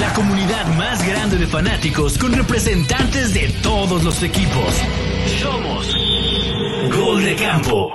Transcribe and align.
La 0.00 0.12
comunidad 0.14 0.66
más 0.78 1.06
grande 1.06 1.36
de 1.36 1.46
fanáticos 1.46 2.16
con 2.16 2.32
representantes 2.32 3.34
de 3.34 3.52
todos 3.62 4.02
los 4.02 4.22
equipos. 4.22 4.74
Somos 5.42 5.94
Gol 6.96 7.22
de 7.22 7.36
Campo. 7.36 7.92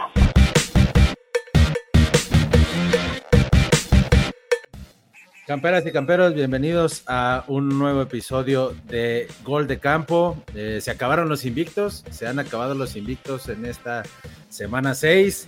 Camperas 5.48 5.84
y 5.88 5.92
camperos, 5.92 6.36
bienvenidos 6.36 7.02
a 7.08 7.46
un 7.48 7.70
nuevo 7.70 8.04
episodio 8.04 8.76
de 8.88 9.28
Gol 9.44 9.66
de 9.66 9.80
Campo. 9.80 10.38
Eh, 10.54 10.78
se 10.80 10.92
acabaron 10.92 11.28
los 11.28 11.44
invictos, 11.44 12.06
se 12.12 12.28
han 12.28 12.38
acabado 12.38 12.76
los 12.76 12.96
invictos 12.96 13.50
en 13.50 13.66
esta 13.66 14.04
semana 14.50 14.94
6. 14.94 15.48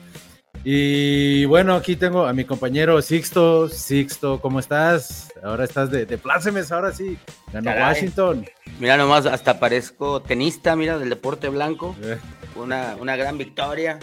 Y 0.63 1.45
bueno, 1.45 1.73
aquí 1.73 1.95
tengo 1.95 2.25
a 2.25 2.33
mi 2.33 2.45
compañero 2.45 3.01
Sixto. 3.01 3.67
Sixto, 3.69 4.39
¿cómo 4.41 4.59
estás? 4.59 5.33
Ahora 5.43 5.63
estás 5.63 5.89
de, 5.89 6.05
de 6.05 6.17
plácemes, 6.17 6.71
ahora 6.71 6.93
sí. 6.93 7.17
Ganó 7.51 7.65
Caray. 7.65 7.83
Washington. 7.83 8.45
Mira 8.79 8.97
nomás, 8.97 9.25
hasta 9.25 9.59
parezco 9.59 10.21
tenista, 10.21 10.75
mira, 10.75 10.99
del 10.99 11.09
deporte 11.09 11.49
blanco. 11.49 11.95
Eh, 12.03 12.17
Una, 12.55 12.95
una 12.99 13.15
gran 13.15 13.37
victoria. 13.37 13.97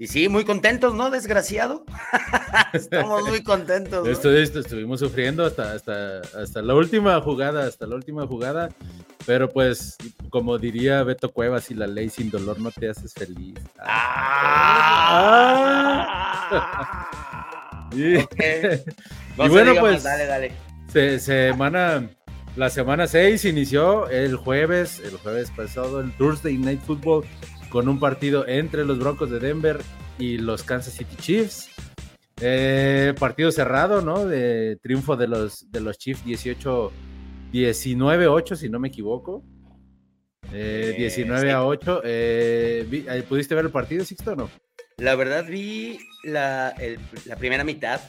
Y 0.00 0.06
sí, 0.06 0.28
muy 0.30 0.46
contentos, 0.46 0.94
¿no? 0.94 1.10
Desgraciado. 1.10 1.84
Estamos 2.72 3.28
muy 3.28 3.42
contentos. 3.42 4.02
¿no? 4.06 4.10
esto, 4.10 4.34
esto, 4.34 4.60
estuvimos 4.60 4.98
sufriendo 4.98 5.44
hasta, 5.44 5.74
hasta, 5.74 6.22
hasta 6.40 6.62
la 6.62 6.74
última 6.74 7.20
jugada, 7.20 7.66
hasta 7.66 7.86
la 7.86 7.96
última 7.96 8.26
jugada. 8.26 8.70
Pero 9.26 9.50
pues, 9.50 9.98
como 10.30 10.56
diría 10.56 11.02
Beto 11.02 11.30
Cuevas, 11.30 11.70
y 11.70 11.74
la 11.74 11.86
ley 11.86 12.08
sin 12.08 12.30
dolor 12.30 12.58
no 12.60 12.70
te 12.70 12.88
haces 12.88 13.12
feliz. 13.12 13.58
Ah. 13.80 15.36
Y-. 17.94 18.14
No 19.36 19.44
Y 19.46 19.48
bueno, 19.50 19.74
pues, 19.80 20.02
Dale, 20.02 20.24
dale. 20.24 20.52
Se- 20.90 21.20
semana, 21.20 22.08
la 22.56 22.70
semana 22.70 23.06
6 23.06 23.44
inició 23.44 24.08
el 24.08 24.36
jueves, 24.36 24.98
el 25.04 25.18
jueves 25.18 25.50
pasado, 25.50 26.00
el 26.00 26.10
Thursday 26.12 26.56
Night 26.56 26.80
Football, 26.80 27.26
con 27.70 27.88
un 27.88 27.98
partido 27.98 28.46
entre 28.46 28.84
los 28.84 28.98
Broncos 28.98 29.30
de 29.30 29.38
Denver 29.38 29.80
y 30.18 30.38
los 30.38 30.62
Kansas 30.62 30.94
City 30.94 31.16
Chiefs. 31.16 31.68
Eh, 32.42 33.14
partido 33.18 33.52
cerrado, 33.52 34.00
¿no? 34.02 34.26
De 34.26 34.76
triunfo 34.82 35.16
de 35.16 35.28
los, 35.28 35.70
de 35.70 35.80
los 35.80 35.98
Chiefs 35.98 36.24
18, 36.24 36.92
19-8, 37.52 38.56
si 38.56 38.68
no 38.68 38.78
me 38.80 38.88
equivoco. 38.88 39.44
Eh, 40.52 40.92
Eh, 40.94 40.98
19 40.98 41.42
sí. 41.42 41.48
a 41.50 41.64
8. 41.64 42.00
Eh, 42.04 42.86
eh, 43.08 43.22
¿Pudiste 43.28 43.54
ver 43.54 43.66
el 43.66 43.70
partido, 43.70 44.04
Sixto, 44.04 44.32
o 44.32 44.36
no? 44.36 44.50
La 44.96 45.14
verdad 45.14 45.46
vi 45.48 45.98
la, 46.24 46.70
el- 46.78 46.98
la 47.26 47.36
primera 47.36 47.62
mitad. 47.64 48.00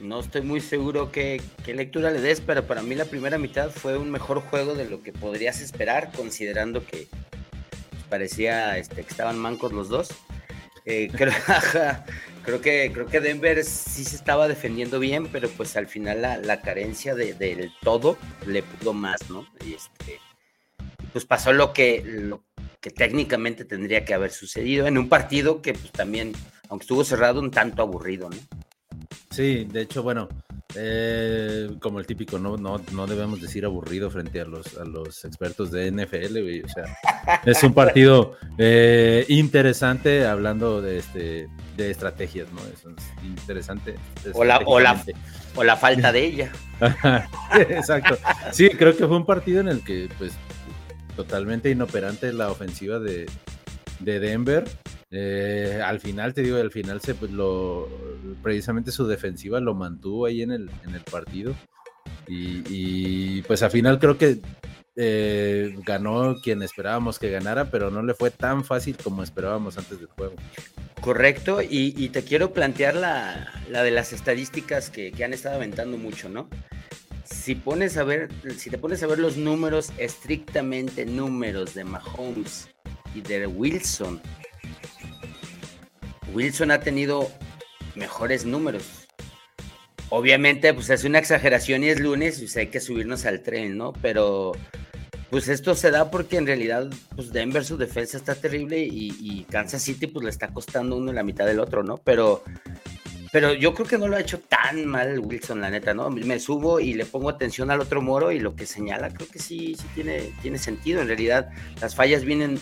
no 0.00 0.20
estoy 0.20 0.42
muy 0.42 0.60
seguro 0.60 1.10
qué, 1.10 1.40
qué 1.64 1.74
lectura 1.74 2.10
le 2.10 2.20
des, 2.20 2.40
pero 2.40 2.64
para 2.66 2.82
mí 2.82 2.94
la 2.94 3.06
primera 3.06 3.38
mitad 3.38 3.70
fue 3.70 3.96
un 3.96 4.10
mejor 4.10 4.40
juego 4.40 4.74
de 4.74 4.88
lo 4.88 5.02
que 5.02 5.12
podrías 5.12 5.60
esperar, 5.60 6.12
considerando 6.14 6.84
que 6.84 7.08
parecía 8.08 8.78
este, 8.78 8.96
que 8.96 9.10
estaban 9.10 9.38
mancos 9.38 9.72
los 9.72 9.88
dos. 9.88 10.08
Eh, 10.84 11.08
creo, 12.44 12.60
que, 12.60 12.90
creo 12.92 13.06
que 13.06 13.20
Denver 13.20 13.64
sí 13.64 14.04
se 14.04 14.16
estaba 14.16 14.46
defendiendo 14.48 14.98
bien, 15.00 15.26
pero 15.28 15.48
pues 15.50 15.76
al 15.76 15.86
final 15.88 16.22
la, 16.22 16.38
la 16.38 16.60
carencia 16.60 17.14
de- 17.14 17.34
del 17.34 17.72
todo 17.82 18.16
le 18.46 18.62
pudo 18.62 18.92
más, 18.92 19.28
¿no? 19.30 19.46
Y 19.66 19.74
este, 19.74 20.20
pues 21.12 21.24
pasó 21.24 21.52
lo 21.52 21.72
que, 21.72 22.02
lo 22.04 22.42
que 22.80 22.90
técnicamente 22.90 23.64
tendría 23.64 24.04
que 24.04 24.14
haber 24.14 24.30
sucedido 24.30 24.86
en 24.86 24.96
un 24.98 25.08
partido 25.08 25.60
que 25.60 25.72
pues 25.72 25.90
también, 25.90 26.32
aunque 26.68 26.84
estuvo 26.84 27.02
cerrado, 27.04 27.40
un 27.40 27.50
tanto 27.50 27.82
aburrido, 27.82 28.30
¿no? 28.30 28.36
Sí, 29.30 29.66
de 29.70 29.82
hecho, 29.82 30.02
bueno, 30.04 30.28
eh, 30.76 31.70
como 31.80 31.98
el 32.00 32.06
típico, 32.06 32.38
no, 32.38 32.56
no, 32.56 32.80
no 32.92 33.06
debemos 33.06 33.40
decir 33.40 33.64
aburrido 33.64 34.10
frente 34.10 34.40
a 34.40 34.44
los, 34.44 34.76
a 34.76 34.84
los 34.84 35.24
expertos 35.24 35.70
de 35.70 35.90
NFL, 35.90 36.40
güey, 36.42 36.62
o 36.62 36.68
sea, 36.68 36.84
es 37.44 37.62
un 37.62 37.72
partido 37.72 38.36
eh, 38.58 39.24
interesante 39.28 40.26
hablando 40.26 40.80
de, 40.82 40.98
este, 40.98 41.48
de 41.76 41.90
estrategias, 41.90 42.48
¿no? 42.52 42.60
Eso 42.72 42.90
es 42.90 43.24
interesante. 43.24 43.94
O 44.34 44.44
la- 44.44 44.58
o 44.66 44.78
la-. 44.80 45.02
O 45.58 45.64
la 45.64 45.74
falta 45.76 46.12
de 46.12 46.22
ella. 46.22 46.52
Exacto. 47.70 48.18
Sí, 48.52 48.68
creo 48.68 48.94
que 48.94 49.06
fue 49.06 49.16
un 49.16 49.24
partido 49.24 49.60
en 49.60 49.68
el 49.68 49.82
que, 49.82 50.08
pues, 50.18 50.32
totalmente 51.16 51.70
inoperante 51.70 52.30
la 52.34 52.50
ofensiva 52.50 52.98
de, 52.98 53.24
de 54.00 54.20
Denver. 54.20 54.64
Eh, 55.10 55.80
al 55.84 56.00
final, 56.00 56.34
te 56.34 56.42
digo, 56.42 56.56
al 56.56 56.72
final 56.72 57.00
se 57.00 57.14
pues, 57.14 57.30
lo 57.30 57.88
precisamente 58.42 58.90
su 58.90 59.06
defensiva 59.06 59.60
lo 59.60 59.74
mantuvo 59.74 60.26
ahí 60.26 60.42
en 60.42 60.52
el, 60.52 60.70
en 60.86 60.94
el 60.94 61.02
partido. 61.02 61.54
Y, 62.28 63.42
pues 63.42 63.62
al 63.62 63.70
final 63.70 64.00
creo 64.00 64.18
que 64.18 64.38
eh, 64.96 65.76
ganó 65.84 66.36
quien 66.42 66.62
esperábamos 66.62 67.18
que 67.18 67.30
ganara, 67.30 67.70
pero 67.70 67.90
no 67.90 68.02
le 68.02 68.14
fue 68.14 68.30
tan 68.30 68.64
fácil 68.64 68.96
como 68.96 69.22
esperábamos 69.22 69.78
antes 69.78 69.98
del 70.00 70.08
juego. 70.08 70.34
Correcto, 71.00 71.60
y, 71.62 72.08
te 72.08 72.22
quiero 72.22 72.52
plantear 72.52 72.96
la, 72.96 73.52
la 73.70 73.84
de 73.84 73.92
las 73.92 74.12
estadísticas 74.12 74.90
que, 74.90 75.12
que 75.12 75.24
han 75.24 75.34
estado 75.34 75.56
aventando 75.56 75.96
mucho, 75.98 76.28
¿no? 76.28 76.48
Si 77.24 77.54
pones 77.54 77.96
a 77.96 78.04
ver, 78.04 78.28
si 78.56 78.70
te 78.70 78.78
pones 78.78 79.02
a 79.02 79.06
ver 79.06 79.18
los 79.18 79.36
números, 79.36 79.92
estrictamente 79.98 81.06
números 81.06 81.74
de 81.74 81.84
Mahomes 81.84 82.68
y 83.14 83.20
de 83.20 83.46
Wilson, 83.46 84.20
Wilson 86.34 86.70
ha 86.70 86.80
tenido 86.80 87.30
mejores 87.94 88.44
números. 88.44 89.06
Obviamente, 90.08 90.72
pues 90.72 90.90
es 90.90 91.04
una 91.04 91.18
exageración 91.18 91.82
y 91.82 91.88
es 91.88 91.98
lunes, 91.98 92.38
pues 92.38 92.56
hay 92.56 92.68
que 92.68 92.80
subirnos 92.80 93.26
al 93.26 93.42
tren, 93.42 93.76
¿no? 93.76 93.92
Pero 93.94 94.52
pues 95.30 95.48
esto 95.48 95.74
se 95.74 95.90
da 95.90 96.10
porque 96.10 96.36
en 96.36 96.46
realidad, 96.46 96.88
pues 97.16 97.32
Denver 97.32 97.64
su 97.64 97.76
defensa 97.76 98.16
está 98.16 98.36
terrible 98.36 98.78
y, 98.78 99.16
y 99.20 99.44
Kansas 99.50 99.82
City 99.82 100.06
pues 100.06 100.24
le 100.24 100.30
está 100.30 100.48
costando 100.48 100.96
uno 100.96 101.12
la 101.12 101.24
mitad 101.24 101.46
del 101.46 101.58
otro, 101.58 101.82
¿no? 101.82 101.98
Pero, 101.98 102.44
pero 103.32 103.52
yo 103.52 103.74
creo 103.74 103.88
que 103.88 103.98
no 103.98 104.06
lo 104.06 104.16
ha 104.16 104.20
hecho 104.20 104.38
tan 104.38 104.86
mal 104.86 105.18
Wilson, 105.18 105.60
la 105.60 105.70
neta, 105.70 105.92
¿no? 105.92 106.08
Me 106.10 106.38
subo 106.38 106.78
y 106.78 106.94
le 106.94 107.04
pongo 107.04 107.28
atención 107.28 107.72
al 107.72 107.80
otro 107.80 108.00
moro 108.00 108.30
y 108.30 108.38
lo 108.38 108.54
que 108.54 108.66
señala 108.66 109.10
creo 109.10 109.28
que 109.28 109.40
sí, 109.40 109.74
sí 109.74 109.86
tiene, 109.94 110.32
tiene 110.40 110.58
sentido. 110.58 111.00
En 111.00 111.08
realidad 111.08 111.50
las 111.80 111.96
fallas 111.96 112.24
vienen, 112.24 112.60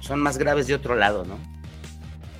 son 0.00 0.20
más 0.20 0.38
graves 0.38 0.66
de 0.66 0.74
otro 0.74 0.94
lado, 0.94 1.24
¿no? 1.26 1.38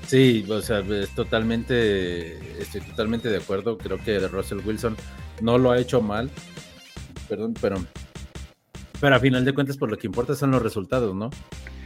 Sí, 0.06 0.46
o 0.48 0.60
sea, 0.60 0.80
es 0.80 1.10
totalmente, 1.10 2.38
estoy 2.60 2.80
totalmente 2.82 3.28
de 3.28 3.38
acuerdo. 3.38 3.76
Creo 3.76 3.98
que 3.98 4.20
Russell 4.28 4.60
Wilson 4.64 4.96
no 5.40 5.58
lo 5.58 5.72
ha 5.72 5.78
hecho 5.78 6.00
mal, 6.00 6.30
perdón, 7.28 7.54
pero, 7.60 7.76
pero 9.00 9.16
a 9.16 9.18
final 9.18 9.44
de 9.44 9.52
cuentas, 9.52 9.76
por 9.76 9.90
lo 9.90 9.98
que 9.98 10.06
importa 10.06 10.34
son 10.34 10.52
los 10.52 10.62
resultados, 10.62 11.14
¿no? 11.14 11.30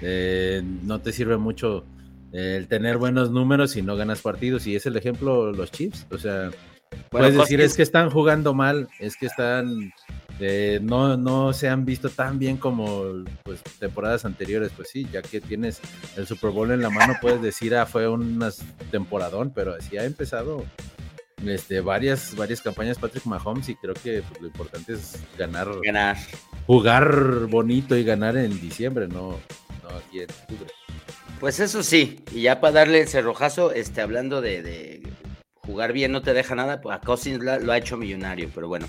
Eh, 0.03 0.63
no 0.83 1.01
te 1.01 1.13
sirve 1.13 1.39
mucho 1.39 1.85
el 2.33 2.69
tener 2.69 2.99
buenos 2.99 3.31
números 3.31 3.73
si 3.73 3.83
no 3.83 3.97
ganas 3.97 4.21
partidos. 4.21 4.67
Y 4.67 4.77
es 4.77 4.87
el 4.87 4.97
ejemplo 4.97 5.53
los 5.53 5.71
Chiefs. 5.71 6.07
O 6.11 6.19
sea, 6.19 6.51
puedes 7.09 7.35
decir 7.35 7.61
es 7.61 7.77
que 7.77 7.83
están 7.83 8.11
jugando 8.11 8.55
mal, 8.55 8.89
es 8.99 9.17
que 9.17 9.27
están 9.27 9.93
eh, 10.41 10.81
no, 10.83 11.19
no 11.19 11.53
se 11.53 11.69
han 11.69 11.85
visto 11.85 12.09
tan 12.09 12.39
bien 12.39 12.57
como 12.57 13.25
pues, 13.43 13.63
temporadas 13.79 14.25
anteriores. 14.25 14.73
Pues 14.75 14.89
sí, 14.89 15.07
ya 15.13 15.21
que 15.21 15.41
tienes 15.41 15.81
el 16.17 16.27
Super 16.27 16.51
Bowl 16.51 16.71
en 16.71 16.81
la 16.81 16.91
mano, 16.91 17.15
puedes 17.21 17.43
decir, 17.43 17.75
ah, 17.77 17.87
fue 17.87 18.09
un 18.09 18.43
temporadón, 18.91 19.53
pero 19.55 19.75
así 19.75 19.99
ha 19.99 20.05
empezado 20.05 20.65
este, 21.47 21.81
varias, 21.81 22.35
varias 22.37 22.63
campañas 22.63 22.99
Patrick 22.99 23.27
Mahomes 23.27 23.69
y 23.69 23.75
creo 23.75 23.95
que 23.95 24.23
pues, 24.23 24.41
lo 24.41 24.47
importante 24.47 24.95
es 24.95 25.19
ganar, 25.39 25.69
ganar, 25.83 26.17
jugar 26.67 27.47
bonito 27.49 27.97
y 27.97 28.05
ganar 28.05 28.37
en 28.37 28.59
diciembre, 28.61 29.09
no, 29.09 29.39
no 29.83 29.89
aquí 29.97 30.21
en 30.21 30.31
octubre. 30.31 30.73
Pues 31.39 31.61
eso 31.61 31.83
sí, 31.83 32.23
y 32.33 32.43
ya 32.43 32.61
para 32.61 32.73
darle 32.73 33.01
el 33.01 33.09
cerrojazo, 33.09 33.73
este, 33.73 34.03
hablando 34.03 34.43
de, 34.43 34.63
de 34.63 35.03
jugar 35.67 35.93
bien 35.93 36.13
no 36.13 36.23
te 36.23 36.33
deja 36.33 36.55
nada, 36.55 36.81
pues 36.81 36.97
a 36.97 37.01
Cousins 37.01 37.43
lo, 37.43 37.73
ha 37.73 37.79
hecho 37.79 37.97
millonario, 37.97 38.49
pero 38.55 38.69
bueno. 38.69 38.87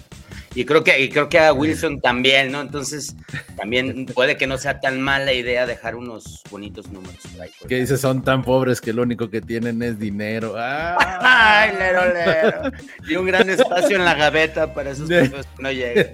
Y 0.54 0.66
creo 0.66 0.84
que, 0.84 1.02
y 1.02 1.10
creo 1.10 1.30
que 1.30 1.40
a 1.40 1.54
Wilson 1.54 2.02
también, 2.02 2.52
¿no? 2.52 2.60
Entonces, 2.60 3.16
también 3.56 4.06
puede 4.14 4.36
que 4.36 4.48
no 4.48 4.58
sea 4.58 4.82
tan 4.82 5.00
mala 5.00 5.32
idea 5.32 5.66
dejar 5.66 5.96
unos 5.96 6.42
bonitos 6.50 6.92
números. 6.92 7.20
Que 7.68 7.76
dice, 7.76 7.98
son 7.98 8.22
tan 8.22 8.44
pobres 8.44 8.82
que 8.82 8.92
lo 8.92 9.04
único 9.04 9.30
que 9.30 9.42
tienen 9.42 9.82
es 9.82 9.98
dinero. 9.98 10.56
¡Ah! 10.58 10.98
¡Ay, 11.22 11.78
lero, 11.78 12.14
lero! 12.14 12.72
Y 13.08 13.16
un 13.16 13.26
gran 13.26 13.50
espacio 13.50 13.96
en 13.96 14.04
la 14.04 14.16
gaveta 14.16 14.74
para 14.74 14.92
esos 14.92 15.08
que 15.10 15.32
no 15.60 15.72
llegan. 15.72 16.08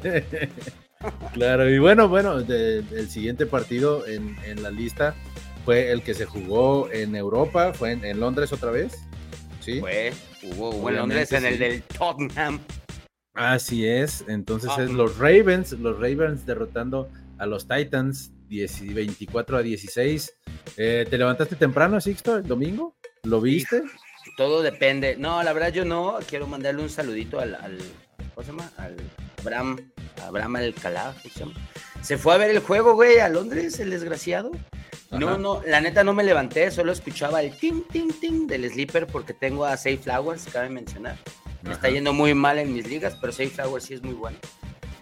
claro, 1.34 1.70
y 1.70 1.80
bueno, 1.80 2.08
bueno, 2.08 2.42
de, 2.42 2.80
el 2.80 3.10
siguiente 3.10 3.48
partido 3.48 4.06
en, 4.06 4.36
en, 4.46 4.62
la 4.62 4.70
lista 4.70 5.16
fue 5.66 5.92
el 5.92 6.04
que 6.04 6.14
se 6.14 6.26
jugó 6.26 6.92
en 6.92 7.16
Europa, 7.16 7.74
fue 7.74 7.92
en, 7.92 8.06
en 8.06 8.20
Londres 8.20 8.54
otra 8.54 8.70
vez. 8.70 9.08
¿Sí? 9.68 9.82
Fue, 9.82 10.14
hubo, 10.44 10.70
hubo 10.70 10.90
en 10.90 10.96
Londres 10.96 11.30
en 11.34 11.42
sí. 11.42 11.48
el 11.48 11.60
del 11.60 11.84
Tottenham. 11.84 12.62
Así 13.34 13.86
es, 13.86 14.24
entonces 14.30 14.72
ah, 14.74 14.82
es 14.82 14.92
los 14.92 15.18
Ravens, 15.18 15.74
los 15.74 15.98
Ravens 15.98 16.46
derrotando 16.46 17.10
a 17.38 17.46
los 17.46 17.68
Titans 17.68 18.32
10, 18.48 18.94
24 18.94 19.58
a 19.58 19.62
16. 19.62 20.34
Eh, 20.78 21.06
¿Te 21.10 21.18
levantaste 21.18 21.58
temprano, 21.58 22.00
Sixto, 22.00 22.38
el 22.38 22.48
domingo? 22.48 22.96
¿Lo 23.24 23.42
viste? 23.42 23.84
todo 24.38 24.62
depende. 24.62 25.18
No, 25.18 25.44
la 25.44 25.52
verdad 25.52 25.74
yo 25.74 25.84
no. 25.84 26.18
Quiero 26.30 26.48
mandarle 26.48 26.84
un 26.84 26.90
saludito 26.90 27.42
al, 27.42 27.56
al 27.56 27.78
¿cómo 28.34 28.46
se 28.46 28.52
llama? 28.54 28.72
Al 28.78 28.96
Abraham, 29.42 29.92
Abraham 30.26 30.56
Alcalá, 30.56 31.14
¿cómo 31.22 31.34
se? 31.34 32.06
Se 32.06 32.18
fue 32.18 32.36
a 32.36 32.38
ver 32.38 32.52
el 32.52 32.60
juego, 32.60 32.94
güey, 32.94 33.20
a 33.20 33.28
Londres, 33.28 33.82
el 33.82 33.90
desgraciado. 33.90 34.52
No, 35.12 35.38
no, 35.38 35.62
la 35.66 35.80
neta 35.82 36.04
no 36.04 36.14
me 36.14 36.24
levanté, 36.24 36.70
solo 36.72 36.92
escuchaba 36.92 37.42
el 37.42 37.56
ting, 37.58 37.84
ting, 37.92 38.12
ting 38.20 38.48
del 38.48 38.70
sleeper 38.70 39.08
porque 39.08 39.34
tengo 39.34 39.66
a 39.66 39.78
Safe 39.78 39.98
Flowers, 39.98 40.46
cabe 40.52 40.70
mencionar. 40.70 41.18
Me 41.64 41.74
está 41.74 41.90
yendo 41.90 42.14
muy 42.14 42.34
mal 42.34 42.58
en 42.60 42.74
mis 42.74 42.88
ligas, 42.88 43.18
pero 43.20 43.32
Safe 43.32 43.50
Flowers 43.50 43.86
sí 43.86 43.94
es 43.94 44.04
muy 44.04 44.14
bueno. 44.14 44.38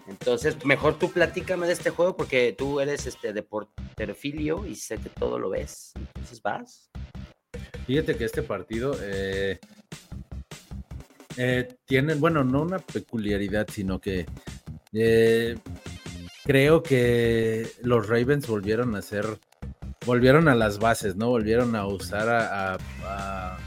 Entonces, 0.08 0.64
mejor 0.64 0.98
tú 0.98 1.10
platícame 1.10 1.66
de 1.66 1.72
este 1.72 1.90
juego 1.90 2.16
porque 2.16 2.54
tú 2.56 2.80
eres 2.80 3.06
este 3.06 3.32
de 3.32 3.42
porterfilio 3.42 4.66
y 4.66 4.76
sé 4.76 4.98
que 4.98 5.10
todo 5.10 5.38
lo 5.38 5.50
ves. 5.50 5.92
Entonces, 5.96 6.40
vas. 6.42 6.88
Fíjate 7.86 8.16
que 8.16 8.24
este 8.24 8.42
partido 8.42 8.96
eh, 9.02 9.58
eh, 11.36 11.68
tiene, 11.84 12.14
bueno, 12.14 12.44
no 12.44 12.62
una 12.62 12.78
peculiaridad, 12.78 13.66
sino 13.70 14.00
que 14.00 14.26
eh, 14.92 15.56
creo 16.44 16.82
que 16.82 17.66
los 17.82 18.08
Ravens 18.08 18.46
volvieron 18.46 18.94
a 18.94 19.02
ser, 19.02 19.38
volvieron 20.06 20.48
a 20.48 20.54
las 20.54 20.78
bases, 20.78 21.16
¿no? 21.16 21.28
Volvieron 21.28 21.74
a 21.76 21.86
usar 21.86 22.28
a, 22.30 23.58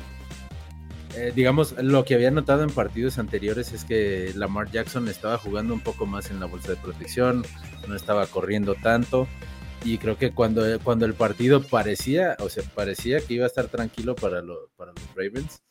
eh, 1.15 1.31
digamos, 1.35 1.75
lo 1.81 2.05
que 2.05 2.15
había 2.15 2.31
notado 2.31 2.63
en 2.63 2.69
partidos 2.69 3.19
anteriores 3.19 3.73
es 3.73 3.83
que 3.83 4.31
Lamar 4.35 4.71
Jackson 4.71 5.07
estaba 5.09 5.37
jugando 5.37 5.73
un 5.73 5.81
poco 5.81 6.05
más 6.05 6.31
en 6.31 6.39
la 6.39 6.45
bolsa 6.45 6.71
de 6.71 6.77
protección, 6.77 7.45
no 7.87 7.95
estaba 7.95 8.25
corriendo 8.27 8.75
tanto. 8.75 9.27
Y 9.83 9.97
creo 9.97 10.17
que 10.17 10.31
cuando, 10.31 10.63
cuando 10.81 11.05
el 11.05 11.13
partido 11.13 11.61
parecía, 11.61 12.35
o 12.39 12.49
sea, 12.49 12.63
parecía 12.75 13.21
que 13.21 13.35
iba 13.35 13.45
a 13.45 13.47
estar 13.47 13.67
tranquilo 13.67 14.15
para, 14.15 14.41
para 14.75 14.91
los 14.91 15.15
Ravens, 15.15 15.61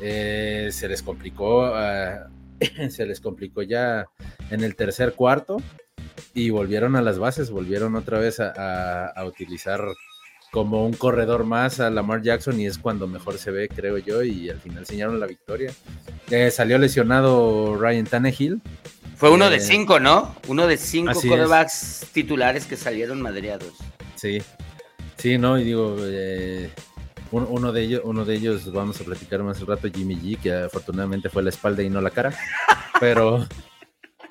eh, 0.00 0.70
se 0.72 0.88
les 0.88 1.02
complicó, 1.02 1.64
ah, 1.66 2.28
se 2.90 3.06
les 3.06 3.20
complicó 3.20 3.62
ya 3.62 4.06
en 4.50 4.64
el 4.64 4.74
tercer 4.74 5.14
cuarto 5.14 5.58
y 6.32 6.50
volvieron 6.50 6.96
a 6.96 7.02
las 7.02 7.18
bases, 7.18 7.50
volvieron 7.50 7.96
otra 7.96 8.18
vez 8.18 8.40
a, 8.40 9.12
utilizar 9.26 9.84
como 10.50 10.86
un 10.86 10.92
corredor 10.92 11.44
más 11.44 11.80
a 11.80 11.90
Lamar 11.90 12.22
Jackson 12.22 12.60
y 12.60 12.66
es 12.66 12.78
cuando 12.78 13.08
mejor 13.08 13.38
se 13.38 13.50
ve, 13.50 13.68
creo 13.68 13.98
yo, 13.98 14.22
y 14.22 14.48
al 14.48 14.60
final 14.60 14.78
enseñaron 14.78 15.18
la 15.18 15.26
victoria. 15.26 15.72
Eh, 16.30 16.50
salió 16.50 16.78
lesionado 16.78 17.76
Ryan 17.76 18.06
Tannehill. 18.06 18.62
Fue 19.16 19.30
uno 19.30 19.50
de 19.50 19.56
eh, 19.56 19.60
cinco, 19.60 19.98
¿no? 20.00 20.34
Uno 20.48 20.66
de 20.66 20.76
cinco 20.76 21.12
quarterbacks 21.12 22.06
titulares 22.12 22.66
que 22.66 22.76
salieron 22.76 23.20
madreados. 23.20 23.74
Sí, 24.14 24.42
sí, 25.16 25.38
¿no? 25.38 25.58
Y 25.58 25.64
digo, 25.64 25.96
eh, 26.00 26.70
uno, 27.42 27.72
de 27.72 27.82
ellos, 27.82 28.02
uno 28.04 28.24
de 28.24 28.34
ellos, 28.34 28.72
vamos 28.72 29.00
a 29.00 29.04
platicar 29.04 29.42
más 29.42 29.60
un 29.60 29.66
rato, 29.66 29.88
Jimmy 29.92 30.16
G, 30.16 30.38
que 30.38 30.52
afortunadamente 30.52 31.28
fue 31.28 31.42
la 31.42 31.50
espalda 31.50 31.82
y 31.82 31.90
no 31.90 32.00
la 32.00 32.10
cara. 32.10 32.32
Pero, 33.00 33.46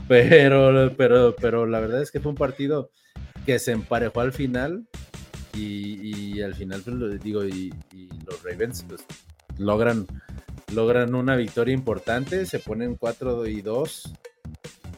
pero, 0.08 0.94
pero, 0.98 1.36
pero 1.36 1.66
la 1.66 1.80
verdad 1.80 2.02
es 2.02 2.12
que 2.12 2.20
fue 2.20 2.32
un 2.32 2.38
partido 2.38 2.90
que 3.46 3.60
se 3.60 3.72
emparejó 3.72 4.22
al 4.22 4.34
final 4.34 4.88
y, 5.54 6.42
al 6.42 6.56
final, 6.56 6.82
pues, 6.82 7.22
digo, 7.22 7.46
y, 7.46 7.72
los 8.26 8.42
Ravens 8.44 8.86
pues, 8.88 9.06
logran, 9.58 10.08
logran 10.74 11.14
una 11.14 11.36
victoria 11.36 11.74
importante, 11.74 12.46
se 12.46 12.60
ponen 12.60 12.96
4 12.96 13.46
y 13.48 13.62
2 13.62 14.14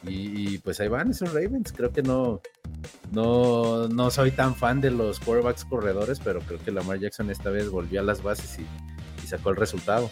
y, 0.08 0.58
pues 0.58 0.80
ahí 0.80 0.88
van 0.88 1.10
esos 1.10 1.32
Ravens. 1.32 1.72
Creo 1.72 1.92
que 1.92 2.02
no, 2.02 2.40
no, 3.10 3.88
no 3.88 4.10
soy 4.10 4.30
tan 4.30 4.54
fan 4.54 4.80
de 4.80 4.90
los 4.90 5.18
quarterbacks 5.20 5.64
corredores, 5.64 6.20
pero 6.20 6.40
creo 6.40 6.60
que 6.60 6.70
Lamar 6.70 7.00
Jackson 7.00 7.30
esta 7.30 7.50
vez 7.50 7.68
volvió 7.70 8.00
a 8.00 8.04
las 8.04 8.22
bases 8.22 8.58
y, 8.58 9.26
sacó 9.26 9.50
el 9.50 9.56
resultado. 9.56 10.08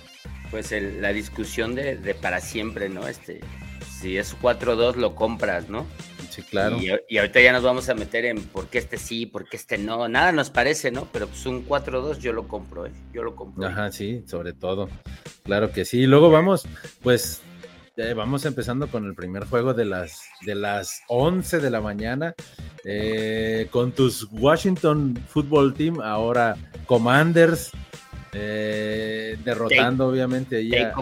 Pues 0.50 0.72
la 0.72 1.12
discusión 1.12 1.76
de, 1.76 1.96
de, 1.96 2.14
para 2.14 2.40
siempre, 2.40 2.88
¿no? 2.88 3.06
Este, 3.06 3.40
si 4.04 4.18
es 4.18 4.36
4-2 4.38 4.96
lo 4.96 5.14
compras, 5.14 5.70
¿no? 5.70 5.86
Sí, 6.28 6.42
claro. 6.42 6.76
Y, 6.78 7.16
ahorita 7.16 7.40
ya 7.40 7.52
nos 7.52 7.62
vamos 7.62 7.88
a 7.88 7.94
meter 7.94 8.26
en 8.26 8.42
por 8.42 8.66
qué 8.66 8.76
este 8.76 8.98
sí, 8.98 9.24
por 9.24 9.48
qué 9.48 9.56
este 9.56 9.78
no. 9.78 10.08
Nada 10.08 10.30
nos 10.30 10.50
parece, 10.50 10.90
¿no? 10.90 11.08
Pero 11.10 11.26
pues 11.26 11.46
un 11.46 11.66
4-2 11.66 12.18
yo 12.18 12.34
lo 12.34 12.46
compro, 12.46 12.84
¿eh? 12.84 12.92
Yo 13.14 13.22
lo 13.22 13.34
compro. 13.34 13.66
Ajá, 13.66 13.90
sí, 13.90 14.22
sobre 14.26 14.52
todo. 14.52 14.90
Claro 15.44 15.72
que 15.72 15.86
sí. 15.86 16.00
Y 16.00 16.06
luego 16.06 16.30
vamos, 16.30 16.68
pues 17.02 17.40
vamos 18.14 18.44
empezando 18.44 18.88
con 18.88 19.06
el 19.06 19.14
primer 19.14 19.46
juego 19.46 19.72
de 19.72 19.86
las, 19.86 20.20
de 20.44 20.54
las 20.54 21.00
11 21.08 21.60
de 21.60 21.70
la 21.70 21.80
mañana 21.80 22.34
eh, 22.84 23.68
con 23.70 23.92
tus 23.92 24.28
Washington 24.30 25.18
Football 25.28 25.72
Team, 25.72 25.98
ahora 26.02 26.56
Commanders, 26.84 27.70
eh, 28.34 29.38
derrotando 29.42 30.08
obviamente 30.08 30.56
ahí 30.56 30.74
a, 30.74 30.92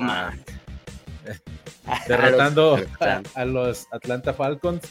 derrotando 2.08 2.78
a 3.34 3.44
los, 3.44 3.87
Atlanta 3.90 4.32
Falcons. 4.32 4.82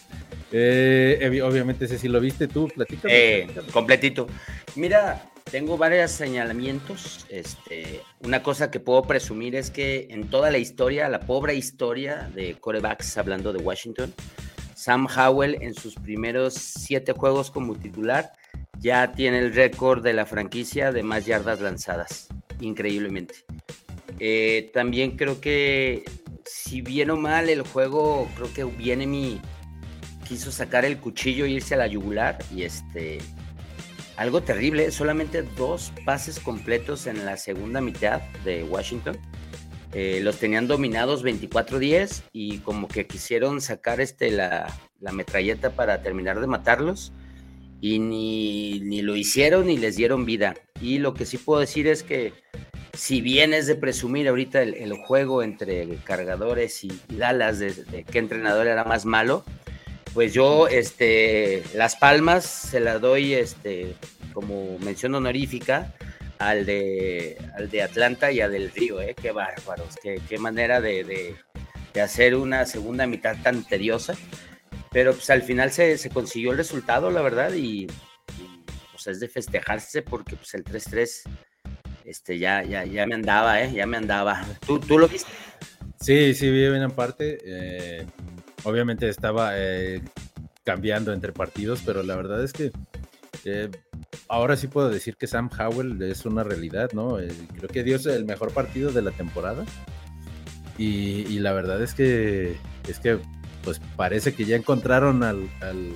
Eh, 0.51 1.41
obviamente 1.43 1.85
ese 1.85 1.97
sí 1.97 2.07
lo 2.07 2.19
viste 2.19 2.47
tú, 2.47 2.67
platícame. 2.67 3.47
completito. 3.71 4.27
Mira, 4.75 5.31
tengo 5.49 5.77
varios 5.77 6.11
señalamientos. 6.11 7.25
Este, 7.29 8.01
una 8.23 8.43
cosa 8.43 8.69
que 8.69 8.79
puedo 8.79 9.03
presumir 9.03 9.55
es 9.55 9.71
que 9.71 10.07
en 10.09 10.29
toda 10.29 10.51
la 10.51 10.57
historia, 10.57 11.09
la 11.09 11.21
pobre 11.21 11.55
historia 11.55 12.29
de 12.33 12.55
corebacks, 12.55 13.17
hablando 13.17 13.53
de 13.53 13.59
Washington, 13.59 14.13
Sam 14.75 15.07
Howell 15.07 15.57
en 15.61 15.73
sus 15.73 15.95
primeros 15.95 16.53
siete 16.55 17.13
juegos 17.13 17.51
como 17.51 17.75
titular 17.75 18.33
ya 18.79 19.11
tiene 19.11 19.39
el 19.39 19.53
récord 19.53 20.03
de 20.03 20.13
la 20.13 20.25
franquicia 20.25 20.91
de 20.91 21.03
más 21.03 21.25
yardas 21.25 21.61
lanzadas, 21.61 22.27
increíblemente. 22.59 23.35
Eh, 24.19 24.71
también 24.73 25.17
creo 25.17 25.39
que 25.39 26.03
si 26.51 26.81
bien 26.81 27.09
o 27.11 27.17
mal 27.17 27.49
el 27.49 27.61
juego, 27.61 28.27
creo 28.35 28.53
que 28.53 28.63
viene 28.65 29.07
mi 29.07 29.39
quiso 30.27 30.51
sacar 30.51 30.83
el 30.85 30.97
cuchillo 30.97 31.45
e 31.45 31.49
irse 31.49 31.75
a 31.75 31.77
la 31.77 31.87
yugular 31.87 32.37
y 32.53 32.63
este 32.63 33.19
algo 34.17 34.41
terrible, 34.41 34.91
solamente 34.91 35.43
dos 35.43 35.93
pases 36.05 36.39
completos 36.39 37.07
en 37.07 37.25
la 37.25 37.37
segunda 37.37 37.81
mitad 37.81 38.21
de 38.43 38.63
Washington. 38.63 39.17
Eh, 39.93 40.19
los 40.21 40.37
tenían 40.37 40.67
dominados 40.67 41.23
24-10 41.23 42.23
y 42.31 42.59
como 42.59 42.87
que 42.87 43.07
quisieron 43.07 43.61
sacar 43.61 43.99
este, 43.99 44.31
la, 44.31 44.71
metralleta 44.99 45.71
para 45.71 46.01
terminar 46.01 46.39
de 46.39 46.47
matarlos 46.47 47.11
y 47.81 47.99
ni, 47.99 49.01
lo 49.01 49.15
hicieron 49.15 49.67
ni 49.67 49.77
les 49.77 49.95
dieron 49.95 50.25
vida. 50.25 50.55
Y 50.79 50.99
lo 50.99 51.13
que 51.13 51.25
sí 51.25 51.37
puedo 51.37 51.61
decir 51.61 51.87
es 51.87 52.03
que 52.03 52.33
si 52.93 53.21
bien 53.21 53.53
es 53.53 53.67
de 53.67 53.75
presumir 53.75 54.27
ahorita 54.27 54.61
el, 54.61 54.93
juego 54.93 55.43
entre 55.43 55.87
cargadores 56.03 56.83
y, 56.83 56.91
Dallas 57.09 57.59
de, 57.59 58.05
qué 58.09 58.19
entrenador 58.19 58.67
era 58.67 58.83
más 58.83 59.05
malo, 59.05 59.43
pues 60.13 60.33
yo, 60.33 60.67
este, 60.67 61.63
Las 61.73 61.95
Palmas 61.95 62.45
se 62.45 62.79
la 62.79 62.99
doy, 62.99 63.33
este, 63.33 63.95
como 64.33 64.77
mención 64.79 65.15
honorífica 65.15 65.93
al 66.37 66.65
de, 66.65 67.37
al 67.55 67.69
de 67.69 67.83
Atlanta 67.83 68.31
y 68.31 68.41
a 68.41 68.49
Del 68.49 68.71
Río, 68.71 68.99
¿eh? 69.01 69.15
Qué 69.19 69.31
bárbaros, 69.31 69.95
qué, 70.01 70.19
qué 70.27 70.37
manera 70.37 70.81
de, 70.81 71.35
de, 71.93 72.01
hacer 72.01 72.35
una 72.35 72.65
segunda 72.65 73.05
mitad 73.07 73.37
tan 73.41 73.63
tediosa. 73.63 74.15
Pero 74.91 75.13
pues 75.13 75.29
al 75.29 75.43
final 75.43 75.71
se, 75.71 75.97
se 75.97 76.09
consiguió 76.09 76.51
el 76.51 76.57
resultado, 76.57 77.11
la 77.11 77.21
verdad, 77.21 77.53
y, 77.53 77.87
pues 78.91 79.07
es 79.07 79.19
de 79.21 79.29
festejarse 79.29 80.01
porque 80.01 80.35
pues 80.35 80.53
el 80.53 80.65
3-3 80.65 81.23
este, 82.05 82.39
ya, 82.39 82.63
ya, 82.63 82.85
ya 82.85 83.05
me 83.05 83.15
andaba, 83.15 83.61
¿eh? 83.61 83.71
Ya 83.73 83.85
me 83.85 83.97
andaba. 83.97 84.45
¿Tú, 84.65 84.79
tú 84.79 84.97
lo 84.97 85.07
viste? 85.07 85.31
Sí, 85.99 86.33
sí, 86.33 86.49
vi 86.49 86.65
en 86.65 86.91
parte. 86.91 87.37
Eh, 87.45 88.05
obviamente 88.63 89.07
estaba 89.07 89.51
eh, 89.55 90.01
cambiando 90.63 91.13
entre 91.13 91.31
partidos, 91.31 91.81
pero 91.85 92.03
la 92.03 92.15
verdad 92.15 92.43
es 92.43 92.53
que 92.53 92.71
eh, 93.45 93.69
ahora 94.27 94.55
sí 94.55 94.67
puedo 94.67 94.89
decir 94.89 95.15
que 95.15 95.27
Sam 95.27 95.49
Howell 95.57 96.01
es 96.01 96.25
una 96.25 96.43
realidad, 96.43 96.91
¿no? 96.93 97.17
Creo 97.55 97.69
que 97.69 97.83
dio 97.83 97.97
el 97.97 98.25
mejor 98.25 98.51
partido 98.51 98.91
de 98.91 99.01
la 99.01 99.11
temporada. 99.11 99.63
Y, 100.77 101.37
la 101.39 101.53
verdad 101.53 101.83
es 101.83 101.93
que 101.93 102.55
es 102.87 102.99
que 102.99 103.19
pues 103.63 103.79
parece 103.95 104.33
que 104.33 104.45
ya 104.45 104.55
encontraron 104.55 105.21
al, 105.21 105.47
al, 105.61 105.93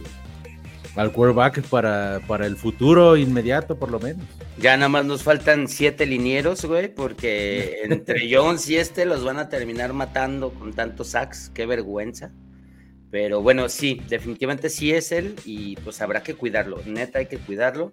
quarterback 0.95 1.61
para, 1.63 2.21
para 2.27 2.45
el 2.45 2.55
futuro 2.55 3.17
inmediato, 3.17 3.77
por 3.77 3.91
lo 3.91 3.99
menos. 3.99 4.25
Ya 4.57 4.77
nada 4.77 4.89
más 4.89 5.05
nos 5.05 5.23
faltan 5.23 5.67
siete 5.67 6.05
linieros, 6.05 6.63
güey, 6.63 6.87
porque 6.87 7.81
entre 7.83 8.29
Jones 8.33 8.69
y 8.69 8.77
este 8.77 9.05
los 9.05 9.23
van 9.23 9.37
a 9.37 9.49
terminar 9.49 9.93
matando 9.93 10.51
con 10.51 10.73
tantos 10.73 11.09
sacks. 11.09 11.51
Qué 11.53 11.65
vergüenza. 11.65 12.31
Pero 13.11 13.41
bueno, 13.41 13.69
sí, 13.69 14.01
definitivamente 14.09 14.69
sí 14.69 14.91
es 14.91 15.11
él 15.11 15.35
y 15.45 15.75
pues 15.77 16.01
habrá 16.01 16.23
que 16.23 16.35
cuidarlo. 16.35 16.81
Neta 16.85 17.19
hay 17.19 17.27
que 17.27 17.37
cuidarlo 17.37 17.91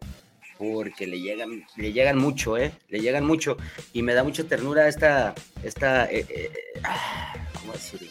porque 0.58 1.06
le 1.06 1.20
llegan, 1.20 1.64
le 1.76 1.92
llegan 1.92 2.18
mucho, 2.18 2.56
¿eh? 2.56 2.72
Le 2.88 3.00
llegan 3.00 3.24
mucho 3.24 3.56
y 3.92 4.02
me 4.02 4.14
da 4.14 4.22
mucha 4.22 4.44
ternura 4.44 4.88
esta, 4.88 5.34
esta, 5.62 6.06
eh, 6.06 6.24
eh, 6.28 6.50
ah, 6.84 7.34
¿cómo 7.60 7.72
decirlo? 7.72 8.08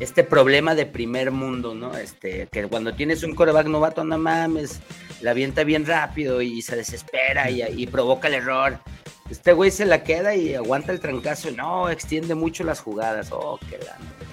Este 0.00 0.24
problema 0.24 0.74
de 0.74 0.86
primer 0.86 1.30
mundo, 1.30 1.74
¿no? 1.74 1.96
Este, 1.96 2.48
que 2.50 2.66
cuando 2.66 2.94
tienes 2.94 3.22
un 3.22 3.34
coreback 3.34 3.68
novato, 3.68 4.02
no 4.02 4.18
mames, 4.18 4.80
la 5.20 5.30
avienta 5.30 5.62
bien 5.62 5.86
rápido 5.86 6.42
y 6.42 6.62
se 6.62 6.74
desespera 6.74 7.50
y, 7.50 7.62
y 7.62 7.86
provoca 7.86 8.28
el 8.28 8.34
error. 8.34 8.78
Este 9.30 9.52
güey 9.52 9.70
se 9.70 9.86
la 9.86 10.02
queda 10.04 10.34
y 10.34 10.54
aguanta 10.54 10.92
el 10.92 11.00
trancazo. 11.00 11.50
No, 11.50 11.88
extiende 11.88 12.34
mucho 12.34 12.62
las 12.62 12.80
jugadas. 12.80 13.30
Oh, 13.32 13.58
qué 13.70 13.78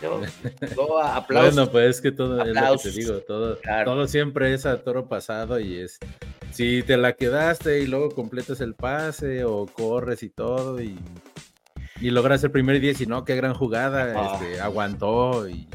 Yo, 0.02 0.22
yo 0.76 1.00
aplauso. 1.02 1.56
Bueno, 1.56 1.72
pues 1.72 1.96
es 1.96 2.02
que 2.02 2.12
todo 2.12 2.42
es 2.42 2.54
lo 2.54 2.78
que 2.78 2.84
te 2.84 2.92
digo, 2.92 3.20
todo, 3.20 3.58
todo 3.86 4.08
siempre 4.08 4.54
es 4.54 4.66
a 4.66 4.82
toro 4.84 5.08
pasado 5.08 5.60
y 5.60 5.80
es 5.80 6.00
si 6.52 6.84
te 6.84 6.98
la 6.98 7.14
quedaste 7.14 7.80
y 7.80 7.88
luego 7.88 8.10
completas 8.10 8.60
el 8.60 8.76
pase 8.76 9.46
o 9.46 9.66
corres 9.66 10.22
y 10.24 10.30
todo 10.30 10.82
y, 10.82 11.00
y 12.02 12.10
logras 12.10 12.44
el 12.44 12.52
primer 12.52 12.82
10 12.82 13.02
y 13.02 13.06
no, 13.06 13.24
qué 13.24 13.36
gran 13.36 13.54
jugada, 13.54 14.34
este, 14.34 14.60
aguantó 14.60 15.48
y 15.48 15.68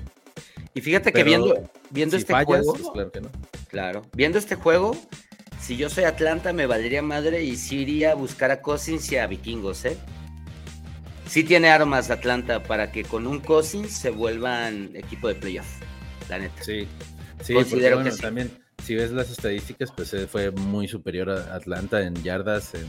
y 0.76 0.82
fíjate 0.82 1.10
que 1.10 1.24
viendo, 1.24 1.70
viendo 1.88 2.18
este 2.18 2.34
juego. 2.34 2.74
Pues 2.74 2.90
claro, 2.92 3.10
que 3.10 3.20
no. 3.22 3.30
claro, 3.68 4.02
viendo 4.12 4.36
este 4.36 4.56
juego, 4.56 4.94
si 5.58 5.78
yo 5.78 5.88
soy 5.88 6.04
Atlanta, 6.04 6.52
me 6.52 6.66
valdría 6.66 7.00
madre 7.00 7.44
y 7.44 7.56
sí 7.56 7.78
iría 7.78 8.12
a 8.12 8.14
buscar 8.14 8.50
a 8.50 8.60
Cousins 8.60 9.10
y 9.10 9.16
a 9.16 9.26
Vikingos, 9.26 9.86
¿eh? 9.86 9.96
Sí 11.26 11.44
tiene 11.44 11.70
armas 11.70 12.10
Atlanta 12.10 12.62
para 12.62 12.92
que 12.92 13.04
con 13.04 13.26
un 13.26 13.40
Cousins 13.40 13.90
se 13.90 14.10
vuelvan 14.10 14.90
equipo 14.94 15.28
de 15.28 15.36
playoff, 15.36 15.80
la 16.28 16.40
neta. 16.40 16.62
Sí, 16.62 16.86
sí, 17.40 17.54
Considero 17.54 18.04
que 18.04 18.10
también, 18.10 18.50
si 18.84 18.96
ves 18.96 19.12
las 19.12 19.30
estadísticas, 19.30 19.90
pues 19.96 20.12
eh, 20.12 20.26
fue 20.26 20.50
muy 20.50 20.88
superior 20.88 21.30
a 21.30 21.54
Atlanta 21.54 22.02
en 22.02 22.22
yardas, 22.22 22.74
en, 22.74 22.84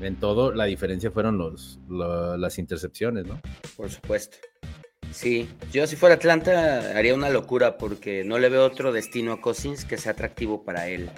en 0.00 0.16
todo. 0.16 0.52
La 0.52 0.64
diferencia 0.64 1.10
fueron 1.10 1.38
los, 1.38 1.78
las 1.88 2.58
intercepciones, 2.58 3.26
¿no? 3.26 3.40
Por 3.76 3.90
supuesto. 3.90 4.36
Sí, 5.12 5.48
yo 5.72 5.86
si 5.86 5.96
fuera 5.96 6.16
Atlanta 6.16 6.96
haría 6.96 7.14
una 7.14 7.30
locura 7.30 7.78
porque 7.78 8.24
no 8.24 8.38
le 8.38 8.48
veo 8.48 8.64
otro 8.64 8.92
destino 8.92 9.32
a 9.32 9.40
Cousins 9.40 9.84
que 9.84 9.96
sea 9.96 10.12
atractivo 10.12 10.64
para 10.64 10.88
él, 10.88 11.10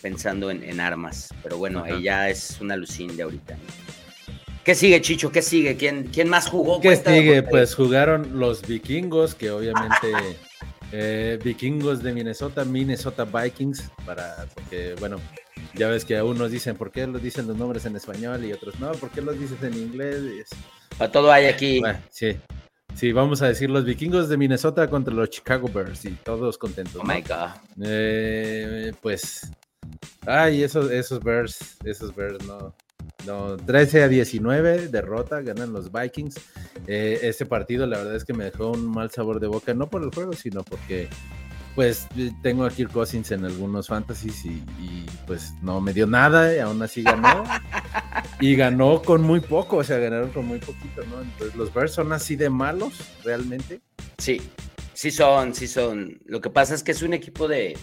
pensando 0.00 0.50
en, 0.50 0.80
armas. 0.80 1.34
Pero 1.42 1.58
bueno, 1.58 1.84
ella 1.84 2.30
es 2.30 2.60
una 2.60 2.76
lucín 2.76 3.16
de 3.16 3.24
ahorita. 3.24 3.58
¿Qué 4.64 4.76
sigue, 4.76 5.00
Chicho? 5.00 5.32
¿Qué 5.32 5.42
sigue? 5.42 5.76
¿Quién, 5.76 6.04
quién 6.12 6.28
más 6.28 6.48
jugó? 6.48 6.80
¿Qué 6.80 6.94
sigue? 6.96 7.42
Pues 7.42 7.74
jugaron 7.74 8.38
los 8.38 8.66
vikingos, 8.66 9.34
que 9.34 9.50
obviamente 9.50 10.12
eh, 10.92 11.38
vikingos 11.42 12.02
de 12.02 12.12
Minnesota, 12.12 12.64
Minnesota 12.64 13.24
Vikings, 13.24 13.90
para, 14.06 14.46
porque 14.54 14.94
bueno, 15.00 15.18
ya 15.74 15.88
ves 15.88 16.04
que 16.04 16.16
a 16.16 16.24
unos 16.24 16.50
dicen, 16.50 16.76
¿por 16.76 16.90
qué 16.90 17.06
los 17.06 17.22
dicen 17.22 17.46
los 17.46 17.56
nombres 17.56 17.84
en 17.86 17.96
español? 17.96 18.44
Y 18.44 18.52
otros, 18.52 18.78
no, 18.80 18.92
¿por 18.92 19.10
qué 19.10 19.20
los 19.22 19.38
dices 19.38 19.62
en 19.62 19.74
inglés? 19.74 20.48
A 20.98 21.08
todo 21.08 21.32
hay 21.32 21.46
aquí. 21.46 21.82
sí, 22.10 22.36
Sí, 22.94 23.12
vamos 23.12 23.40
a 23.42 23.48
decir 23.48 23.70
los 23.70 23.84
vikingos 23.84 24.28
de 24.28 24.36
Minnesota 24.36 24.88
contra 24.88 25.14
los 25.14 25.30
Chicago 25.30 25.68
Bears 25.68 26.04
y 26.04 26.10
todos 26.10 26.58
contentos. 26.58 26.96
Oh 26.96 27.04
my 27.04 27.22
God. 27.22 27.50
Eh, 27.82 28.92
pues, 29.00 29.50
ay, 30.26 30.62
esos, 30.62 30.90
esos 30.90 31.20
Bears, 31.20 31.78
esos 31.84 32.14
Bears 32.14 32.44
no. 32.46 32.74
No, 33.26 33.56
13 33.56 34.02
a 34.02 34.08
19, 34.08 34.88
derrota, 34.88 35.40
ganan 35.40 35.72
los 35.72 35.90
Vikings. 35.92 36.36
Eh, 36.86 37.20
este 37.22 37.46
partido, 37.46 37.86
la 37.86 37.98
verdad 37.98 38.16
es 38.16 38.24
que 38.24 38.32
me 38.32 38.44
dejó 38.44 38.70
un 38.72 38.90
mal 38.90 39.10
sabor 39.10 39.38
de 39.40 39.46
boca, 39.46 39.74
no 39.74 39.88
por 39.88 40.02
el 40.02 40.10
juego, 40.10 40.32
sino 40.32 40.62
porque 40.62 41.08
pues 41.74 42.06
tengo 42.42 42.64
a 42.64 42.70
Kirk 42.70 42.92
Cousins 42.92 43.30
en 43.30 43.44
algunos 43.44 43.88
fantasies 43.88 44.44
y, 44.44 44.62
pues 45.26 45.54
no 45.62 45.80
me 45.80 45.92
dio 45.92 46.06
nada 46.06 46.54
y 46.54 46.58
aún 46.58 46.82
así 46.82 47.02
ganó. 47.02 47.44
y 48.40 48.56
ganó 48.56 49.02
con 49.02 49.22
muy 49.22 49.40
poco, 49.40 49.78
o 49.78 49.84
sea, 49.84 49.98
ganaron 49.98 50.30
con 50.30 50.46
muy 50.46 50.58
poquito, 50.58 51.02
¿no? 51.06 51.22
Entonces 51.22 51.56
los 51.56 51.72
Bears 51.72 51.92
son 51.92 52.12
así 52.12 52.36
de 52.36 52.50
malos, 52.50 52.92
realmente. 53.24 53.80
Sí, 54.18 54.42
sí 54.94 55.10
son, 55.10 55.54
sí 55.54 55.66
son. 55.66 56.20
Lo 56.26 56.40
que 56.40 56.50
pasa 56.50 56.74
es 56.74 56.82
que 56.82 56.92
es 56.92 57.02
un 57.02 57.14
equipo 57.14 57.48
de, 57.48 57.76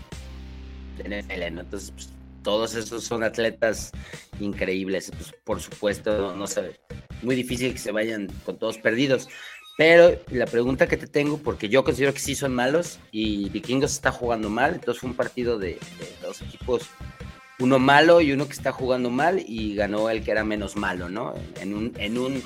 NFL, 0.98 1.54
¿no? 1.54 1.62
Entonces, 1.62 1.92
pues, 1.92 2.10
todos 2.44 2.76
esos 2.76 3.04
son 3.04 3.24
atletas 3.24 3.92
increíbles, 4.40 5.12
pues, 5.12 5.34
por 5.44 5.60
supuesto, 5.62 6.36
no 6.36 6.48
sé, 6.48 6.80
muy 7.22 7.36
difícil 7.36 7.74
que 7.74 7.80
se 7.80 7.92
vayan 7.92 8.28
con 8.46 8.58
todos 8.58 8.78
perdidos. 8.78 9.30
Pero 9.80 10.20
la 10.32 10.46
pregunta 10.46 10.88
que 10.88 10.98
te 10.98 11.08
tengo, 11.08 11.38
porque 11.38 11.70
yo 11.70 11.86
considero 11.86 12.14
que 12.14 12.20
sí 12.20 12.36
son 12.36 12.54
malos 12.54 13.00
y 13.14 13.48
Vikingos 13.48 13.94
está 13.94 14.12
jugando 14.12 14.50
mal, 14.50 14.74
entonces 14.74 15.00
fue 15.00 15.10
un 15.10 15.16
partido 15.16 15.58
de, 15.58 15.80
dos 16.22 16.42
equipos, 16.42 16.90
uno 17.60 17.80
malo 17.80 18.20
y 18.20 18.34
uno 18.34 18.46
que 18.46 18.52
está 18.52 18.74
jugando 18.74 19.10
mal 19.10 19.42
y 19.48 19.76
ganó 19.76 20.10
el 20.10 20.22
que 20.22 20.32
era 20.32 20.44
menos 20.44 20.76
malo, 20.76 21.08
¿no? 21.08 21.34
En 21.62 21.74
un, 22.18 22.44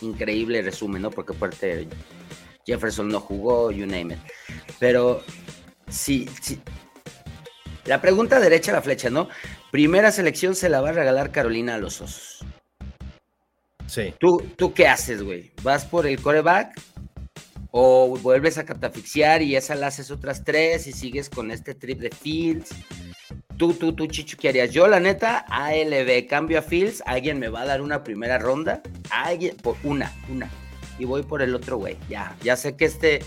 increíble 0.00 0.60
resumen, 0.62 1.02
¿no? 1.02 1.12
Porque 1.12 1.32
aparte 1.32 1.86
Jefferson 2.66 3.08
no 3.08 3.20
jugó, 3.20 3.70
you 3.70 3.86
name 3.86 4.14
it. 4.14 4.20
Pero 4.80 5.22
sí, 5.88 6.28
sí. 6.42 6.58
La 7.84 8.00
pregunta 8.00 8.40
derecha 8.40 8.72
a 8.72 8.74
la 8.74 8.82
flecha, 8.82 9.10
¿no? 9.10 9.28
Primera 9.70 10.10
selección 10.10 10.56
se 10.56 10.68
la 10.68 10.80
va 10.80 10.88
a 10.88 10.92
regalar 10.92 11.30
Carolina 11.30 11.76
a 11.76 11.78
los 11.78 12.00
Osos. 12.00 12.44
¿Tú, 14.18 14.42
¿Tú 14.56 14.72
qué 14.74 14.86
haces, 14.86 15.22
güey? 15.22 15.50
¿Vas 15.62 15.84
por 15.84 16.06
el 16.06 16.20
coreback? 16.20 16.80
¿O 17.70 18.16
vuelves 18.18 18.58
a 18.58 18.64
catafixiar 18.64 19.42
y 19.42 19.56
esa 19.56 19.74
la 19.74 19.88
haces 19.88 20.10
otras 20.10 20.44
tres 20.44 20.86
y 20.86 20.92
sigues 20.92 21.28
con 21.28 21.50
este 21.50 21.74
trip 21.74 22.00
de 22.00 22.10
Fields? 22.10 22.70
Tú, 23.56 23.74
tú, 23.74 23.92
tú, 23.92 24.06
Chicho, 24.06 24.36
¿qué 24.38 24.50
harías? 24.50 24.70
Yo, 24.70 24.86
la 24.86 25.00
neta, 25.00 25.44
ALB, 25.48 26.26
cambio 26.28 26.60
a 26.60 26.62
Fields, 26.62 27.02
alguien 27.06 27.38
me 27.38 27.48
va 27.48 27.62
a 27.62 27.66
dar 27.66 27.82
una 27.82 28.04
primera 28.04 28.38
ronda, 28.38 28.82
alguien, 29.10 29.56
por 29.56 29.76
una, 29.82 30.12
una, 30.32 30.48
y 30.98 31.04
voy 31.04 31.24
por 31.24 31.42
el 31.42 31.54
otro, 31.56 31.76
güey, 31.76 31.96
ya, 32.08 32.36
ya 32.42 32.56
sé 32.56 32.76
que 32.76 32.84
este 32.84 33.18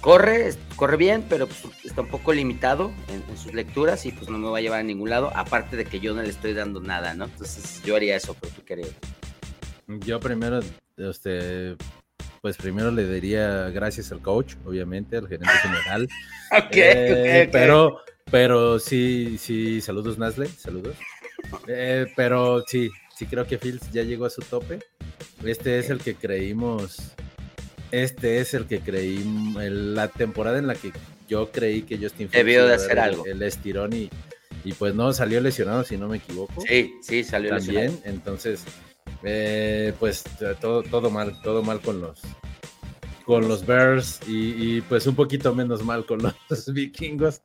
corre, 0.00 0.54
corre 0.76 0.96
bien, 0.96 1.24
pero 1.28 1.48
pues, 1.48 1.64
está 1.84 2.02
un 2.02 2.08
poco 2.08 2.32
limitado 2.32 2.92
en, 3.08 3.36
sus 3.36 3.52
lecturas 3.52 4.06
y 4.06 4.12
pues 4.12 4.30
no 4.30 4.38
me 4.38 4.48
va 4.48 4.58
a 4.58 4.60
llevar 4.60 4.80
a 4.80 4.84
ningún 4.84 5.10
lado, 5.10 5.32
aparte 5.34 5.76
de 5.76 5.84
que 5.84 6.00
yo 6.00 6.14
no 6.14 6.22
le 6.22 6.30
estoy 6.30 6.54
dando 6.54 6.80
nada, 6.80 7.14
¿no? 7.14 7.24
Entonces 7.24 7.82
yo 7.84 7.96
haría 7.96 8.16
eso, 8.16 8.36
pero 8.40 8.52
tú 8.54 8.62
qué. 8.64 8.82
Yo 9.98 10.20
primero, 10.20 10.60
este, 10.96 11.76
pues 12.40 12.56
primero 12.56 12.90
le 12.90 13.06
diría 13.06 13.70
gracias 13.70 14.12
al 14.12 14.20
coach, 14.20 14.54
obviamente, 14.64 15.16
al 15.16 15.28
gerente 15.28 15.52
general. 15.62 16.08
Eh, 16.72 17.48
pero, 17.52 18.00
pero 18.28 18.80
sí, 18.80 19.38
sí, 19.38 19.80
saludos 19.80 20.18
Nasle, 20.18 20.48
saludos. 20.48 20.96
Eh, 21.68 22.06
pero 22.16 22.64
sí, 22.66 22.90
sí 23.16 23.26
creo 23.26 23.46
que 23.46 23.56
Fields 23.56 23.92
ya 23.92 24.02
llegó 24.02 24.24
a 24.24 24.30
su 24.30 24.42
tope. 24.42 24.80
Este 25.44 25.78
es 25.78 25.90
el 25.90 26.00
que 26.00 26.16
creímos, 26.16 27.12
este 27.92 28.40
es 28.40 28.52
el 28.54 28.66
que 28.66 28.80
creí, 28.80 29.22
la 29.54 30.08
temporada 30.08 30.58
en 30.58 30.66
la 30.66 30.74
que 30.74 30.92
yo 31.28 31.52
creí 31.52 31.82
que 31.82 31.98
Justin 31.98 32.28
Fields 32.28 32.32
debió 32.32 32.66
de 32.66 32.74
hacer 32.74 32.98
algo. 32.98 33.24
El 33.24 33.42
estirón 33.42 33.92
y, 33.92 34.10
y 34.64 34.72
pues 34.72 34.92
no, 34.92 35.12
salió 35.12 35.40
lesionado 35.40 35.84
si 35.84 35.96
no 35.96 36.08
me 36.08 36.16
equivoco. 36.16 36.62
Sí, 36.66 36.94
sí, 37.00 37.22
salió 37.22 37.50
También, 37.50 37.96
entonces 38.04 38.64
eh, 39.22 39.92
pues 39.98 40.24
todo, 40.60 40.82
todo 40.82 41.10
mal, 41.10 41.40
todo 41.42 41.62
mal 41.62 41.80
con 41.80 42.00
los 42.00 42.20
con 43.30 43.46
los 43.46 43.64
Bears 43.64 44.18
y, 44.26 44.80
pues 44.82 45.06
un 45.06 45.14
poquito 45.14 45.54
menos 45.54 45.84
mal 45.84 46.04
con 46.04 46.20
los 46.48 46.72
vikingos, 46.72 47.42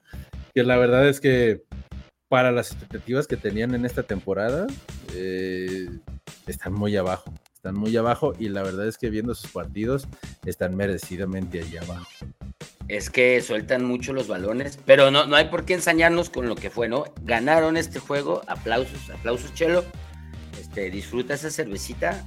que 0.56 0.64
la 0.64 0.78
verdad 0.78 1.08
es 1.08 1.20
que 1.20 1.64
para 2.28 2.52
las 2.52 2.72
expectativas 2.72 3.28
que 3.28 3.38
tenían 3.38 3.76
en 3.76 3.86
esta 3.86 4.02
temporada, 4.02 4.66
eh, 5.14 5.88
están 6.48 6.74
muy 6.74 6.98
abajo, 6.98 7.32
están 7.54 7.76
muy 7.76 7.96
abajo 7.96 8.34
y 8.40 8.50
la 8.50 8.64
verdad 8.64 8.88
es 8.88 8.98
que 8.98 9.12
viendo 9.12 9.36
sus 9.36 9.52
partidos 9.52 10.08
están 10.46 10.76
merecidamente 10.76 11.62
allá 11.62 11.82
abajo. 11.84 12.08
Es 12.88 13.12
que 13.12 13.40
sueltan 13.42 13.86
mucho 13.86 14.12
los 14.12 14.28
balones, 14.28 14.80
pero 14.88 15.12
no, 15.12 15.28
no 15.28 15.36
hay 15.36 15.50
por 15.50 15.66
qué 15.66 15.76
ensañarnos 15.76 16.32
con 16.32 16.48
lo 16.48 16.56
que 16.56 16.72
fue, 16.72 16.88
¿no? 16.88 17.06
Ganaron 17.22 17.78
este 17.78 18.00
juego, 18.00 18.42
aplausos, 18.48 19.10
aplausos, 19.12 19.54
Chelo 19.54 19.84
este, 20.76 20.92
disfruta 20.92 21.34
esa 21.36 21.50
cervecita 21.50 22.26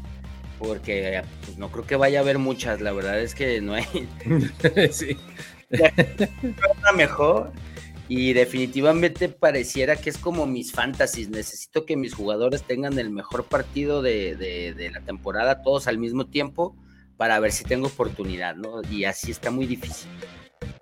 porque 0.59 1.23
pues, 1.45 1.59
no 1.59 1.71
creo 1.71 1.87
que 1.87 1.97
vaya 1.97 2.21
a 2.21 2.23
haber 2.23 2.39
muchas, 2.39 2.81
la 2.81 2.93
verdad 2.93 3.21
es 3.21 3.35
que 3.35 3.61
no 3.61 3.75
hay. 3.75 3.85
sí. 4.91 5.17
mejor 6.97 7.53
y 8.09 8.33
definitivamente 8.33 9.29
pareciera 9.29 9.97
que 9.97 10.09
es 10.09 10.17
como 10.17 10.47
mis 10.47 10.73
fantasies. 10.73 11.29
Necesito 11.29 11.85
que 11.85 11.95
mis 11.95 12.15
jugadores 12.15 12.63
tengan 12.63 12.99
el 12.99 13.11
mejor 13.11 13.45
partido 13.45 14.01
de, 14.01 14.91
la 14.91 15.01
temporada 15.03 15.61
todos 15.61 15.87
al 15.87 15.99
mismo 15.99 16.27
tiempo 16.27 16.75
para 17.19 17.39
ver 17.41 17.53
si 17.53 17.65
tengo 17.65 17.89
oportunidad, 17.89 18.57
¿no? 18.57 18.81
Y 18.91 19.05
así 19.05 19.31
está 19.31 19.51
muy 19.51 19.67
difícil. 19.67 20.09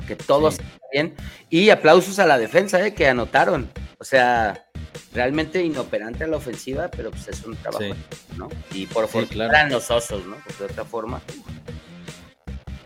Que 0.07 0.15
todos 0.15 0.55
estén 0.55 0.69
bien. 0.93 1.15
Y 1.51 1.71
aplausos 1.71 2.21
a 2.21 2.27
la 2.27 2.39
defensa, 2.39 2.87
¿eh? 2.87 2.95
Que 2.95 3.09
anotaron. 3.09 3.69
O 3.99 4.05
sea, 4.05 4.66
realmente 5.13 5.63
inoperante 5.63 6.25
a 6.25 6.27
la 6.27 6.37
ofensiva, 6.37 6.91
pero 6.91 7.11
pues 7.11 7.29
es 7.29 7.45
un 7.45 7.57
trabajo, 7.57 7.95
¿no? 8.37 8.49
Y 8.73 8.87
por 8.87 9.09
fortuna 9.09 9.47
eran 9.47 9.71
los 9.71 9.91
osos, 9.91 10.25
¿no? 10.27 10.37
Porque 10.37 10.65
de 10.65 10.65
otra 10.65 10.85
forma. 10.85 11.21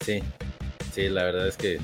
Sí, 0.04 0.22
sí, 0.92 1.08
la 1.08 1.24
verdad 1.24 1.48
es 1.48 1.56
que 1.56 1.80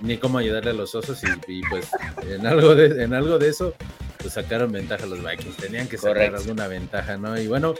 ni 0.00 0.18
cómo 0.18 0.38
ayudarle 0.38 0.70
a 0.70 0.74
los 0.74 0.94
osos 0.94 1.22
y, 1.48 1.62
pues 1.70 1.88
en 2.28 2.46
algo 2.46 2.74
de 2.74 3.02
en 3.02 3.14
algo 3.14 3.38
de 3.38 3.48
eso 3.48 3.74
pues 4.18 4.34
sacaron 4.34 4.72
ventaja 4.72 5.06
los 5.06 5.22
Vikings, 5.22 5.56
tenían 5.56 5.88
que 5.88 5.98
sacar 5.98 6.34
alguna 6.34 6.66
ventaja, 6.66 7.16
¿no? 7.16 7.38
Y 7.40 7.46
bueno, 7.46 7.74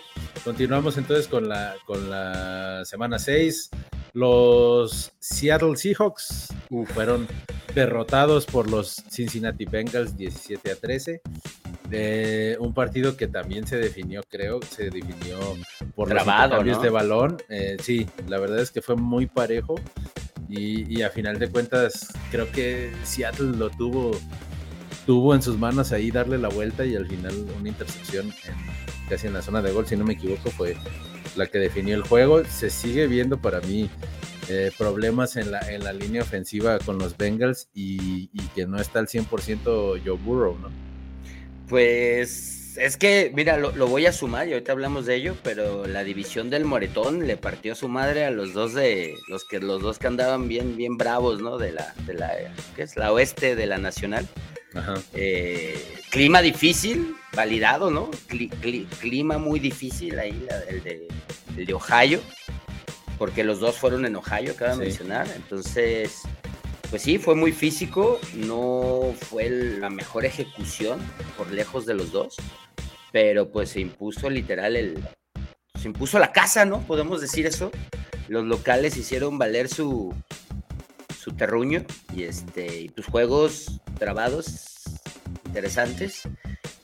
continuamos 0.44 0.96
entonces 0.96 1.26
con 1.26 1.48
la 1.48 1.74
con 1.86 2.08
la 2.08 2.84
semana 2.84 3.18
6. 3.18 3.70
Los 4.12 5.12
Seattle 5.18 5.76
Seahawks 5.76 6.48
fueron 6.94 7.26
derrotados 7.76 8.46
por 8.46 8.70
los 8.70 9.04
Cincinnati 9.10 9.66
Bengals 9.66 10.16
17 10.16 10.72
a 10.72 10.76
13. 10.76 11.20
Eh, 11.90 12.56
un 12.58 12.72
partido 12.72 13.18
que 13.18 13.28
también 13.28 13.66
se 13.66 13.76
definió, 13.76 14.22
creo, 14.28 14.60
se 14.62 14.84
definió 14.84 15.38
por 15.94 16.12
los 16.12 16.26
¿no? 16.26 16.80
de 16.80 16.90
balón. 16.90 17.36
Eh, 17.50 17.76
sí, 17.80 18.08
la 18.28 18.38
verdad 18.38 18.60
es 18.60 18.70
que 18.70 18.80
fue 18.80 18.96
muy 18.96 19.26
parejo 19.26 19.74
y, 20.48 20.90
y, 20.90 21.02
a 21.02 21.10
final 21.10 21.38
de 21.38 21.50
cuentas 21.50 22.08
creo 22.30 22.50
que 22.50 22.90
Seattle 23.04 23.58
lo 23.58 23.68
tuvo, 23.68 24.12
tuvo 25.04 25.34
en 25.34 25.42
sus 25.42 25.58
manos 25.58 25.92
ahí 25.92 26.10
darle 26.10 26.38
la 26.38 26.48
vuelta 26.48 26.86
y 26.86 26.96
al 26.96 27.06
final 27.06 27.34
una 27.60 27.68
intercepción 27.68 28.26
en, 28.26 28.54
casi 29.10 29.26
en 29.26 29.34
la 29.34 29.42
zona 29.42 29.60
de 29.60 29.72
gol, 29.72 29.86
si 29.86 29.96
no 29.96 30.04
me 30.04 30.14
equivoco, 30.14 30.50
fue 30.50 30.76
la 31.36 31.46
que 31.46 31.58
definió 31.58 31.94
el 31.94 32.02
juego. 32.02 32.42
Se 32.44 32.70
sigue 32.70 33.06
viendo 33.06 33.36
para 33.36 33.60
mí 33.60 33.90
eh, 34.48 34.70
problemas 34.76 35.36
en 35.36 35.50
la, 35.50 35.60
en 35.70 35.84
la 35.84 35.92
línea 35.92 36.22
ofensiva 36.22 36.78
con 36.78 36.98
los 36.98 37.16
Bengals 37.16 37.68
y, 37.74 38.30
y 38.32 38.42
que 38.54 38.66
no 38.66 38.80
está 38.80 39.00
al 39.00 39.08
100% 39.08 39.64
Joe 40.04 40.18
Burrow, 40.18 40.58
¿no? 40.58 40.70
Pues 41.68 42.76
es 42.78 42.96
que, 42.96 43.32
mira, 43.34 43.56
lo, 43.56 43.72
lo, 43.72 43.86
voy 43.86 44.06
a 44.06 44.12
sumar 44.12 44.48
y 44.48 44.52
ahorita 44.52 44.72
hablamos 44.72 45.06
de 45.06 45.16
ello, 45.16 45.36
pero 45.42 45.86
la 45.86 46.04
división 46.04 46.50
del 46.50 46.64
Moretón 46.64 47.26
le 47.26 47.36
partió 47.36 47.74
su 47.74 47.88
madre 47.88 48.24
a 48.24 48.30
los 48.30 48.52
dos 48.52 48.74
de 48.74 49.14
los 49.28 49.44
que 49.44 49.60
los 49.60 49.82
dos 49.82 49.98
que 49.98 50.06
andaban 50.06 50.48
bien, 50.48 50.76
bien 50.76 50.96
bravos, 50.96 51.40
¿no? 51.40 51.58
De 51.58 51.72
la, 51.72 51.94
de 52.06 52.14
la, 52.14 52.32
¿qué 52.74 52.82
es? 52.82 52.96
La 52.96 53.12
oeste 53.12 53.56
de 53.56 53.66
la 53.66 53.78
nacional. 53.78 54.26
Ajá. 54.74 54.94
Eh, 55.14 55.82
clima 56.10 56.42
difícil, 56.42 57.16
validado, 57.34 57.90
¿no? 57.90 58.10
Cli, 58.26 58.48
cli, 58.48 58.86
clima 59.00 59.38
muy 59.38 59.58
difícil 59.58 60.18
ahí, 60.18 60.44
la, 60.48 60.58
el, 60.68 60.82
de, 60.82 61.08
el 61.56 61.66
de 61.66 61.74
Ohio, 61.74 62.20
porque 63.18 63.44
los 63.44 63.60
dos 63.60 63.76
fueron 63.76 64.06
en 64.06 64.16
Ohio, 64.16 64.52
acaba 64.52 64.72
de 64.72 64.76
sí. 64.76 64.82
mencionar. 64.82 65.26
Entonces, 65.34 66.22
pues 66.90 67.02
sí, 67.02 67.18
fue 67.18 67.34
muy 67.34 67.52
físico, 67.52 68.20
no 68.34 69.14
fue 69.28 69.50
la 69.50 69.90
mejor 69.90 70.24
ejecución 70.24 71.00
por 71.36 71.50
lejos 71.50 71.86
de 71.86 71.94
los 71.94 72.12
dos, 72.12 72.36
pero 73.12 73.50
pues 73.50 73.70
se 73.70 73.80
impuso 73.80 74.30
literal 74.30 74.76
el... 74.76 75.02
Se 75.80 75.88
impuso 75.88 76.18
la 76.18 76.32
casa, 76.32 76.64
¿no? 76.64 76.80
Podemos 76.82 77.20
decir 77.20 77.46
eso. 77.46 77.70
Los 78.28 78.44
locales 78.44 78.96
hicieron 78.96 79.38
valer 79.38 79.68
su, 79.68 80.14
su 81.26 81.32
terruño 81.32 81.84
y 82.14 82.22
este 82.22 82.82
y 82.82 82.88
pues 82.88 83.08
juegos 83.08 83.80
trabados 83.98 84.84
interesantes 85.44 86.22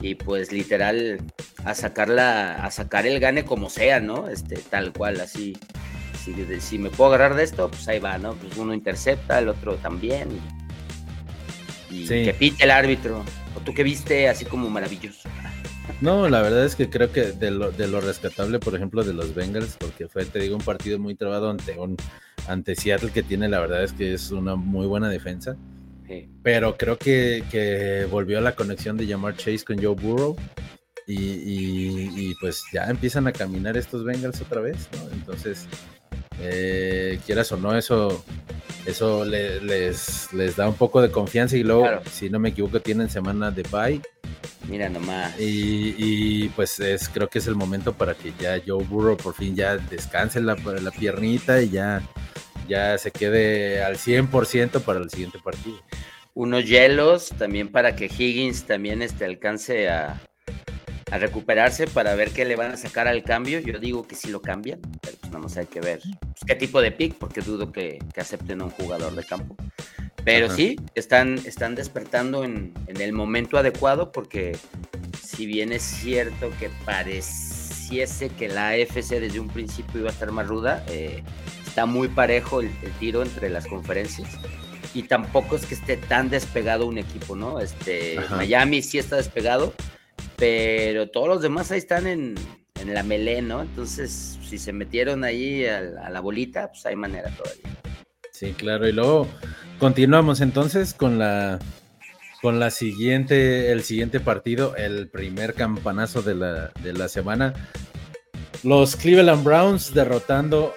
y 0.00 0.16
pues 0.16 0.50
literal 0.50 1.20
a 1.64 1.76
sacarla 1.76 2.64
a 2.64 2.70
sacar 2.72 3.06
el 3.06 3.20
gane 3.20 3.44
como 3.44 3.70
sea 3.70 4.00
no 4.00 4.28
este 4.28 4.56
tal 4.56 4.92
cual 4.92 5.20
así 5.20 5.56
si, 6.24 6.60
si, 6.60 6.78
me 6.78 6.90
puedo 6.90 7.12
agarrar 7.12 7.36
de 7.36 7.42
esto, 7.42 7.68
pues 7.68 7.86
ahí 7.88 7.98
va, 7.98 8.18
¿no? 8.18 8.34
Pues 8.34 8.56
uno 8.56 8.74
intercepta, 8.74 9.38
el 9.38 9.48
otro 9.48 9.76
también. 9.76 10.28
Y, 11.90 12.02
y 12.02 12.06
sí. 12.06 12.24
que 12.24 12.34
pite 12.34 12.64
el 12.64 12.70
árbitro. 12.70 13.24
¿O 13.56 13.60
tú 13.60 13.74
qué 13.74 13.82
viste 13.82 14.28
así 14.28 14.44
como 14.44 14.70
maravilloso? 14.70 15.28
No, 16.00 16.28
la 16.28 16.42
verdad 16.42 16.64
es 16.64 16.74
que 16.74 16.90
creo 16.90 17.12
que 17.12 17.32
de 17.32 17.50
lo, 17.50 17.70
de 17.70 17.86
lo 17.86 18.00
rescatable, 18.00 18.58
por 18.58 18.74
ejemplo, 18.74 19.04
de 19.04 19.14
los 19.14 19.34
Bengals, 19.34 19.76
porque 19.78 20.08
fue, 20.08 20.24
te 20.24 20.40
digo, 20.40 20.56
un 20.56 20.62
partido 20.62 20.98
muy 20.98 21.14
trabado 21.14 21.50
ante, 21.50 21.78
un, 21.78 21.96
ante 22.48 22.74
Seattle, 22.74 23.10
que 23.10 23.22
tiene, 23.22 23.48
la 23.48 23.60
verdad 23.60 23.84
es 23.84 23.92
que 23.92 24.12
es 24.14 24.30
una 24.30 24.56
muy 24.56 24.86
buena 24.86 25.08
defensa. 25.08 25.56
Sí. 26.08 26.28
Pero 26.42 26.76
creo 26.76 26.98
que, 26.98 27.44
que 27.50 28.06
volvió 28.10 28.38
a 28.38 28.40
la 28.40 28.54
conexión 28.54 28.96
de 28.96 29.06
llamar 29.06 29.36
Chase 29.36 29.64
con 29.64 29.82
Joe 29.82 29.94
Burrow. 29.94 30.36
Y, 31.06 31.14
y, 31.14 32.10
y, 32.16 32.34
pues 32.40 32.62
ya 32.72 32.84
empiezan 32.84 33.26
a 33.26 33.32
caminar 33.32 33.76
estos 33.76 34.04
Bengals 34.04 34.40
otra 34.40 34.60
vez, 34.60 34.88
¿no? 34.92 35.12
Entonces, 35.12 35.66
eh, 36.40 37.18
quieras 37.26 37.52
o 37.52 37.56
no, 37.56 37.76
eso, 37.76 38.24
eso 38.86 39.24
le, 39.24 39.60
les, 39.60 40.32
les, 40.32 40.56
da 40.56 40.68
un 40.68 40.74
poco 40.74 41.00
de 41.02 41.10
confianza 41.10 41.56
y 41.56 41.62
luego, 41.62 41.82
claro. 41.82 42.02
si 42.10 42.30
no 42.30 42.38
me 42.38 42.50
equivoco, 42.50 42.80
tienen 42.80 43.10
semana 43.10 43.50
de 43.50 43.62
bye. 43.64 44.00
Mira 44.68 44.88
nomás. 44.88 45.38
Y, 45.40 45.94
y, 45.98 46.48
pues 46.50 46.78
es, 46.80 47.08
creo 47.08 47.28
que 47.28 47.40
es 47.40 47.46
el 47.46 47.56
momento 47.56 47.92
para 47.92 48.14
que 48.14 48.32
ya 48.38 48.60
Joe 48.64 48.84
Burrow 48.84 49.16
por 49.16 49.34
fin 49.34 49.56
ya 49.56 49.76
descanse 49.76 50.40
la, 50.40 50.54
la 50.54 50.90
piernita 50.90 51.60
y 51.60 51.70
ya, 51.70 52.02
ya 52.68 52.96
se 52.98 53.10
quede 53.10 53.82
al 53.82 53.96
100% 53.96 54.80
para 54.82 55.00
el 55.00 55.10
siguiente 55.10 55.38
partido. 55.42 55.80
Unos 56.34 56.64
hielos 56.64 57.30
también 57.36 57.68
para 57.68 57.94
que 57.94 58.06
Higgins 58.06 58.64
también 58.64 59.02
este, 59.02 59.24
alcance 59.24 59.90
a, 59.90 60.22
a 61.12 61.18
recuperarse 61.18 61.86
para 61.86 62.14
ver 62.14 62.30
qué 62.30 62.46
le 62.46 62.56
van 62.56 62.72
a 62.72 62.76
sacar 62.78 63.06
al 63.06 63.22
cambio. 63.22 63.60
Yo 63.60 63.78
digo 63.78 64.08
que 64.08 64.14
sí 64.14 64.30
lo 64.30 64.40
cambian, 64.40 64.80
pero 65.02 65.18
pues 65.20 65.30
vamos 65.30 65.56
a 65.58 65.60
hay 65.60 65.66
que 65.66 65.80
ver 65.80 66.00
pues, 66.00 66.40
qué 66.46 66.54
tipo 66.54 66.80
de 66.80 66.90
pick, 66.90 67.16
porque 67.16 67.42
dudo 67.42 67.70
que, 67.70 67.98
que, 68.14 68.20
acepten 68.22 68.62
a 68.62 68.64
un 68.64 68.70
jugador 68.70 69.14
de 69.14 69.22
campo. 69.22 69.54
Pero 70.24 70.46
Ajá. 70.46 70.56
sí, 70.56 70.76
están, 70.94 71.38
están 71.44 71.74
despertando 71.74 72.44
en, 72.44 72.72
en, 72.86 72.98
el 73.02 73.12
momento 73.12 73.58
adecuado, 73.58 74.10
porque 74.10 74.56
si 75.22 75.44
bien 75.44 75.70
es 75.72 75.82
cierto 75.82 76.50
que 76.58 76.70
pareciese 76.86 78.30
que 78.30 78.48
la 78.48 78.70
AFC 78.70 79.20
desde 79.20 79.38
un 79.38 79.48
principio 79.48 80.00
iba 80.00 80.08
a 80.08 80.12
estar 80.12 80.32
más 80.32 80.46
ruda, 80.46 80.82
eh, 80.88 81.22
está 81.66 81.84
muy 81.84 82.08
parejo 82.08 82.62
el, 82.62 82.70
el 82.82 82.92
tiro 82.92 83.22
entre 83.22 83.50
las 83.50 83.66
conferencias 83.66 84.30
y 84.94 85.02
tampoco 85.02 85.56
es 85.56 85.66
que 85.66 85.74
esté 85.74 85.98
tan 85.98 86.30
despegado 86.30 86.86
un 86.86 86.96
equipo, 86.96 87.36
¿no? 87.36 87.60
Este, 87.60 88.18
Miami 88.30 88.82
sí 88.82 88.98
está 88.98 89.16
despegado, 89.16 89.74
pero 90.42 91.08
todos 91.08 91.28
los 91.28 91.40
demás 91.40 91.70
ahí 91.70 91.78
están 91.78 92.08
en, 92.08 92.34
en 92.80 92.94
la 92.94 93.04
melé, 93.04 93.42
¿no? 93.42 93.62
Entonces, 93.62 94.40
si 94.42 94.58
se 94.58 94.72
metieron 94.72 95.22
ahí 95.22 95.64
a, 95.66 95.78
a, 95.78 96.10
la 96.10 96.18
bolita, 96.18 96.72
pues 96.72 96.84
hay 96.84 96.96
manera 96.96 97.30
todavía. 97.30 97.62
Sí, 98.32 98.52
claro, 98.52 98.88
y 98.88 98.92
luego 98.92 99.28
continuamos 99.78 100.40
entonces 100.40 100.94
con 100.94 101.16
la 101.20 101.60
con 102.40 102.58
la 102.58 102.72
siguiente, 102.72 103.70
el 103.70 103.84
siguiente 103.84 104.18
partido, 104.18 104.74
el 104.74 105.08
primer 105.08 105.54
campanazo 105.54 106.22
de 106.22 106.34
la, 106.34 106.72
de 106.82 106.92
la 106.92 107.06
semana. 107.06 107.54
Los 108.64 108.96
Cleveland 108.96 109.44
Browns 109.44 109.94
derrotando 109.94 110.74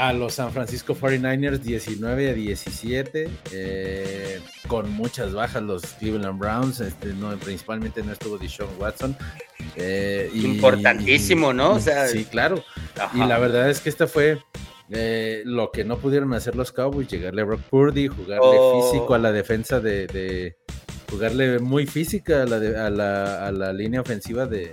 a 0.00 0.14
los 0.14 0.32
San 0.32 0.50
Francisco 0.50 0.96
49ers 0.96 1.58
19 1.58 2.30
a 2.30 2.32
17, 2.32 3.28
eh, 3.52 4.40
con 4.66 4.90
muchas 4.90 5.34
bajas 5.34 5.62
los 5.62 5.82
Cleveland 5.82 6.38
Browns, 6.38 6.80
este, 6.80 7.12
no, 7.12 7.36
principalmente 7.36 8.02
no 8.02 8.12
estuvo 8.12 8.38
Deshaun 8.38 8.70
Watson. 8.78 9.14
Eh, 9.76 10.30
y, 10.32 10.46
Importantísimo, 10.46 11.52
¿no? 11.52 11.72
O 11.72 11.80
sea, 11.80 12.08
sí, 12.08 12.24
claro. 12.24 12.64
Ajá. 12.98 13.14
Y 13.14 13.28
la 13.28 13.38
verdad 13.38 13.68
es 13.68 13.80
que 13.80 13.90
esta 13.90 14.06
fue 14.06 14.38
eh, 14.88 15.42
lo 15.44 15.70
que 15.70 15.84
no 15.84 15.98
pudieron 15.98 16.32
hacer 16.32 16.56
los 16.56 16.72
Cowboys, 16.72 17.08
llegarle 17.08 17.42
a 17.42 17.44
Brock 17.44 17.60
Purdy, 17.68 18.08
jugarle 18.08 18.48
oh. 18.50 18.90
físico 18.90 19.12
a 19.12 19.18
la 19.18 19.32
defensa 19.32 19.80
de, 19.80 20.06
de 20.06 20.56
jugarle 21.10 21.58
muy 21.58 21.86
física 21.86 22.44
a 22.44 22.46
la, 22.46 22.58
de, 22.58 22.74
a 22.74 22.88
la, 22.88 23.46
a 23.46 23.52
la 23.52 23.70
línea 23.74 24.00
ofensiva 24.00 24.46
de, 24.46 24.72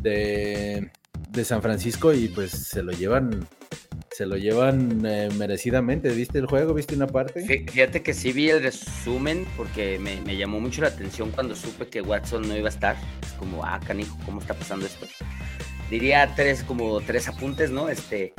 de, 0.00 0.90
de 1.30 1.44
San 1.46 1.62
Francisco 1.62 2.12
y 2.12 2.28
pues 2.28 2.50
se 2.50 2.82
lo 2.82 2.92
llevan 2.92 3.48
se 4.12 4.26
lo 4.26 4.36
llevan 4.36 5.04
eh, 5.06 5.30
merecidamente. 5.36 6.10
¿Viste 6.10 6.38
el 6.38 6.46
juego? 6.46 6.74
¿Viste 6.74 6.94
una 6.94 7.06
parte? 7.06 7.44
Fíjate 7.44 8.02
que 8.02 8.14
sí 8.14 8.32
vi 8.32 8.50
el 8.50 8.62
resumen 8.62 9.46
porque 9.56 9.98
me, 9.98 10.20
me, 10.20 10.36
llamó 10.36 10.60
mucho 10.60 10.82
la 10.82 10.88
atención 10.88 11.30
cuando 11.30 11.54
supe 11.56 11.88
que 11.88 12.02
Watson 12.02 12.46
no 12.46 12.56
iba 12.56 12.68
a 12.68 12.72
estar. 12.72 12.96
Es 13.22 13.32
como, 13.32 13.64
ah, 13.64 13.80
canijo, 13.84 14.16
¿cómo 14.24 14.40
está 14.40 14.54
pasando 14.54 14.86
esto? 14.86 15.06
Diría 15.90 16.32
tres, 16.36 16.62
como 16.62 17.00
tres 17.00 17.28
apuntes, 17.28 17.70
¿no? 17.70 17.88
este 17.88 18.34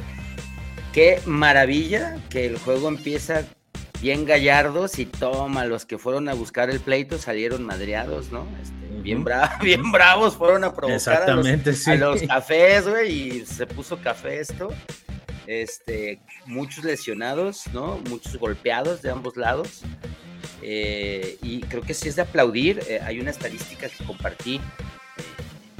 Qué 0.91 1.19
maravilla 1.25 2.17
que 2.29 2.45
el 2.45 2.57
juego 2.59 2.87
empieza 2.87 3.45
bien 3.99 4.25
gallardos 4.25 4.99
y 4.99 5.05
toma, 5.05 5.65
los 5.65 5.85
que 5.85 5.97
fueron 5.97 6.29
a 6.29 6.33
buscar 6.33 6.69
el 6.69 6.79
pleito 6.79 7.17
salieron 7.17 7.63
madreados, 7.65 8.31
¿no? 8.31 8.45
Este, 8.61 9.01
bien, 9.01 9.23
bra 9.23 9.57
bien 9.63 9.91
bravos, 9.91 10.35
fueron 10.35 10.63
a 10.63 10.73
provocar 10.73 11.29
a 11.29 11.33
los, 11.35 11.47
sí. 11.77 11.91
a 11.91 11.95
los 11.95 12.21
cafés, 12.21 12.87
güey, 12.87 13.11
y 13.11 13.45
se 13.45 13.65
puso 13.65 13.97
café 13.97 14.39
esto 14.39 14.69
este, 15.47 16.19
muchos 16.45 16.83
lesionados, 16.83 17.67
¿no? 17.73 17.97
Muchos 18.09 18.37
golpeados 18.37 19.01
de 19.01 19.11
ambos 19.11 19.37
lados. 19.37 19.81
Eh, 20.61 21.37
y 21.41 21.61
creo 21.61 21.81
que 21.81 21.93
sí 21.93 22.09
es 22.09 22.15
de 22.15 22.21
aplaudir. 22.21 22.81
Eh, 22.87 22.99
hay 23.03 23.19
una 23.19 23.31
estadística 23.31 23.89
que 23.89 24.03
compartí 24.05 24.55
eh, 24.55 24.61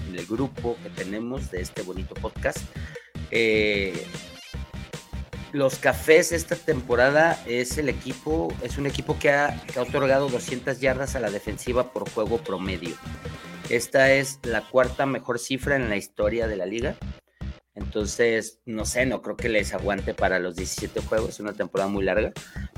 en 0.10 0.20
el 0.20 0.26
grupo 0.26 0.78
que 0.84 0.90
tenemos 0.90 1.52
de 1.52 1.62
este 1.62 1.82
bonito 1.84 2.14
podcast. 2.16 2.60
Los 5.54 5.76
Cafés 5.78 6.32
esta 6.32 6.56
temporada 6.56 7.40
es 7.46 7.78
el 7.78 7.88
equipo, 7.88 8.52
es 8.64 8.80
un 8.80 8.88
equipo 8.88 9.20
que 9.20 9.30
ha, 9.30 9.62
que 9.72 9.78
ha 9.78 9.84
otorgado 9.84 10.28
200 10.28 10.80
yardas 10.80 11.16
a 11.16 11.20
la 11.20 11.30
defensiva 11.30 11.94
por 11.94 12.10
juego 12.10 12.40
promedio. 12.40 12.96
Esta 13.70 14.12
es 14.12 14.40
la 14.44 14.62
cuarta 14.62 15.06
mejor 15.06 15.38
cifra 15.40 15.76
en 15.76 15.90
la 15.90 15.96
historia 15.96 16.48
de 16.48 16.58
la 16.58 16.66
liga. 16.66 16.98
Entonces, 17.76 18.60
no 18.66 18.86
sé, 18.86 19.06
no 19.06 19.22
creo 19.22 19.36
que 19.36 19.50
les 19.50 19.74
aguante 19.74 20.14
para 20.14 20.40
los 20.40 20.56
17 20.56 21.02
juegos, 21.02 21.30
es 21.30 21.40
una 21.40 21.54
temporada 21.54 21.90
muy 21.90 22.04
larga, 22.04 22.32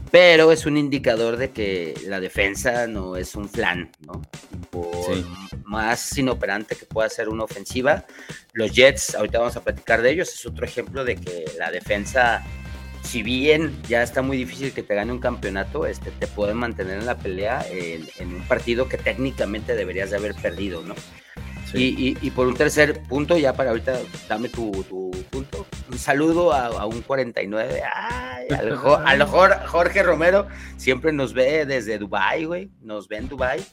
pero 0.10 0.52
es 0.52 0.66
un 0.66 0.78
indicador 0.78 1.36
de 1.36 1.52
que 1.52 1.94
la 2.06 2.20
defensa 2.20 2.88
no 2.88 3.18
es 3.18 3.36
un 3.36 3.50
flan, 3.50 3.92
¿no? 4.00 4.22
Por 4.70 4.96
sí. 5.14 5.26
más 5.66 6.18
inoperante 6.18 6.76
que 6.76 6.86
pueda 6.86 7.10
ser 7.10 7.28
una 7.28 7.44
ofensiva, 7.44 8.06
los 8.54 8.72
Jets, 8.72 9.16
ahorita 9.16 9.40
vamos 9.40 9.58
a 9.58 9.64
platicar 9.64 10.02
de 10.02 10.12
ellos, 10.12 10.34
es 10.34 10.46
otro 10.46 10.66
ejemplo 10.66 11.04
de 11.04 11.18
que 11.18 11.46
la 11.58 11.72
defensa 11.72 12.42
si 13.06 13.24
bien 13.24 13.82
ya 13.88 14.04
está 14.04 14.22
muy 14.22 14.36
difícil 14.36 14.74
que 14.74 14.84
te 14.84 14.96
gane 14.96 15.12
un 15.12 15.20
campeonato, 15.20 15.86
este, 15.86 16.12
te 16.12 16.28
pueden 16.28 16.58
mantener 16.58 17.00
en 17.00 17.06
la 17.06 17.18
pelea 17.18 17.66
en, 17.70 18.34
un 18.34 18.42
partido 18.48 18.90
que 18.90 18.98
técnicamente 18.98 19.76
deberías 19.76 20.10
de 20.10 20.18
haber 20.18 20.34
perdido, 20.36 20.82
¿no? 20.82 20.96
Y, 21.74 22.32
por 22.32 22.48
un 22.48 22.56
tercer 22.56 23.04
punto, 23.04 23.38
ya 23.38 23.54
para 23.54 23.72
ahorita, 23.72 24.00
dame 24.30 24.50
tu, 24.50 24.72
punto. 25.30 25.66
Un 25.90 25.98
saludo 25.98 26.54
a, 26.54 26.86
un 26.86 27.02
49. 27.02 27.82
Ay, 27.94 28.48
a 28.50 29.16
lo 29.16 29.26
mejor 29.26 29.66
Jorge 29.66 30.04
Romero 30.04 30.48
siempre 30.78 31.12
nos 31.12 31.34
ve 31.34 31.66
desde 31.66 31.98
Dubai, 31.98 32.46
güey. 32.46 32.72
Nos 32.82 33.08
ve 33.08 33.18
en 33.18 33.28
Dubai. 33.28 33.66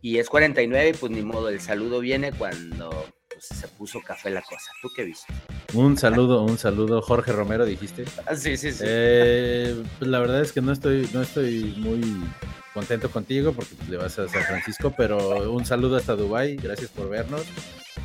Y 0.00 0.18
es 0.18 0.28
49 0.28 0.88
y 0.88 0.92
pues 0.94 1.12
ni 1.12 1.22
modo, 1.22 1.48
el 1.48 1.60
saludo 1.60 2.00
viene 2.00 2.32
cuando 2.32 2.90
se 3.38 3.68
puso 3.68 4.00
café 4.00 4.30
la 4.30 4.42
cosa. 4.42 4.72
¿Tú 4.80 4.88
qué 4.94 5.04
viste? 5.04 5.32
Un 5.74 5.96
saludo, 5.96 6.42
un 6.42 6.58
saludo, 6.58 7.00
Jorge 7.00 7.32
Romero, 7.32 7.64
dijiste. 7.64 8.04
Ah, 8.26 8.36
sí, 8.36 8.56
sí, 8.58 8.72
sí. 8.72 8.84
Eh, 8.86 9.82
pues 9.98 10.10
la 10.10 10.18
verdad 10.18 10.42
es 10.42 10.52
que 10.52 10.60
no 10.60 10.70
estoy, 10.70 11.08
no 11.14 11.22
estoy 11.22 11.74
muy 11.78 12.02
contento 12.74 13.10
contigo 13.10 13.52
porque 13.52 13.74
le 13.88 13.96
vas 13.96 14.18
a 14.18 14.28
San 14.28 14.42
Francisco, 14.42 14.92
pero 14.96 15.50
un 15.50 15.64
saludo 15.64 15.96
hasta 15.96 16.14
Dubai, 16.14 16.56
gracias 16.56 16.90
por 16.90 17.08
vernos. 17.08 17.42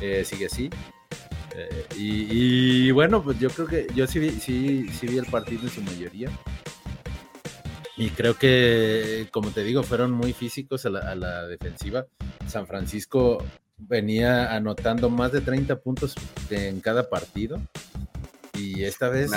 Eh, 0.00 0.24
sigue 0.24 0.46
así. 0.46 0.70
Eh, 1.54 1.86
y, 1.96 2.90
bueno, 2.92 3.22
pues 3.22 3.38
yo 3.38 3.50
creo 3.50 3.66
que 3.66 3.86
yo 3.94 4.06
sí 4.06 4.18
vi, 4.18 4.30
sí, 4.30 4.88
sí 4.88 5.06
vi 5.06 5.18
el 5.18 5.26
partido 5.26 5.62
en 5.62 5.70
su 5.70 5.82
mayoría. 5.82 6.30
Y 7.98 8.10
creo 8.10 8.34
que, 8.34 9.28
como 9.30 9.50
te 9.50 9.62
digo, 9.62 9.82
fueron 9.82 10.12
muy 10.12 10.32
físicos 10.32 10.86
a 10.86 10.90
la, 10.90 11.00
a 11.00 11.14
la 11.14 11.46
defensiva. 11.46 12.06
San 12.46 12.66
Francisco 12.66 13.44
venía 13.78 14.54
anotando 14.54 15.08
más 15.10 15.32
de 15.32 15.40
30 15.40 15.80
puntos 15.80 16.14
en 16.50 16.80
cada 16.80 17.08
partido. 17.08 17.60
Y 18.54 18.82
esta 18.84 19.08
vez 19.08 19.30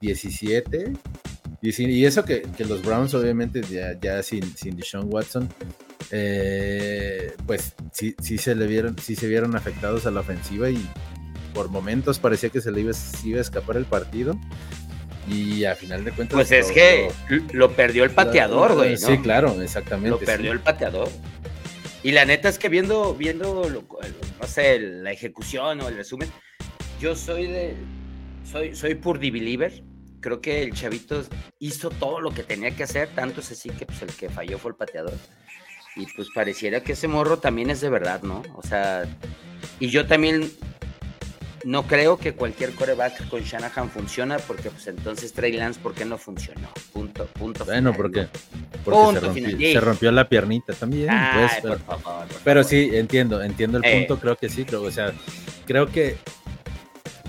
17. 0.00 0.92
Y, 1.62 2.04
eso 2.04 2.24
que, 2.24 2.42
los 2.58 2.82
Browns, 2.82 3.14
obviamente, 3.14 3.62
ya, 4.00 4.22
sin, 4.22 4.56
sin 4.56 4.76
Deshaun 4.76 5.06
Watson, 5.12 5.48
eh, 6.10 7.34
pues 7.46 7.74
sí, 7.92 8.16
sí, 8.20 8.36
se 8.36 8.54
le 8.56 8.66
vieron, 8.66 8.98
sí 8.98 9.14
se 9.14 9.28
vieron 9.28 9.54
afectados 9.54 10.06
a 10.06 10.10
la 10.10 10.20
ofensiva 10.20 10.68
y 10.68 10.84
por 11.54 11.68
momentos 11.68 12.18
parecía 12.18 12.50
que 12.50 12.60
se 12.60 12.72
le 12.72 12.80
iba, 12.80 12.90
a 12.90 13.40
escapar 13.40 13.76
el 13.76 13.84
partido. 13.84 14.36
Y 15.28 15.64
a 15.64 15.76
final 15.76 16.04
de 16.04 16.10
cuentas. 16.10 16.34
Pues 16.34 16.50
es 16.50 16.72
que 16.72 17.08
lo, 17.52 17.70
perdió 17.70 18.02
el 18.02 18.10
pateador, 18.10 18.74
güey. 18.74 18.96
Sí, 18.96 19.18
claro, 19.18 19.62
exactamente. 19.62 20.10
Lo 20.10 20.18
perdió 20.18 20.50
el 20.50 20.58
pateador. 20.58 21.08
Y 22.02 22.10
la 22.12 22.24
neta 22.24 22.48
es 22.48 22.58
que 22.58 22.68
viendo, 22.68 23.14
viendo, 23.14 23.68
no 23.68 24.46
sé, 24.46 24.78
la 24.78 25.12
ejecución 25.12 25.80
o 25.80 25.88
el 25.88 25.96
resumen, 25.96 26.28
yo 27.00 27.14
soy 27.14 27.46
de, 27.46 27.76
soy, 28.50 28.74
soy 28.74 28.94
Purdy 28.96 29.30
Believer. 29.30 29.82
Creo 30.20 30.40
que 30.40 30.62
el 30.62 30.72
chavito 30.72 31.24
hizo 31.58 31.90
todo 31.90 32.20
lo 32.20 32.32
que 32.32 32.42
tenía 32.42 32.70
que 32.72 32.84
hacer, 32.84 33.08
tanto 33.14 33.40
es 33.40 33.52
así 33.52 33.70
que 33.70 33.86
pues, 33.86 34.02
el 34.02 34.12
que 34.12 34.28
falló 34.28 34.58
fue 34.58 34.72
el 34.72 34.76
pateador. 34.76 35.14
Y 35.96 36.06
pues 36.14 36.28
pareciera 36.34 36.82
que 36.82 36.92
ese 36.92 37.06
morro 37.06 37.38
también 37.38 37.70
es 37.70 37.80
de 37.80 37.90
verdad, 37.90 38.22
¿no? 38.22 38.42
O 38.54 38.62
sea, 38.62 39.04
y 39.78 39.88
yo 39.88 40.06
también 40.06 40.50
no 41.64 41.86
creo 41.86 42.16
que 42.16 42.34
cualquier 42.34 42.72
coreback 42.74 43.28
con 43.28 43.42
Shanahan 43.42 43.90
funciona 43.90 44.38
porque 44.38 44.70
pues 44.70 44.86
entonces 44.86 45.32
Trey 45.32 45.52
Lance, 45.52 45.80
¿por 45.80 45.94
qué 45.94 46.04
no 46.04 46.18
funcionó? 46.18 46.68
Punto, 46.92 47.26
punto. 47.26 47.64
Bueno, 47.64 47.92
porque, 47.94 48.28
se, 48.84 49.80
rompió, 49.80 50.10
la 50.12 50.28
piernita 50.28 50.72
también. 50.72 51.10
Pues, 51.34 51.78
pero, 52.44 52.64
sí, 52.64 52.90
entiendo, 52.92 53.42
entiendo 53.42 53.78
el 53.78 53.98
punto, 53.98 54.18
creo 54.18 54.36
que 54.36 54.48
sí, 54.48 54.64
creo, 54.64 54.82
o 54.82 54.90
sea, 54.90 55.12
creo 55.66 55.86
que 55.86 56.16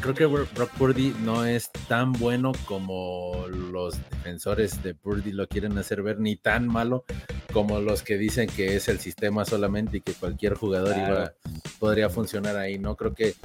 creo 0.03 0.15
que 0.15 0.25
Brock 0.25 0.69
Purdy 0.77 1.15
no 1.21 1.45
es 1.45 1.71
tan 1.87 2.11
bueno 2.11 2.51
como 2.65 3.45
los 3.47 3.97
defensores 4.09 4.83
de 4.83 4.93
Purdy 4.95 5.31
lo 5.31 5.47
quieren 5.47 5.77
hacer 5.77 6.03
ver, 6.03 6.19
ni 6.19 6.35
tan 6.35 6.67
malo 6.67 7.05
como 7.53 7.79
los 7.79 8.03
que 8.03 8.17
dicen 8.17 8.47
que 8.47 8.75
es 8.75 8.89
el 8.89 8.99
sistema 8.99 9.45
solamente 9.45 9.97
y 9.97 10.01
que 10.01 10.13
cualquier 10.13 10.55
jugador 10.55 10.95
iba, 10.97 11.33
podría 11.79 12.09
funcionar 12.09 12.57
ahí. 12.57 12.79
No 12.79 12.95
creo 12.95 13.13
que 13.13 13.35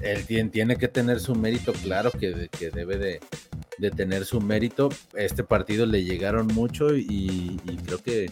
él 0.00 0.24
tiene 0.50 0.76
que 0.76 0.88
tener 0.88 1.20
su 1.20 1.34
mérito, 1.34 1.72
claro 1.72 2.10
que, 2.12 2.48
que 2.56 2.70
debe 2.70 2.96
de, 2.96 3.90
tener 3.90 4.24
su 4.24 4.40
mérito. 4.40 4.88
Este 5.14 5.44
partido 5.44 5.84
le 5.84 6.04
llegaron 6.04 6.46
mucho 6.46 6.96
y, 6.96 7.60
creo 7.84 8.02
que, 8.02 8.30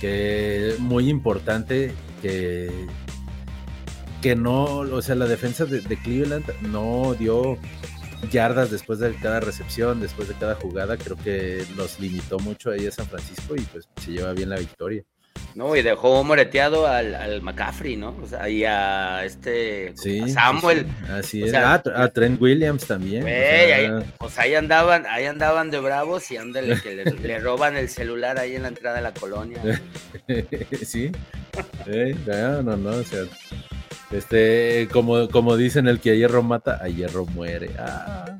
que 0.00 0.76
muy 0.78 1.08
importante 1.08 1.92
que 2.22 2.70
que 4.20 4.36
no, 4.36 4.80
o 4.80 5.02
sea, 5.02 5.14
la 5.14 5.26
defensa 5.26 5.64
de, 5.64 5.80
Cleveland 5.96 6.44
no 6.60 7.14
dio 7.18 7.56
yardas 8.30 8.70
después 8.70 8.98
de 8.98 9.14
cada 9.16 9.40
recepción, 9.40 10.00
después 10.00 10.28
de 10.28 10.34
cada 10.34 10.54
jugada, 10.54 10.96
creo 10.96 11.16
que 11.16 11.64
los 11.76 11.98
limitó 12.00 12.38
mucho 12.38 12.70
ahí 12.70 12.86
a 12.86 12.92
San 12.92 13.06
Francisco 13.06 13.54
y 13.56 13.60
pues 13.62 13.88
se 14.02 14.12
lleva 14.12 14.32
bien 14.32 14.50
la 14.50 14.58
victoria. 14.58 15.02
No, 15.54 15.74
y 15.74 15.82
dejó 15.82 16.22
moreteado 16.22 16.86
al, 16.86 17.14
al 17.14 17.42
McCaffrey, 17.42 17.96
¿no? 17.96 18.16
O 18.22 18.26
sea, 18.26 18.48
y 18.48 18.64
a 18.64 19.24
este 19.24 19.92
Samuel. 20.32 20.86
así 21.10 21.42
es. 21.42 21.54
a, 21.54 21.82
Trent 22.12 22.40
Williams 22.40 22.86
también. 22.86 23.24
pues 24.18 24.38
ahí 24.38 24.54
andaban, 24.54 25.06
ahí 25.06 25.24
andaban 25.26 25.70
de 25.70 25.80
bravos 25.80 26.30
y 26.30 26.36
ándale 26.36 26.80
que 26.80 26.94
le, 26.94 27.38
roban 27.40 27.76
el 27.76 27.88
celular 27.88 28.38
ahí 28.38 28.54
en 28.54 28.62
la 28.62 28.68
entrada 28.68 28.96
de 28.96 29.02
la 29.02 29.12
colonia. 29.12 29.60
sí. 30.84 31.10
no, 32.26 32.62
no, 32.62 32.76
no, 32.76 32.90
o 32.90 33.02
sea, 33.02 33.22
este, 34.10 34.88
como, 34.92 35.28
como 35.28 35.56
dicen, 35.56 35.88
el 35.88 36.00
que 36.00 36.10
a 36.10 36.14
hierro 36.14 36.42
mata, 36.42 36.78
a 36.82 36.88
hierro 36.88 37.26
muere. 37.26 37.70
Ah. 37.78 38.38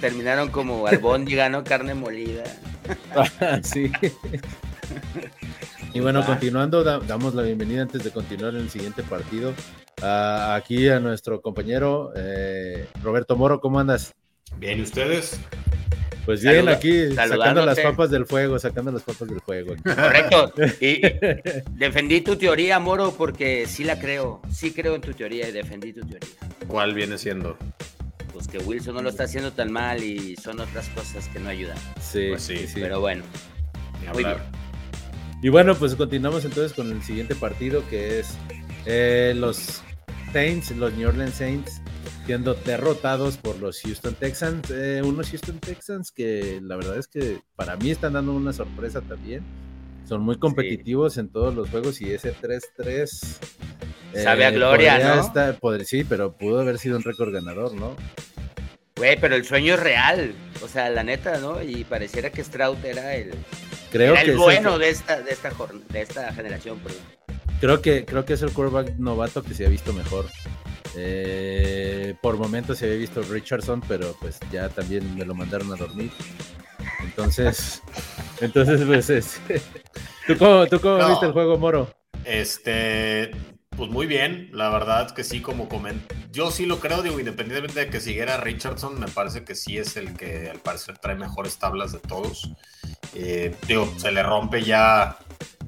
terminaron 0.00 0.50
como 0.50 0.86
albóndiga, 0.86 1.48
¿no? 1.48 1.64
Carne 1.64 1.94
molida. 1.94 2.44
sí. 3.62 3.90
Y 5.94 6.00
bueno, 6.00 6.24
continuando, 6.24 6.82
damos 6.84 7.34
la 7.34 7.42
bienvenida 7.42 7.82
antes 7.82 8.02
de 8.02 8.10
continuar 8.10 8.54
en 8.54 8.62
el 8.62 8.70
siguiente 8.70 9.02
partido. 9.02 9.52
aquí 10.00 10.88
a 10.88 11.00
nuestro 11.00 11.42
compañero 11.42 12.12
eh, 12.16 12.88
Roberto 13.02 13.36
Moro, 13.36 13.60
¿cómo 13.60 13.78
andas? 13.78 14.14
Bien, 14.56 14.78
¿y 14.78 14.82
ustedes? 14.82 15.38
Pues 16.24 16.42
bien, 16.42 16.68
aquí 16.68 17.12
sacando 17.14 17.66
las 17.66 17.80
papas 17.80 18.10
del 18.10 18.26
fuego, 18.26 18.58
sacando 18.58 18.92
las 18.92 19.02
papas 19.02 19.28
del 19.28 19.40
fuego. 19.40 19.74
Correcto. 19.82 20.52
Y 20.80 21.00
defendí 21.72 22.20
tu 22.20 22.36
teoría, 22.36 22.78
Moro, 22.78 23.14
porque 23.16 23.66
sí 23.66 23.82
la 23.84 23.98
creo. 23.98 24.40
Sí 24.50 24.72
creo 24.72 24.94
en 24.94 25.00
tu 25.00 25.12
teoría 25.12 25.48
y 25.48 25.52
defendí 25.52 25.92
tu 25.92 26.00
teoría. 26.00 26.28
¿Cuál 26.68 26.94
viene 26.94 27.18
siendo? 27.18 27.56
Pues 28.32 28.46
que 28.46 28.58
Wilson 28.58 28.94
no 28.94 29.02
lo 29.02 29.10
está 29.10 29.24
haciendo 29.24 29.52
tan 29.52 29.72
mal 29.72 30.02
y 30.02 30.36
son 30.36 30.60
otras 30.60 30.88
cosas 30.90 31.28
que 31.28 31.40
no 31.40 31.48
ayudan. 31.48 31.76
Sí, 32.00 32.28
pues 32.30 32.42
sí, 32.42 32.66
sí. 32.66 32.80
Pero 32.80 33.00
bueno. 33.00 33.24
Muy 34.12 34.24
bien. 34.24 34.36
Y 35.42 35.48
bueno, 35.48 35.74
pues 35.74 35.96
continuamos 35.96 36.44
entonces 36.44 36.72
con 36.72 36.92
el 36.92 37.02
siguiente 37.02 37.34
partido 37.34 37.82
que 37.90 38.20
es 38.20 38.36
eh, 38.86 39.34
los 39.36 39.82
Saints, 40.32 40.70
los 40.76 40.92
New 40.94 41.08
Orleans 41.08 41.34
Saints 41.34 41.81
siendo 42.26 42.54
derrotados 42.54 43.36
por 43.36 43.58
los 43.58 43.80
Houston 43.80 44.14
Texans, 44.14 44.70
eh, 44.70 45.02
unos 45.04 45.30
Houston 45.30 45.58
Texans 45.58 46.10
que 46.12 46.60
la 46.62 46.76
verdad 46.76 46.98
es 46.98 47.08
que 47.08 47.40
para 47.56 47.76
mí 47.76 47.90
están 47.90 48.14
dando 48.14 48.32
una 48.32 48.52
sorpresa 48.52 49.00
también. 49.00 49.42
Son 50.08 50.20
muy 50.20 50.36
competitivos 50.36 51.16
en 51.16 51.28
todos 51.30 51.54
los 51.54 51.70
juegos 51.70 52.00
y 52.00 52.12
ese 52.12 52.34
3-3 52.34 53.38
sabe 54.22 54.44
a 54.44 54.48
eh, 54.48 54.52
gloria, 54.52 54.98
¿no? 54.98 55.78
sí, 55.84 56.04
pero 56.04 56.36
pudo 56.36 56.60
haber 56.60 56.78
sido 56.78 56.96
un 56.96 57.02
récord 57.02 57.32
ganador, 57.32 57.74
¿no? 57.74 57.96
Güey, 58.96 59.18
pero 59.18 59.34
el 59.36 59.44
sueño 59.44 59.74
es 59.74 59.80
real, 59.80 60.34
o 60.62 60.68
sea, 60.68 60.90
la 60.90 61.02
neta, 61.02 61.38
¿no? 61.38 61.62
Y 61.62 61.84
pareciera 61.84 62.30
que 62.30 62.44
Stroud 62.44 62.84
era 62.84 63.14
el, 63.14 63.32
creo 63.90 64.14
que 64.14 64.34
bueno 64.34 64.78
de 64.78 64.90
esta, 64.90 65.20
de 65.20 65.32
esta, 65.32 65.50
de 65.90 66.00
esta 66.02 66.32
generación. 66.32 66.78
Creo 67.60 67.80
que, 67.80 68.04
creo 68.04 68.24
que 68.24 68.34
es 68.34 68.42
el 68.42 68.52
quarterback 68.52 68.96
novato 68.98 69.42
que 69.42 69.54
se 69.54 69.64
ha 69.66 69.68
visto 69.68 69.92
mejor. 69.92 70.26
Eh, 70.94 72.14
por 72.20 72.36
momentos 72.36 72.78
se 72.78 72.86
había 72.86 72.98
visto 72.98 73.22
Richardson, 73.22 73.82
pero 73.88 74.14
pues 74.20 74.38
ya 74.50 74.68
también 74.68 75.16
me 75.16 75.24
lo 75.24 75.34
mandaron 75.34 75.72
a 75.72 75.76
dormir. 75.76 76.10
Entonces, 77.02 77.82
entonces 78.40 78.82
pues 78.84 79.40
¿Tú 80.26 80.36
cómo, 80.38 80.66
tú 80.66 80.80
cómo 80.80 81.08
viste 81.08 81.26
el 81.26 81.32
juego, 81.32 81.58
Moro? 81.58 81.94
Este, 82.24 83.32
pues 83.76 83.90
muy 83.90 84.06
bien, 84.06 84.50
la 84.52 84.68
verdad 84.68 85.10
que 85.10 85.24
sí, 85.24 85.40
como 85.40 85.68
comenté, 85.68 86.14
yo 86.30 86.50
sí 86.50 86.66
lo 86.66 86.78
creo, 86.78 87.02
digo, 87.02 87.18
independientemente 87.18 87.80
de 87.80 87.88
que 87.88 88.00
siguiera 88.00 88.36
Richardson, 88.36 89.00
me 89.00 89.08
parece 89.08 89.44
que 89.44 89.54
sí 89.54 89.78
es 89.78 89.96
el 89.96 90.16
que 90.16 90.48
al 90.50 90.60
parecer 90.60 90.98
trae 90.98 91.16
mejores 91.16 91.58
tablas 91.58 91.92
de 91.92 91.98
todos. 91.98 92.52
Eh, 93.14 93.54
digo, 93.66 93.92
se 93.98 94.12
le 94.12 94.22
rompe 94.22 94.62
ya 94.62 95.18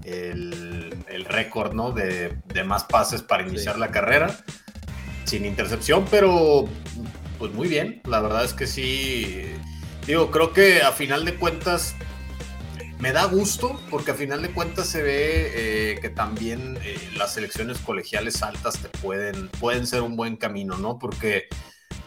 el, 0.04 0.94
récord, 1.26 1.72
¿no? 1.74 1.92
De, 1.92 2.36
más 2.64 2.84
pases 2.84 3.22
para 3.22 3.42
iniciar 3.42 3.78
la 3.78 3.90
carrera 3.90 4.34
sin 5.24 5.44
intercepción, 5.44 6.04
pero 6.10 6.68
pues 7.38 7.52
muy 7.52 7.68
bien. 7.68 8.00
La 8.04 8.20
verdad 8.20 8.44
es 8.44 8.52
que 8.52 8.66
sí. 8.66 9.42
Digo, 10.06 10.30
creo 10.30 10.52
que 10.52 10.82
a 10.82 10.92
final 10.92 11.24
de 11.24 11.34
cuentas 11.34 11.94
me 12.98 13.12
da 13.12 13.24
gusto 13.24 13.80
porque 13.90 14.12
a 14.12 14.14
final 14.14 14.40
de 14.42 14.50
cuentas 14.50 14.86
se 14.86 15.02
ve 15.02 15.52
eh, 15.54 15.98
que 16.00 16.08
también 16.08 16.78
eh, 16.82 16.98
las 17.16 17.34
selecciones 17.34 17.78
colegiales 17.78 18.42
altas 18.42 18.78
te 18.78 18.88
pueden, 18.88 19.48
pueden 19.48 19.86
ser 19.86 20.02
un 20.02 20.16
buen 20.16 20.36
camino, 20.36 20.78
¿no? 20.78 20.98
Porque 20.98 21.48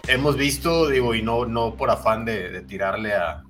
hemos 0.07 0.37
visto, 0.37 0.89
digo, 0.89 1.13
y 1.13 1.21
no, 1.21 1.45
no 1.45 1.75
por 1.75 1.91
afán 1.91 2.25
de, 2.25 2.61
tirarle 2.61 3.13
a, 3.13 3.43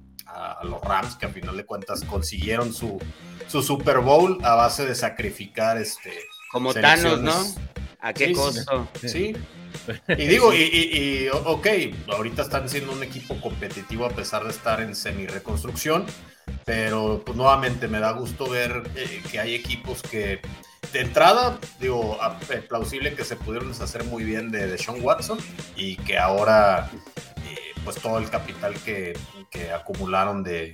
los 0.64 0.82
Rams, 0.82 1.16
que 1.16 1.26
a 1.26 1.30
final 1.30 1.58
de 1.58 1.66
cuentas 1.66 2.04
consiguieron 2.04 2.72
su, 2.72 3.00
su 3.48 3.64
Super 3.64 4.00
Bowl 4.00 4.38
a 4.44 4.54
base 4.54 4.86
de 4.86 4.94
sacrificar 4.94 5.78
este. 5.78 6.14
Como 6.52 6.74
Thanos, 6.76 7.22
¿no? 7.22 7.34
¿A 8.00 8.14
qué 8.14 8.34
costo? 8.34 8.88
Sí. 9.02 9.36
Y 10.08 10.16
digo, 10.28 10.54
y, 10.54 10.58
y, 10.58 11.30
ok, 11.30 11.68
ahorita 12.10 12.42
están 12.44 12.70
siendo 12.70 12.92
un 12.92 13.04
equipo 13.04 13.40
competitivo 13.42 14.06
a 14.06 14.10
pesar 14.10 14.44
de 14.44 14.52
estar 14.52 14.82
en 14.82 14.96
semi-reconstrucción, 14.96 16.06
pero 16.66 17.22
pues 17.26 17.38
nuevamente 17.38 17.88
me 17.88 18.00
da 18.00 18.12
gusto 18.12 18.50
ver 18.50 18.84
eh, 18.96 19.22
que 19.32 19.40
hay 19.40 19.56
equipos 19.56 20.02
que 20.02 20.42
de 20.94 21.02
entrada, 21.02 21.60
digo, 21.80 22.18
eh, 22.50 22.58
plausible 22.68 23.14
que 23.14 23.24
se 23.26 23.36
pudieron 23.36 23.70
deshacer 23.70 24.04
muy 24.06 24.24
bien 24.24 24.52
de, 24.52 24.68
de 24.68 24.78
Sean 24.78 25.02
Watson 25.02 25.38
y 25.76 25.98
que 25.98 26.18
ahora, 26.18 26.90
eh, 27.46 27.58
pues 27.84 27.98
todo 27.98 28.18
el 28.20 28.30
capital 28.30 28.74
que, 28.86 29.18
que 29.52 29.72
acumularon 29.72 30.44
de, 30.44 30.72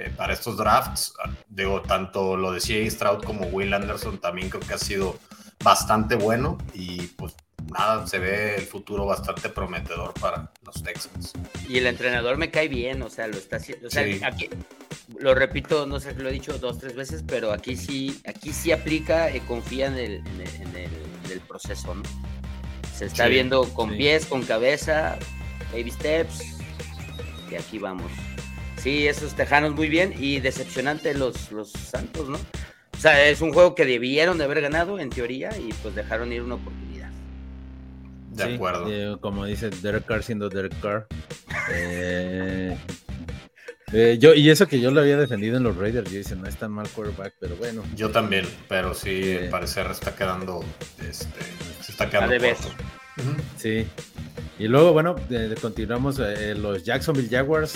eh, 0.00 0.10
para 0.16 0.32
estos 0.32 0.56
drafts, 0.56 1.12
digo, 1.48 1.82
tanto 1.82 2.36
lo 2.36 2.52
de 2.52 2.60
C.A. 2.60 2.90
Stroud 2.90 3.22
como 3.22 3.46
Will 3.48 3.74
Anderson 3.74 4.18
también 4.18 4.48
creo 4.48 4.62
que 4.62 4.72
ha 4.72 4.78
sido 4.78 5.18
bastante 5.62 6.14
bueno 6.14 6.56
y 6.72 7.08
pues 7.08 7.34
nada, 7.72 8.06
se 8.06 8.18
ve 8.18 8.56
el 8.56 8.62
futuro 8.62 9.06
bastante 9.06 9.48
prometedor 9.48 10.14
para 10.14 10.50
los 10.64 10.82
Texans. 10.82 11.32
Y 11.68 11.78
el 11.78 11.86
entrenador 11.86 12.36
me 12.36 12.50
cae 12.50 12.68
bien, 12.68 13.02
o 13.02 13.10
sea, 13.10 13.26
lo 13.26 13.36
está 13.36 13.56
haciendo, 13.56 13.88
o 13.88 13.90
sea, 13.90 14.04
aquí, 14.26 14.48
lo 15.18 15.34
repito, 15.34 15.86
no 15.86 16.00
sé, 16.00 16.14
lo 16.14 16.28
he 16.28 16.32
dicho 16.32 16.58
dos, 16.58 16.78
tres 16.78 16.94
veces, 16.94 17.24
pero 17.26 17.52
aquí 17.52 17.76
sí, 17.76 18.20
aquí 18.26 18.52
sí 18.52 18.72
aplica 18.72 19.34
y 19.34 19.40
confía 19.40 19.86
en 19.86 19.94
el, 19.94 20.14
en 20.14 20.76
el, 21.30 21.40
proceso, 21.46 21.94
¿no? 21.94 22.02
Se 22.94 23.06
está 23.06 23.26
viendo 23.26 23.64
con 23.72 23.90
pies, 23.96 24.26
con 24.26 24.42
cabeza, 24.42 25.18
baby 25.72 25.90
steps, 25.90 26.58
y 27.50 27.54
aquí 27.54 27.78
vamos. 27.78 28.10
Sí, 28.76 29.06
esos 29.06 29.34
tejanos 29.34 29.74
muy 29.74 29.88
bien 29.88 30.14
y 30.16 30.40
decepcionante 30.40 31.14
los, 31.14 31.50
los 31.52 31.70
Santos, 31.70 32.28
¿no? 32.28 32.38
O 33.00 33.00
sea, 33.00 33.28
es 33.28 33.40
un 33.40 33.52
juego 33.52 33.74
que 33.74 33.84
debieron 33.84 34.38
de 34.38 34.44
haber 34.44 34.60
ganado 34.60 34.98
en 34.98 35.10
teoría 35.10 35.50
y 35.56 35.72
pues 35.82 35.94
dejaron 35.94 36.32
ir 36.32 36.42
una 36.42 36.56
oportunidad. 36.56 36.89
De 38.46 38.54
acuerdo. 38.54 38.86
Eh, 38.88 39.16
como 39.20 39.44
dice 39.44 39.70
Derek 39.70 40.06
Carr 40.06 40.22
siendo 40.22 40.48
Derek 40.48 40.78
Carr. 40.80 41.06
Eh, 41.72 42.76
eh, 43.92 44.18
yo, 44.20 44.34
y 44.34 44.50
eso 44.50 44.66
que 44.66 44.80
yo 44.80 44.90
lo 44.90 45.00
había 45.00 45.16
defendido 45.16 45.56
en 45.56 45.64
los 45.64 45.76
Raiders, 45.76 46.10
yo 46.10 46.18
dice, 46.18 46.36
no 46.36 46.46
es 46.46 46.56
tan 46.56 46.72
mal 46.72 46.88
quarterback, 46.88 47.34
pero 47.40 47.56
bueno. 47.56 47.82
Yo 47.96 48.10
también, 48.10 48.46
pero 48.68 48.94
sí, 48.94 49.36
al 49.36 49.48
parecer 49.48 49.86
está 49.90 50.14
quedando, 50.14 50.64
este, 50.98 51.40
se 51.80 51.92
está 51.92 52.08
quedando 52.08 52.36
corto. 52.38 52.68
Sí. 53.56 53.86
Y 54.58 54.68
luego, 54.68 54.92
bueno, 54.92 55.16
continuamos, 55.60 56.20
los 56.56 56.84
Jacksonville 56.84 57.28
Jaguars 57.28 57.74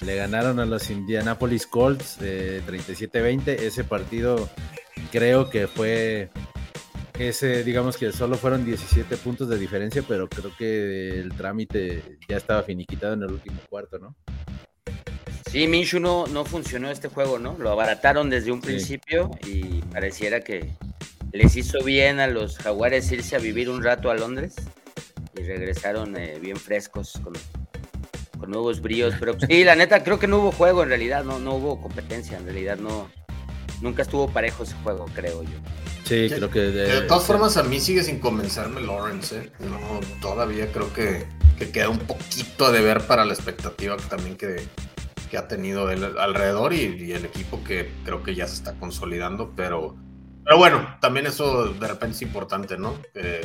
le 0.00 0.14
ganaron 0.14 0.60
a 0.60 0.66
los 0.66 0.90
Indianapolis 0.90 1.66
Colts 1.66 2.18
de 2.20 2.62
37-20. 2.64 3.48
Ese 3.48 3.84
partido 3.84 4.48
creo 5.10 5.50
que 5.50 5.66
fue 5.66 6.30
ese, 7.18 7.64
digamos 7.64 7.96
que 7.96 8.12
solo 8.12 8.36
fueron 8.36 8.64
17 8.64 9.16
puntos 9.16 9.48
de 9.48 9.58
diferencia, 9.58 10.02
pero 10.06 10.28
creo 10.28 10.52
que 10.56 11.18
el 11.18 11.32
trámite 11.34 12.18
ya 12.28 12.36
estaba 12.36 12.62
finiquitado 12.62 13.14
en 13.14 13.22
el 13.22 13.32
último 13.32 13.60
cuarto, 13.68 13.98
¿no? 13.98 14.14
Sí, 15.50 15.66
Minshu 15.66 15.98
no, 15.98 16.26
no 16.26 16.44
funcionó 16.44 16.90
este 16.90 17.08
juego, 17.08 17.38
¿no? 17.38 17.56
Lo 17.58 17.70
abarataron 17.70 18.28
desde 18.30 18.52
un 18.52 18.60
principio 18.60 19.30
y 19.46 19.80
pareciera 19.92 20.40
que 20.42 20.70
les 21.32 21.56
hizo 21.56 21.82
bien 21.82 22.20
a 22.20 22.26
los 22.26 22.58
jaguares 22.58 23.10
irse 23.10 23.34
a 23.34 23.38
vivir 23.38 23.70
un 23.70 23.82
rato 23.82 24.10
a 24.10 24.14
Londres 24.14 24.56
y 25.36 25.42
regresaron 25.42 26.16
eh, 26.16 26.38
bien 26.40 26.56
frescos 26.56 27.18
con, 27.24 27.32
con 28.38 28.50
nuevos 28.50 28.80
bríos. 28.80 29.14
Pero 29.18 29.38
sí, 29.40 29.64
la 29.64 29.74
neta, 29.74 30.04
creo 30.04 30.18
que 30.18 30.26
no 30.26 30.38
hubo 30.38 30.52
juego 30.52 30.82
en 30.82 30.90
realidad, 30.90 31.24
no, 31.24 31.38
no 31.38 31.54
hubo 31.54 31.80
competencia, 31.80 32.36
en 32.38 32.44
realidad 32.44 32.76
no, 32.76 33.10
nunca 33.80 34.02
estuvo 34.02 34.28
parejo 34.28 34.64
ese 34.64 34.74
juego, 34.82 35.06
creo 35.14 35.42
yo. 35.42 35.58
Sí, 36.04 36.28
creo 36.28 36.50
que... 36.50 36.60
De, 36.60 37.02
todas 37.02 37.24
formas, 37.24 37.56
a 37.56 37.62
mí 37.62 37.80
sigue 37.80 38.02
sin 38.02 38.18
convencerme 38.18 38.80
Lawrence, 38.80 39.38
¿eh? 39.38 39.52
No, 39.60 40.00
todavía 40.20 40.70
creo 40.72 40.92
que, 40.92 41.26
que 41.58 41.70
queda 41.70 41.88
un 41.88 41.98
poquito 41.98 42.72
de 42.72 42.80
ver 42.80 43.06
para 43.06 43.24
la 43.24 43.34
expectativa 43.34 43.96
que 43.96 44.04
también 44.04 44.36
que, 44.36 44.66
que 45.30 45.36
ha 45.36 45.48
tenido 45.48 45.90
él 45.90 46.04
alrededor 46.18 46.72
y, 46.72 47.12
el 47.12 47.24
equipo 47.24 47.62
que 47.62 47.92
creo 48.04 48.22
que 48.22 48.34
ya 48.34 48.46
se 48.46 48.54
está 48.54 48.74
consolidando, 48.74 49.52
pero, 49.54 49.96
pero 50.44 50.56
bueno, 50.56 50.96
también 51.00 51.26
eso 51.26 51.72
de 51.72 51.88
repente 51.88 52.16
es 52.16 52.22
importante, 52.22 52.78
¿no? 52.78 52.94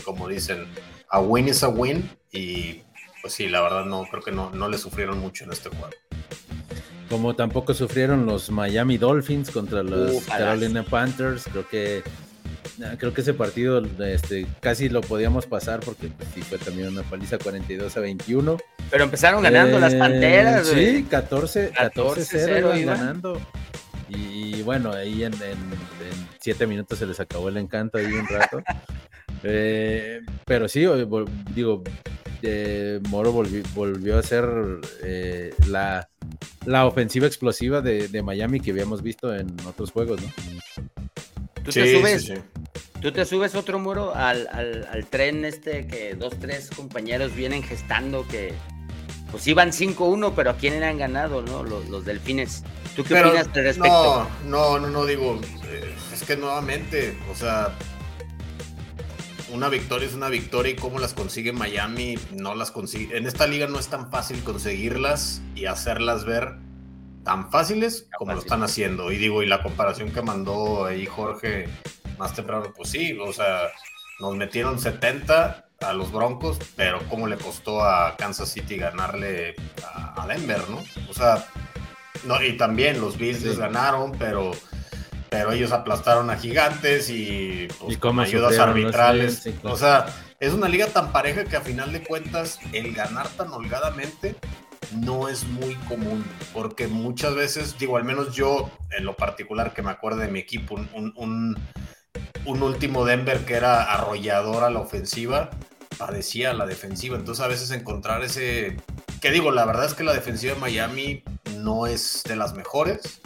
como 0.05 0.27
dicen, 0.27 0.65
a 1.09 1.19
win 1.19 1.49
is 1.49 1.63
a 1.63 1.67
win 1.67 2.09
y 2.31 2.81
pues 3.21 3.35
sí, 3.35 3.47
la 3.47 3.61
verdad 3.61 3.85
no, 3.85 4.03
creo 4.09 4.21
que 4.21 4.33
no, 4.33 4.49
no 4.51 4.67
le 4.67 4.77
sufrieron 4.77 5.19
mucho 5.19 5.45
en 5.45 5.53
este 5.53 5.69
juego. 5.69 5.89
Como 7.13 7.35
tampoco 7.35 7.75
sufrieron 7.75 8.25
los 8.25 8.49
Miami 8.49 8.97
Dolphins 8.97 9.51
contra 9.51 9.83
los 9.83 10.23
Carolina 10.23 10.81
Panthers, 10.83 11.43
creo 11.51 11.67
que 11.67 12.03
Ah, 12.81 12.95
creo 12.97 13.13
que 13.13 13.21
ese 13.21 13.33
partido 13.33 13.83
este, 14.03 14.47
casi 14.59 14.89
lo 14.89 15.01
podíamos 15.01 15.45
pasar 15.45 15.81
porque 15.81 16.07
pues, 16.07 16.29
sí 16.33 16.41
fue 16.41 16.57
también 16.57 16.87
una 16.87 17.03
paliza 17.03 17.37
42 17.37 17.95
a 17.95 17.99
21. 17.99 18.57
Pero 18.89 19.03
empezaron 19.03 19.43
ganando 19.43 19.79
las 19.79 19.93
Panteras. 19.93 20.67
Sí, 20.67 21.05
14, 21.09 21.71
14 21.71 22.39
0 22.45 22.71
ganando. 22.83 23.39
Y, 24.09 24.61
bueno, 24.63 24.91
ahí 24.91 25.23
en, 25.23 25.33
en, 25.33 25.57
siete 26.39 26.67
minutos 26.67 26.99
se 26.99 27.05
les 27.05 27.19
acabó 27.19 27.49
el 27.49 27.57
encanto 27.57 27.97
ahí 27.97 28.05
un 28.05 28.27
rato. 28.27 28.61
Eh, 29.45 30.21
pero 30.45 30.69
sí, 30.69 30.85
digo, 31.53 31.83
eh, 32.43 32.99
Moro 33.09 33.31
volvió, 33.31 34.17
a 34.17 34.23
ser 34.23 34.45
eh, 35.01 35.53
la, 35.67 36.09
la, 36.65 36.85
ofensiva 36.85 37.25
explosiva 37.25 37.81
de, 37.81 38.07
de, 38.07 38.21
Miami 38.21 38.59
que 38.59 38.71
habíamos 38.71 39.01
visto 39.01 39.33
en 39.33 39.55
otros 39.65 39.91
juegos, 39.91 40.21
¿no? 40.21 40.27
¿Tú 41.63 41.71
te 41.71 41.97
subes? 41.97 42.33
¿Tú 43.01 43.11
te 43.11 43.25
subes 43.25 43.55
otro 43.55 43.79
muro 43.79 44.13
al, 44.15 44.47
tren 45.09 45.45
este 45.45 45.87
que 45.87 46.15
dos, 46.15 46.39
tres 46.39 46.69
compañeros 46.69 47.35
vienen 47.35 47.63
gestando 47.63 48.27
que 48.27 48.53
pues 49.31 49.47
iban 49.47 49.71
5-1, 49.71 50.33
pero 50.35 50.51
a 50.51 50.57
quién 50.57 50.81
han 50.83 50.97
ganado, 50.97 51.41
¿no? 51.41 51.63
Los, 51.63 52.05
delfines. 52.05 52.63
¿Tú 52.95 53.03
qué 53.03 53.15
opinas 53.15 53.47
al 53.47 53.53
respecto? 53.63 54.29
No, 54.45 54.77
no, 54.77 54.79
no, 54.79 54.89
no 54.89 55.05
digo, 55.05 55.41
eh, 55.65 55.95
es 56.13 56.23
que 56.23 56.37
nuevamente, 56.37 57.17
o 57.31 57.35
sea, 57.35 57.75
una 59.53 59.69
victoria 59.69 60.07
es 60.07 60.15
una 60.15 60.29
victoria 60.29 60.71
y 60.71 60.75
cómo 60.75 60.99
las 60.99 61.13
consigue 61.13 61.53
Miami, 61.53 62.15
no 62.31 62.55
las 62.55 62.71
consigue. 62.71 63.15
En 63.15 63.27
esta 63.27 63.47
liga 63.47 63.67
no 63.67 63.79
es 63.79 63.87
tan 63.87 64.09
fácil 64.09 64.43
conseguirlas 64.43 65.41
y 65.55 65.65
hacerlas 65.65 66.25
ver 66.25 66.55
tan 67.23 67.51
fáciles 67.51 68.07
como 68.17 68.33
lo 68.33 68.39
están 68.39 68.63
haciendo. 68.63 69.11
Y 69.11 69.17
digo, 69.17 69.43
y 69.43 69.45
la 69.45 69.61
comparación 69.61 70.11
que 70.11 70.21
mandó 70.21 70.85
ahí 70.85 71.05
Jorge 71.05 71.69
más 72.17 72.33
temprano, 72.33 72.73
pues 72.75 72.89
sí, 72.89 73.17
o 73.19 73.31
sea, 73.31 73.69
nos 74.19 74.35
metieron 74.35 74.79
70 74.79 75.65
a 75.81 75.93
los 75.93 76.11
Broncos, 76.11 76.57
pero 76.75 76.99
cómo 77.09 77.27
le 77.27 77.37
costó 77.37 77.83
a 77.83 78.15
Kansas 78.17 78.49
City 78.49 78.77
ganarle 78.77 79.55
a, 79.93 80.25
Denver, 80.27 80.67
¿no? 80.69 80.81
O 81.09 81.13
sea, 81.13 81.45
no, 82.25 82.41
y 82.41 82.57
también 82.57 82.99
los 83.01 83.17
Bills 83.17 83.43
les 83.43 83.59
ganaron, 83.59 84.13
pero 84.13 84.51
pero 85.33 85.51
ellos 85.51 85.71
aplastaron 85.71 86.29
a 86.29 86.37
gigantes 86.37 87.09
y, 87.09 87.67
pues, 87.79 87.97
con 87.97 88.19
ayudas 88.19 88.59
arbitrales. 88.59 89.49
O 89.63 89.75
sea, 89.75 90.05
es 90.39 90.53
una 90.53 90.69
liga 90.69 90.85
tan 90.85 91.11
pareja 91.11 91.43
que 91.43 91.55
a 91.55 91.61
final 91.61 91.91
de 91.91 92.03
cuentas 92.03 92.59
el 92.71 92.93
ganar 92.93 93.27
tan 93.29 93.51
holgadamente 93.51 94.35
no 94.91 95.27
es 95.27 95.47
muy 95.47 95.73
común, 95.87 96.23
porque 96.53 96.85
muchas 96.87 97.33
veces, 97.33 97.79
digo, 97.79 97.97
al 97.97 98.03
menos 98.03 98.35
yo 98.35 98.69
en 98.95 99.05
lo 99.05 99.15
particular 99.15 99.73
que 99.73 99.81
me 99.81 99.89
acuerdo 99.89 100.19
de 100.19 100.27
mi 100.27 100.37
equipo, 100.37 100.75
un, 100.75 101.13
un, 102.45 102.61
último 102.61 103.03
Denver 103.03 103.43
que 103.43 103.55
era 103.55 103.91
arrollador 103.91 104.63
a 104.63 104.69
la 104.69 104.81
ofensiva, 104.81 105.49
padecía 105.97 106.51
a 106.51 106.53
la 106.53 106.67
defensiva, 106.67 107.17
entonces 107.17 107.43
a 107.43 107.47
veces 107.47 107.71
encontrar 107.71 108.23
ese, 108.23 108.77
que 109.19 109.31
digo, 109.31 109.49
la 109.49 109.65
verdad 109.65 109.85
es 109.85 109.95
que 109.95 110.03
la 110.03 110.13
defensiva 110.13 110.53
de 110.53 110.59
Miami 110.59 111.23
no 111.57 111.87
es 111.87 112.21
de 112.23 112.35
las 112.35 112.53
mejores, 112.53 113.19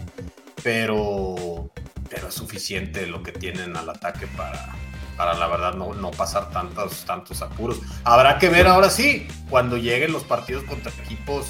pero, 0.63 1.69
pero 2.09 2.27
es 2.27 2.33
suficiente 2.33 3.07
lo 3.07 3.23
que 3.23 3.31
tienen 3.31 3.75
al 3.77 3.89
ataque 3.89 4.27
para, 4.27 4.73
para 5.15 5.33
la 5.33 5.47
verdad 5.47 5.73
no, 5.73 5.93
no 5.93 6.11
pasar 6.11 6.49
tantos, 6.51 7.05
tantos 7.05 7.41
apuros. 7.41 7.79
Habrá 8.03 8.37
que 8.37 8.49
ver 8.49 8.67
ahora 8.67 8.89
sí, 8.89 9.27
cuando 9.49 9.77
lleguen 9.77 10.11
los 10.11 10.23
partidos 10.23 10.63
contra 10.63 10.91
equipos 11.03 11.47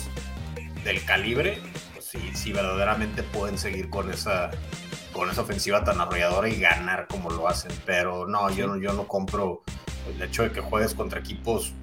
del 0.83 1.03
calibre, 1.05 1.61
pues 1.93 2.05
sí, 2.05 2.19
sí 2.33 2.51
verdaderamente 2.51 3.23
pueden 3.23 3.57
seguir 3.57 3.89
con 3.89 4.11
esa, 4.11 4.51
con 5.11 5.29
esa 5.29 5.41
ofensiva 5.41 5.83
tan 5.83 5.99
arrolladora 5.99 6.49
y 6.49 6.59
ganar 6.59 7.07
como 7.07 7.29
lo 7.29 7.47
hacen. 7.47 7.71
Pero 7.85 8.25
no, 8.27 8.49
yo, 8.49 8.67
no, 8.67 8.77
yo 8.77 8.93
no 8.93 9.07
compro 9.07 9.63
el 10.13 10.21
hecho 10.21 10.43
de 10.43 10.51
que 10.51 10.61
juegues 10.61 10.93
contra 10.93 11.19
equipos 11.19 11.73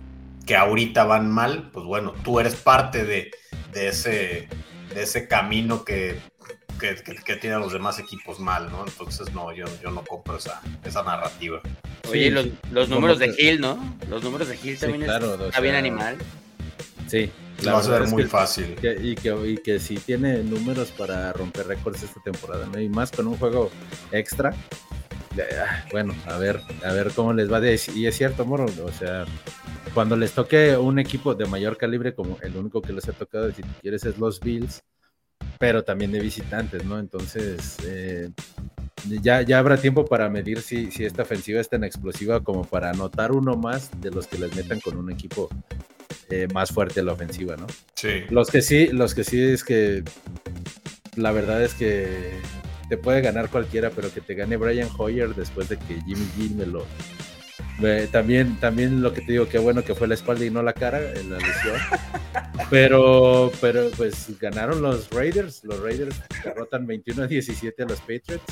que 0.47 0.57
ahorita 0.57 1.05
van 1.05 1.31
mal, 1.31 1.71
pues 1.73 1.87
bueno, 1.87 2.13
tú 2.23 2.39
eres 2.39 2.55
parte 2.55 3.05
de, 3.05 3.31
de 3.73 3.89
ese, 3.89 4.49
de 4.95 5.03
ese 5.03 5.27
camino 5.27 5.85
que 5.85 6.21
que, 7.03 7.15
que, 7.15 7.37
tienen 7.37 7.61
los 7.61 7.73
demás 7.73 7.99
equipos 7.99 8.39
mal, 8.41 8.71
¿no? 8.71 8.85
Entonces, 8.87 9.33
no, 9.33 9.53
yo, 9.53 9.67
yo 9.83 9.91
no 9.91 10.05
compro 10.05 10.37
esa, 10.37 10.61
esa 10.85 11.03
narrativa. 11.03 11.61
Oye, 12.11 12.31
los, 12.31 12.47
los 12.71 12.89
números 12.89 13.19
de 13.19 13.35
Hill, 13.39 13.61
¿no? 13.61 13.97
Los 14.09 14.23
números 14.23 14.49
de 14.49 14.59
Hill 14.63 14.79
también 14.79 15.03
está 15.03 15.61
bien 15.61 15.75
animal. 15.75 16.19
Sí, 17.07 17.31
la 17.63 17.75
va 17.75 17.79
a 17.79 17.83
ser 17.83 18.07
muy 18.09 18.25
fácil. 18.25 18.77
y, 19.03 19.15
que, 19.15 19.35
y 19.47 19.57
que 19.59 19.79
sí 19.79 19.97
tiene 19.97 20.43
números 20.43 20.91
para 20.91 21.33
romper 21.33 21.67
récords 21.67 22.03
esta 22.03 22.21
temporada, 22.23 22.67
¿no? 22.73 22.81
Y 22.81 22.89
más 22.89 23.11
con 23.11 23.27
un 23.27 23.37
juego 23.37 23.71
extra. 24.13 24.55
Bueno, 25.91 26.15
a 26.27 26.39
ver, 26.39 26.61
a 26.85 26.93
ver 26.93 27.13
cómo 27.15 27.33
les 27.33 27.53
va. 27.53 27.61
De, 27.61 27.81
y 27.95 28.07
es 28.07 28.17
cierto, 28.17 28.45
Moro, 28.45 28.67
o 28.85 28.93
sea, 28.93 29.25
cuando 29.93 30.17
les 30.17 30.33
toque 30.33 30.77
un 30.77 30.99
equipo 30.99 31.35
de 31.35 31.47
mayor 31.47 31.77
calibre, 31.77 32.15
como 32.15 32.39
el 32.43 32.57
único 32.57 32.81
que 32.81 32.93
les 32.93 33.09
ha 33.09 33.13
tocado, 33.13 33.51
si 33.53 33.63
quieres, 33.81 34.05
es 34.05 34.19
los 34.19 34.41
Bills, 34.41 34.83
pero 35.59 35.85
también 35.85 36.13
de 36.13 36.21
visitantes, 36.21 36.85
¿no? 36.85 36.99
Entonces, 36.99 37.77
eh, 37.87 38.31
ya, 39.23 39.43
ya 39.43 39.59
habrá 39.59 39.77
tiempo 39.77 40.05
para 40.05 40.29
medir 40.29 40.61
si, 40.61 40.91
si 40.91 41.05
esta 41.05 41.23
ofensiva 41.23 41.61
es 41.61 41.69
tan 41.69 41.85
explosiva 41.85 42.43
como 42.43 42.65
para 42.65 42.91
anotar 42.91 43.33
uno 43.33 43.57
más 43.57 43.91
de 44.01 44.11
los 44.11 44.27
que 44.27 44.39
les 44.39 44.55
metan 44.55 44.81
con 44.81 44.97
un 44.97 45.11
equipo 45.11 45.49
eh, 46.31 46.49
más 46.53 46.71
fuerte 46.71 47.01
en 47.01 47.07
la 47.07 47.13
ofensiva, 47.13 47.57
¿no? 47.57 47.67
Sí. 47.95 48.23
Los 48.31 48.51
que 48.51 48.63
sí, 48.63 48.89
los 48.89 49.15
que 49.15 49.25
sí 49.25 49.43
es 49.43 49.63
que 49.63 50.03
la 51.17 51.33
verdad 51.33 51.63
es 51.63 51.75
que 51.75 52.33
te 52.89 52.97
puede 52.97 53.21
ganar 53.21 53.51
cualquiera, 53.51 53.91
pero 53.91 54.13
que 54.13 54.21
te 54.21 54.35
gane 54.35 54.57
Brian 54.57 54.89
Hoyer 54.97 55.35
después 55.35 55.69
de 55.69 55.77
que 55.77 56.01
Jimmy 56.07 56.27
G 56.37 56.55
me 56.55 56.67
lo. 56.67 56.87
También, 58.13 58.57
también 58.61 59.03
lo 59.03 59.13
que 59.13 59.21
te 59.21 59.33
digo, 59.33 59.49
qué 59.49 59.59
bueno 59.59 59.83
que 59.83 59.95
fue 59.95 60.07
la 60.07 60.15
espalda 60.15 60.45
y 60.45 60.51
no 60.51 60.63
la 60.63 60.73
cara 60.73 61.01
en 61.13 61.31
la 61.31 61.39
lesión. 61.39 61.77
pero, 62.71 63.51
pero 63.61 63.91
pues 63.97 64.39
ganaron 64.39 64.83
los 64.83 65.11
Raiders. 65.11 65.65
Los 65.65 65.81
Raiders 65.81 66.17
derrotan 66.45 66.87
21 66.87 67.25
a 67.25 67.27
17 67.27 67.83
a 67.83 67.87
los 67.87 68.01
Patriots. 68.01 68.45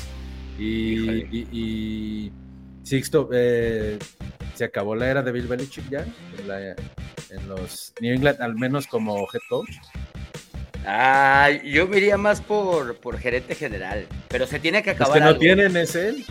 Y, 0.59 2.31
Sixto, 2.83 3.29
eh, 3.31 3.97
se 4.55 4.65
acabó 4.65 4.95
la 4.95 5.09
era 5.09 5.21
de 5.21 5.31
Bill 5.31 5.47
Belichick 5.47 5.89
ya 5.89 6.05
en, 7.29 7.47
los 7.47 7.93
New 8.01 8.13
England, 8.13 8.41
al 8.41 8.55
menos 8.55 8.87
como 8.87 9.21
head 9.33 9.41
coach. 9.49 9.71
Ah, 10.85 11.49
yo 11.63 11.87
me 11.87 11.97
iría 11.97 12.17
más 12.17 12.41
por, 12.41 12.97
por 12.97 13.17
gerente 13.17 13.55
general, 13.55 14.05
pero 14.27 14.45
se 14.45 14.59
tiene 14.59 14.83
que 14.83 14.91
acabar. 14.91 15.17
Es 15.17 15.23
que 15.23 15.29
no 15.29 15.37
tienen, 15.37 15.77
es 15.77 15.95
él. 15.95 16.25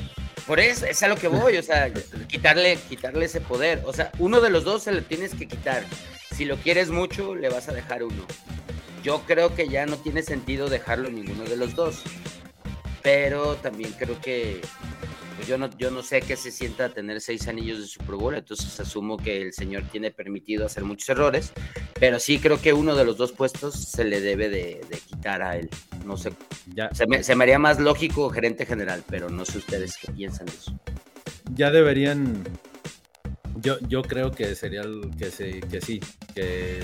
Por 0.46 0.60
eso, 0.60 0.86
es 0.86 1.02
a 1.02 1.08
lo 1.08 1.16
que 1.16 1.28
voy, 1.28 1.56
o 1.56 1.62
sea, 1.62 1.92
quitarle, 2.28 2.76
quitarle 2.88 3.26
ese 3.26 3.40
poder. 3.40 3.82
O 3.86 3.92
sea, 3.92 4.10
uno 4.18 4.40
de 4.40 4.50
los 4.50 4.64
dos 4.64 4.82
se 4.82 4.92
le 4.92 5.02
tienes 5.02 5.34
que 5.34 5.46
quitar. 5.46 5.84
Si 6.34 6.44
lo 6.44 6.56
quieres 6.56 6.90
mucho, 6.90 7.34
le 7.34 7.48
vas 7.48 7.68
a 7.68 7.72
dejar 7.72 8.02
uno. 8.02 8.26
Yo 9.02 9.22
creo 9.26 9.54
que 9.54 9.68
ya 9.68 9.86
no 9.86 9.96
tiene 9.96 10.22
sentido 10.22 10.68
dejarlo 10.68 11.10
ninguno 11.10 11.44
de 11.44 11.56
los 11.56 11.74
dos 11.74 12.02
pero 13.02 13.56
también 13.56 13.92
creo 13.92 14.20
que 14.20 14.60
pues 15.36 15.48
yo 15.48 15.58
no, 15.58 15.68
yo 15.76 15.90
no 15.90 16.02
sé 16.02 16.20
qué 16.20 16.36
se 16.36 16.50
sienta 16.50 16.90
tener 16.90 17.20
seis 17.20 17.48
anillos 17.48 17.78
de 17.80 17.86
Super 17.86 18.16
Bowl, 18.16 18.34
entonces 18.34 18.78
asumo 18.78 19.16
que 19.16 19.42
el 19.42 19.52
señor 19.52 19.82
tiene 19.90 20.10
permitido 20.10 20.66
hacer 20.66 20.84
muchos 20.84 21.08
errores, 21.08 21.52
pero 22.02 22.18
sí 22.18 22.40
creo 22.40 22.60
que 22.60 22.72
uno 22.72 22.96
de 22.96 23.04
los 23.04 23.16
dos 23.16 23.30
puestos 23.30 23.76
se 23.76 24.02
le 24.02 24.20
debe 24.20 24.48
de, 24.48 24.80
quitar 25.06 25.40
a 25.40 25.56
él. 25.56 25.70
No 26.04 26.16
sé, 26.16 26.32
ya. 26.74 26.92
Se, 26.92 27.06
me, 27.06 27.22
se 27.22 27.36
me 27.36 27.44
haría 27.44 27.60
más 27.60 27.78
lógico 27.78 28.28
gerente 28.28 28.66
general, 28.66 29.04
pero 29.08 29.30
no 29.30 29.44
sé 29.44 29.58
ustedes 29.58 29.96
qué 29.98 30.10
piensan 30.10 30.46
de 30.46 30.52
eso. 30.52 30.76
Ya 31.54 31.70
deberían, 31.70 32.42
yo, 33.54 33.78
yo 33.86 34.02
creo 34.02 34.32
que 34.32 34.56
sería 34.56 34.80
el, 34.80 35.12
que, 35.16 35.30
se, 35.30 35.60
que 35.60 35.80
sí, 35.80 36.00
que 36.34 36.80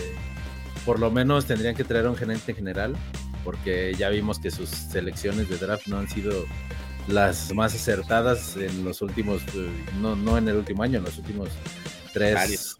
por 0.86 1.00
lo 1.00 1.10
menos 1.10 1.46
tendrían 1.46 1.74
que 1.74 1.82
traer 1.82 2.06
a 2.06 2.10
un 2.10 2.16
gerente 2.16 2.54
general 2.54 2.94
porque 3.42 3.94
ya 3.98 4.10
vimos 4.10 4.38
que 4.38 4.52
sus 4.52 4.68
selecciones 4.68 5.48
de 5.48 5.56
draft 5.56 5.88
no 5.88 5.98
han 5.98 6.08
sido 6.08 6.46
las 7.08 7.52
más 7.52 7.74
acertadas 7.74 8.56
en 8.56 8.84
los 8.84 9.02
últimos, 9.02 9.42
eh, 9.56 9.68
no, 10.00 10.14
no 10.14 10.38
en 10.38 10.46
el 10.46 10.54
último 10.54 10.84
año, 10.84 10.98
en 10.98 11.04
los 11.06 11.18
últimos 11.18 11.48
tres, 12.12 12.76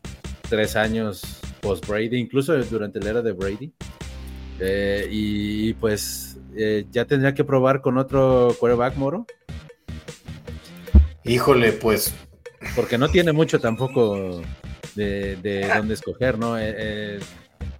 tres 0.48 0.76
años 0.76 1.37
post 1.60 1.86
Brady, 1.86 2.16
incluso 2.16 2.56
durante 2.64 3.00
la 3.00 3.10
era 3.10 3.22
de 3.22 3.32
Brady. 3.32 3.72
Eh, 4.60 5.06
y 5.10 5.74
pues 5.74 6.38
eh, 6.56 6.84
ya 6.90 7.04
tendría 7.04 7.34
que 7.34 7.44
probar 7.44 7.80
con 7.80 7.98
otro 7.98 8.54
quarterback, 8.58 8.96
Moro. 8.96 9.26
Híjole, 11.24 11.72
pues. 11.72 12.14
Porque 12.74 12.98
no 12.98 13.08
tiene 13.08 13.32
mucho 13.32 13.60
tampoco 13.60 14.40
de, 14.94 15.36
de 15.36 15.68
dónde 15.68 15.94
escoger, 15.94 16.38
¿no? 16.38 16.56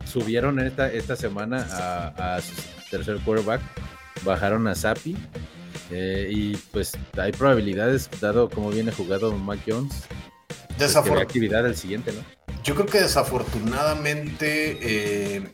subieron 0.04 0.58
esta, 0.60 0.90
esta 0.90 1.16
semana 1.16 1.66
a, 1.70 2.36
a 2.36 2.40
tercer 2.90 3.18
quarterback, 3.24 3.60
bajaron 4.24 4.66
a 4.68 4.74
Sapi. 4.74 5.16
Eh, 5.90 6.28
y 6.30 6.56
pues 6.70 6.92
hay 7.16 7.32
probabilidades, 7.32 8.10
dado 8.20 8.50
como 8.50 8.70
viene 8.70 8.92
jugado 8.92 9.32
Mac 9.32 9.60
Jones, 9.66 10.04
pues, 10.76 10.94
de 10.94 11.20
actividad 11.20 11.66
el 11.66 11.76
siguiente, 11.76 12.12
¿no? 12.12 12.37
Yo 12.64 12.74
creo 12.74 12.86
que 12.86 13.00
desafortunadamente 13.00 14.78
eh, 14.80 15.52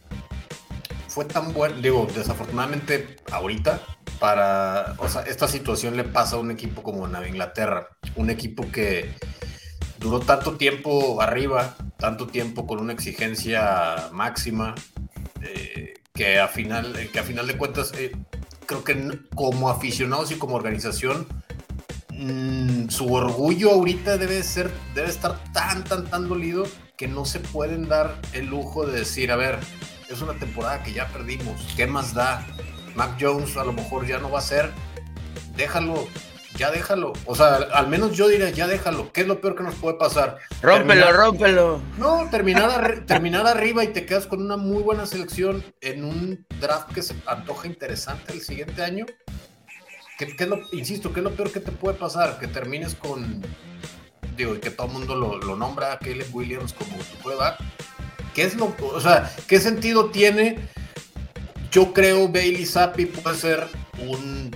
fue 1.09 1.25
tan 1.25 1.53
bueno, 1.53 1.77
digo, 1.81 2.09
desafortunadamente 2.13 3.17
ahorita, 3.31 3.81
para, 4.19 4.97
o 4.99 5.09
sea, 5.09 5.23
esta 5.23 5.47
situación 5.47 5.97
le 5.97 6.05
pasa 6.05 6.37
a 6.37 6.39
un 6.41 6.51
equipo 6.51 6.83
como 6.83 7.07
Nueva 7.07 7.29
Inglaterra, 7.29 7.89
un 8.17 8.31
equipo 8.31 8.71
que 8.73 9.13
duró 9.99 10.21
tanto 10.21 10.57
tiempo 10.57 11.21
arriba, 11.21 11.77
tanto 11.99 12.27
tiempo 12.27 12.67
con 12.67 12.81
una 12.81 12.93
exigencia 12.93 14.09
máxima, 14.13 14.75
eh, 15.43 15.95
que 16.13 16.41
a 16.41 16.49
final, 16.49 17.09
que 17.13 17.19
a 17.19 17.23
final 17.23 17.47
de 17.47 17.57
cuentas, 17.57 17.93
eh, 17.97 18.13
creo 18.67 18.83
que 18.83 19.21
como 19.35 19.71
aficionados 19.71 20.33
y 20.33 20.35
como 20.37 20.57
organización, 20.57 21.27
mm, 22.11 22.89
su 22.89 23.13
orgullo 23.13 23.71
ahorita 23.71 24.17
debe 24.17 24.43
ser, 24.43 24.71
debe 24.95 25.11
estar 25.11 25.39
tan, 25.53 25.85
tan, 25.85 26.07
tan 26.07 26.29
dolido 26.29 26.67
que 26.97 27.09
no 27.09 27.25
se 27.25 27.41
pueden 27.41 27.89
dar 27.89 28.17
el 28.33 28.47
lujo 28.47 28.87
de 28.87 29.01
decir, 29.01 29.33
a 29.33 29.37
ver, 29.37 29.59
es 30.09 30.21
una 30.23 30.35
temporada 30.35 30.83
que 30.83 30.93
ya 30.93 31.09
perdimos, 31.09 31.67
¿qué 31.77 31.87
más 31.87 32.15
da? 32.15 32.47
Mac 32.95 33.17
Jones 33.21 33.57
a 33.57 33.65
lo 33.65 33.73
mejor 33.73 34.07
ya 34.07 34.19
no 34.19 34.31
va 34.31 34.39
a 34.39 34.43
ser, 34.43 34.71
déjalo, 35.57 36.07
ya 36.57 36.71
déjalo. 36.71 37.13
O 37.27 37.35
sea, 37.35 37.57
al 37.57 37.89
menos 37.89 38.17
yo 38.17 38.29
diría, 38.29 38.51
ya 38.51 38.67
déjalo. 38.67 39.13
¿Qué 39.13 39.23
es 39.23 39.27
lo 39.27 39.41
peor 39.41 39.57
que 39.57 39.65
nos 39.65 39.75
puede 39.75 39.97
pasar? 39.97 40.39
Rómpelo, 40.63 41.13
rómpelo. 41.13 41.81
No, 41.99 42.29
terminar, 42.31 43.05
terminar 43.07 43.47
arriba 43.47 43.83
y 43.85 43.89
te 43.89 44.07
quedas 44.07 44.27
con 44.27 44.41
una 44.41 44.57
muy 44.57 44.83
buena 44.83 45.07
selección 45.07 45.65
en 45.81 46.05
un 46.05 46.47
draft 46.61 46.93
que 46.93 47.03
se 47.03 47.15
antoja 47.27 47.67
interesante 47.67 48.33
el 48.33 48.41
siguiente 48.41 48.83
año. 48.83 49.07
¿Qué, 50.19 50.37
es 50.39 50.49
lo, 50.49 50.61
insisto, 50.73 51.13
¿qué 51.13 51.21
es 51.21 51.25
lo 51.25 51.35
peor 51.35 51.51
que 51.51 51.59
te 51.59 51.73
puede 51.73 51.99
pasar? 51.99 52.39
Que 52.39 52.47
termines 52.47 52.95
con, 52.95 53.43
digo, 54.37 54.59
que 54.61 54.71
todo 54.71 54.87
el 54.89 54.93
mundo 54.93 55.15
lo, 55.15 55.57
nombra 55.57 55.93
a 55.93 55.99
Caleb 55.99 56.35
Williams 56.35 56.73
como 56.73 56.97
tu 56.97 57.17
prueba. 57.23 57.57
¿Qué 58.35 58.43
es 58.43 58.57
lo, 58.57 58.75
o 58.81 59.01
sea, 59.01 59.33
qué 59.47 59.61
sentido 59.61 60.11
tiene? 60.11 60.59
Yo 61.71 61.93
creo 61.93 62.29
Bailey 62.29 62.67
Zappi 62.67 63.07
puede 63.07 63.37
ser 63.37 63.67
un 63.99 64.51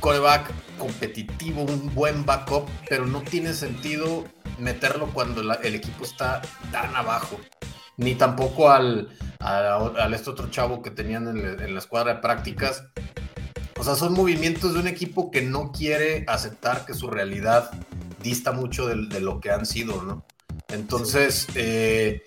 coreback 0.00 0.50
competitivo, 0.78 1.62
un 1.62 1.94
buen 1.94 2.24
backup, 2.26 2.68
pero 2.88 3.06
no 3.06 3.22
tiene 3.22 3.52
sentido 3.52 4.24
meterlo 4.58 5.08
cuando 5.12 5.40
el 5.40 5.74
equipo 5.74 6.04
está 6.04 6.42
tan 6.70 6.94
abajo. 6.96 7.38
Ni 7.96 8.14
tampoco 8.14 8.70
al, 8.70 9.10
al, 9.38 10.14
este 10.14 10.30
otro 10.30 10.50
chavo 10.50 10.82
que 10.82 10.90
tenían 10.90 11.28
en, 11.28 11.74
la 11.74 11.78
escuadra 11.78 12.14
de 12.14 12.20
prácticas. 12.20 12.84
O 13.78 13.84
sea, 13.84 13.94
son 13.94 14.12
movimientos 14.14 14.74
de 14.74 14.80
un 14.80 14.86
equipo 14.86 15.30
que 15.30 15.42
no 15.42 15.72
quiere 15.72 16.24
aceptar 16.28 16.84
que 16.86 16.94
su 16.94 17.08
realidad 17.08 17.70
dista 18.22 18.52
mucho 18.52 18.86
de, 18.86 19.20
lo 19.20 19.40
que 19.40 19.50
han 19.50 19.66
sido, 19.66 20.02
¿no? 20.02 20.24
Entonces, 20.68 21.46
eh, 21.54 22.22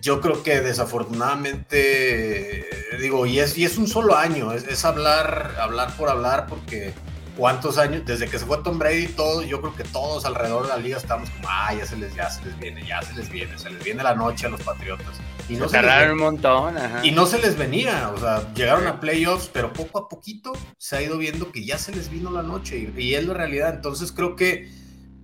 yo 0.00 0.20
creo 0.20 0.42
que 0.42 0.60
desafortunadamente, 0.60 2.66
digo, 3.00 3.26
y 3.26 3.40
es, 3.40 3.56
y 3.58 3.64
es 3.64 3.78
un 3.78 3.86
solo 3.86 4.16
año, 4.16 4.52
es, 4.52 4.64
es 4.64 4.84
hablar, 4.84 5.56
hablar 5.58 5.96
por 5.96 6.08
hablar, 6.08 6.46
porque 6.46 6.92
cuántos 7.36 7.78
años, 7.78 8.02
desde 8.04 8.28
que 8.28 8.38
se 8.38 8.46
fue 8.46 8.62
Tom 8.62 8.78
Brady, 8.78 9.08
todo, 9.08 9.42
yo 9.42 9.60
creo 9.60 9.74
que 9.74 9.84
todos 9.84 10.24
alrededor 10.24 10.64
de 10.64 10.68
la 10.68 10.76
liga 10.76 10.98
estamos 10.98 11.30
como, 11.30 11.48
ah, 11.48 11.74
ya 11.74 11.86
se 11.86 11.96
les, 11.96 12.14
ya 12.14 12.30
se 12.30 12.44
les 12.44 12.58
viene, 12.58 12.86
ya 12.86 13.02
se 13.02 13.14
les 13.14 13.30
viene, 13.30 13.58
se 13.58 13.70
les 13.70 13.82
viene 13.82 14.02
la 14.02 14.14
noche 14.14 14.46
a 14.46 14.50
los 14.50 14.62
Patriotas. 14.62 15.20
Y 15.50 15.56
no 15.56 15.68
se, 15.68 15.82
les 15.82 16.12
un 16.12 16.18
montón, 16.18 16.76
Y 17.02 17.10
no 17.10 17.26
se 17.26 17.40
les 17.40 17.58
venía, 17.58 18.12
o 18.14 18.18
sea, 18.18 18.54
llegaron 18.54 18.86
a 18.86 19.00
playoffs, 19.00 19.50
pero 19.52 19.72
poco 19.72 19.98
a 19.98 20.08
poquito 20.08 20.52
se 20.78 20.96
ha 20.96 21.02
ido 21.02 21.18
viendo 21.18 21.50
que 21.50 21.64
ya 21.64 21.76
se 21.76 21.92
les 21.92 22.08
vino 22.08 22.30
la 22.30 22.44
noche 22.44 22.92
y, 22.96 23.14
es 23.14 23.26
la 23.26 23.34
realidad. 23.34 23.74
Entonces 23.74 24.12
creo 24.12 24.36
que 24.36 24.70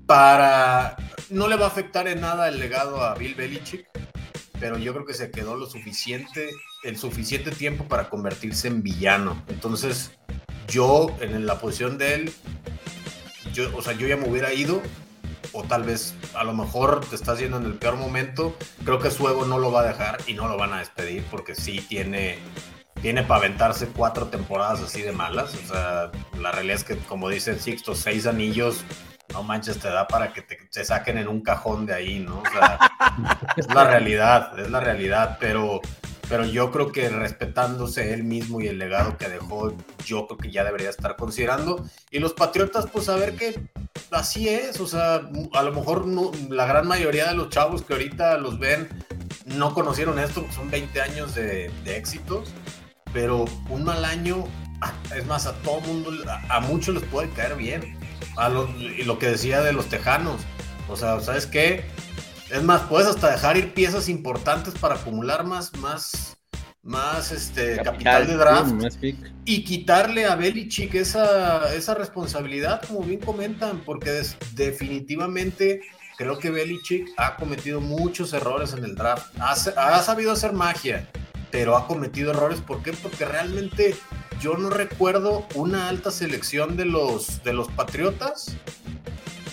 para, 0.05 0.97
no 1.31 1.47
le 1.47 1.55
va 1.55 1.67
a 1.67 1.69
afectar 1.69 2.09
en 2.09 2.23
nada 2.23 2.49
el 2.49 2.59
legado 2.59 3.05
a 3.05 3.15
Bill 3.15 3.37
Belichick, 3.37 3.87
pero 4.59 4.79
yo 4.79 4.93
creo 4.95 5.07
que 5.07 5.15
se 5.15 5.31
quedó 5.31 5.57
lo 5.57 5.67
suficiente, 5.67 6.51
el 6.83 6.99
suficiente 6.99 7.53
tiempo 7.53 7.85
para 7.85 8.09
convertirse 8.11 8.67
en 8.67 8.83
villano. 8.83 9.45
Entonces, 9.47 10.11
yo 10.67 11.17
en 11.21 11.47
la 11.47 11.61
posición 11.61 11.99
de 11.99 12.15
él, 12.15 12.33
yo, 13.53 13.71
o 13.77 13.81
sea, 13.81 13.93
yo 13.93 14.09
ya 14.09 14.17
me 14.17 14.29
hubiera 14.29 14.53
ido, 14.53 14.83
o 15.57 15.63
tal 15.63 15.85
vez 15.85 16.15
a 16.35 16.45
lo 16.45 16.53
mejor 16.53 17.01
te 17.01 17.17
estás 17.17 17.39
yendo 17.39 17.57
en 17.57 17.65
el 17.65 17.75
peor 17.75 17.97
momento. 17.97 18.55
Creo 18.85 18.99
que 18.99 19.11
su 19.11 19.27
ego 19.27 19.47
no 19.47 19.59
lo 19.59 19.73
va 19.73 19.81
a 19.81 19.85
dejar 19.85 20.19
y 20.27 20.35
no 20.35 20.49
lo 20.49 20.57
van 20.57 20.75
a 20.75 20.79
despedir 20.79 21.25
porque 21.31 21.55
sí 21.55 21.81
tiene, 21.89 22.39
tiene 23.01 23.23
para 23.23 23.41
aventarse 23.41 23.89
cuatro 23.89 24.27
temporadas 24.27 24.83
así 24.83 25.01
de 25.01 25.13
malas. 25.13 25.55
O 25.55 25.67
sea, 25.67 26.11
la 26.39 26.53
realidad 26.53 26.77
es 26.77 26.85
que, 26.85 26.97
como 26.99 27.31
dice 27.31 27.59
Sixto, 27.59 27.95
seis 27.95 28.27
anillos 28.27 28.85
no 29.33 29.43
manches, 29.43 29.79
te 29.79 29.89
da 29.89 30.07
para 30.07 30.33
que 30.33 30.43
te, 30.43 30.85
saquen 30.85 31.19
en 31.19 31.29
un 31.29 31.41
cajón 31.41 31.85
de 31.85 31.95
ahí, 31.95 32.21
¿no? 32.21 32.39
O 32.41 32.51
sea, 32.51 32.79
es 33.57 33.67
la 33.75 33.85
realidad, 33.85 34.59
es 34.59 34.71
la 34.71 34.81
realidad, 34.81 35.37
pero, 35.41 35.81
pero 36.29 36.45
yo 36.45 36.71
creo 36.71 36.93
que 36.93 37.09
respetándose 37.09 38.15
él 38.15 38.25
mismo 38.25 38.61
y 38.61 38.69
el 38.69 38.79
legado 38.79 39.17
que 39.19 39.29
dejó, 39.29 39.77
yo 40.05 40.27
creo 40.27 40.39
que 40.39 40.51
ya 40.51 40.65
debería 40.65 40.91
estar 40.91 41.17
considerando. 41.17 41.85
Y 42.11 42.19
los 42.19 42.33
Patriotas, 42.35 42.87
pues 42.91 43.09
a 43.09 43.17
ver 43.17 43.37
qué, 43.37 43.69
así 44.11 44.49
es, 44.49 44.81
o 44.81 44.87
sea, 44.87 45.23
a 45.53 45.63
lo 45.63 45.73
mejor 45.73 46.07
la 46.51 46.67
gran 46.67 46.87
mayoría 46.87 47.29
de 47.29 47.35
los 47.35 47.49
chavos 47.51 47.83
que 47.83 47.93
ahorita 47.93 48.39
los 48.39 48.59
ven 48.59 48.89
no 49.47 49.75
conocieron 49.75 50.19
esto, 50.19 50.45
son 50.55 50.71
20 50.71 51.01
años 51.01 51.35
de, 51.35 51.71
éxitos, 51.85 52.49
pero 53.13 53.45
un 53.69 53.85
mal 53.85 54.05
año, 54.05 54.45
es 55.15 55.25
más, 55.27 55.47
a 55.47 55.55
todo 55.63 55.81
mundo, 55.81 56.11
a, 56.49 56.61
muchos 56.61 56.95
les 56.95 57.05
puede 57.05 57.31
caer 57.31 57.57
bien. 57.57 57.97
A 58.37 58.51
y 58.79 59.05
lo 59.05 59.19
que 59.19 59.29
decía 59.29 59.63
de 59.63 59.73
los 59.73 59.87
tejanos, 59.87 60.43
o 60.89 60.97
sea, 60.97 61.21
¿sabes 61.21 61.47
qué? 61.47 61.85
Es 62.51 62.63
más, 62.63 62.83
puedes 62.83 63.09
hasta 63.09 63.31
dejar 63.31 63.57
ir 63.57 63.73
piezas 63.73 64.09
importantes 64.09 64.75
para 64.75 64.97
acumular 64.97 65.45
más, 65.45 65.75
más, 65.79 66.36
más 66.87 67.33
este, 67.33 67.77
capital, 67.83 68.27
de 68.29 68.37
draft 68.37 68.73
y 69.45 69.65
quitarle 69.65 70.25
a 70.25 70.37
Belichick 70.37 70.95
esa, 70.95 71.75
esa 71.75 71.95
responsabilidad, 71.95 72.81
como 72.87 73.03
bien 73.03 73.21
comentan, 73.21 73.81
porque 73.85 74.23
definitivamente 74.55 75.81
creo 76.17 76.39
que 76.39 76.51
Belichick 76.51 77.09
ha 77.17 77.37
cometido 77.37 77.81
muchos 77.81 78.33
errores 78.33 78.73
en 78.73 78.85
el 78.85 78.95
draft. 78.95 79.35
Ha, 79.41 80.03
sabido 80.03 80.33
hacer 80.33 80.53
magia, 80.53 81.09
pero 81.51 81.77
ha 81.77 81.89
cometido 81.89 82.31
errores. 82.31 82.61
¿Por 82.61 82.83
qué? 82.83 82.93
Porque 82.93 83.25
realmente 83.25 83.97
yo 84.41 84.57
no 84.57 84.71
recuerdo 84.71 85.47
una 85.55 85.89
alta 85.89 86.13
selección 86.13 86.77
de 86.77 86.85
los, 86.85 87.43
de 87.43 87.53
los 87.53 87.69
Patriotas. 87.73 88.57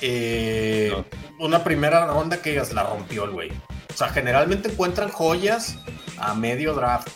Eh, 0.02 0.94
una 1.40 1.64
primera 1.64 2.06
ronda 2.06 2.42
que 2.42 2.62
la 2.74 2.84
rompió 2.84 3.26
el 3.26 3.32
güey. 3.32 3.52
O 3.52 3.98
sea, 3.98 4.10
generalmente 4.10 4.70
encuentran 4.72 5.10
joyas 5.10 5.78
a 6.18 6.34
medio 6.36 6.74
draft. 6.74 7.10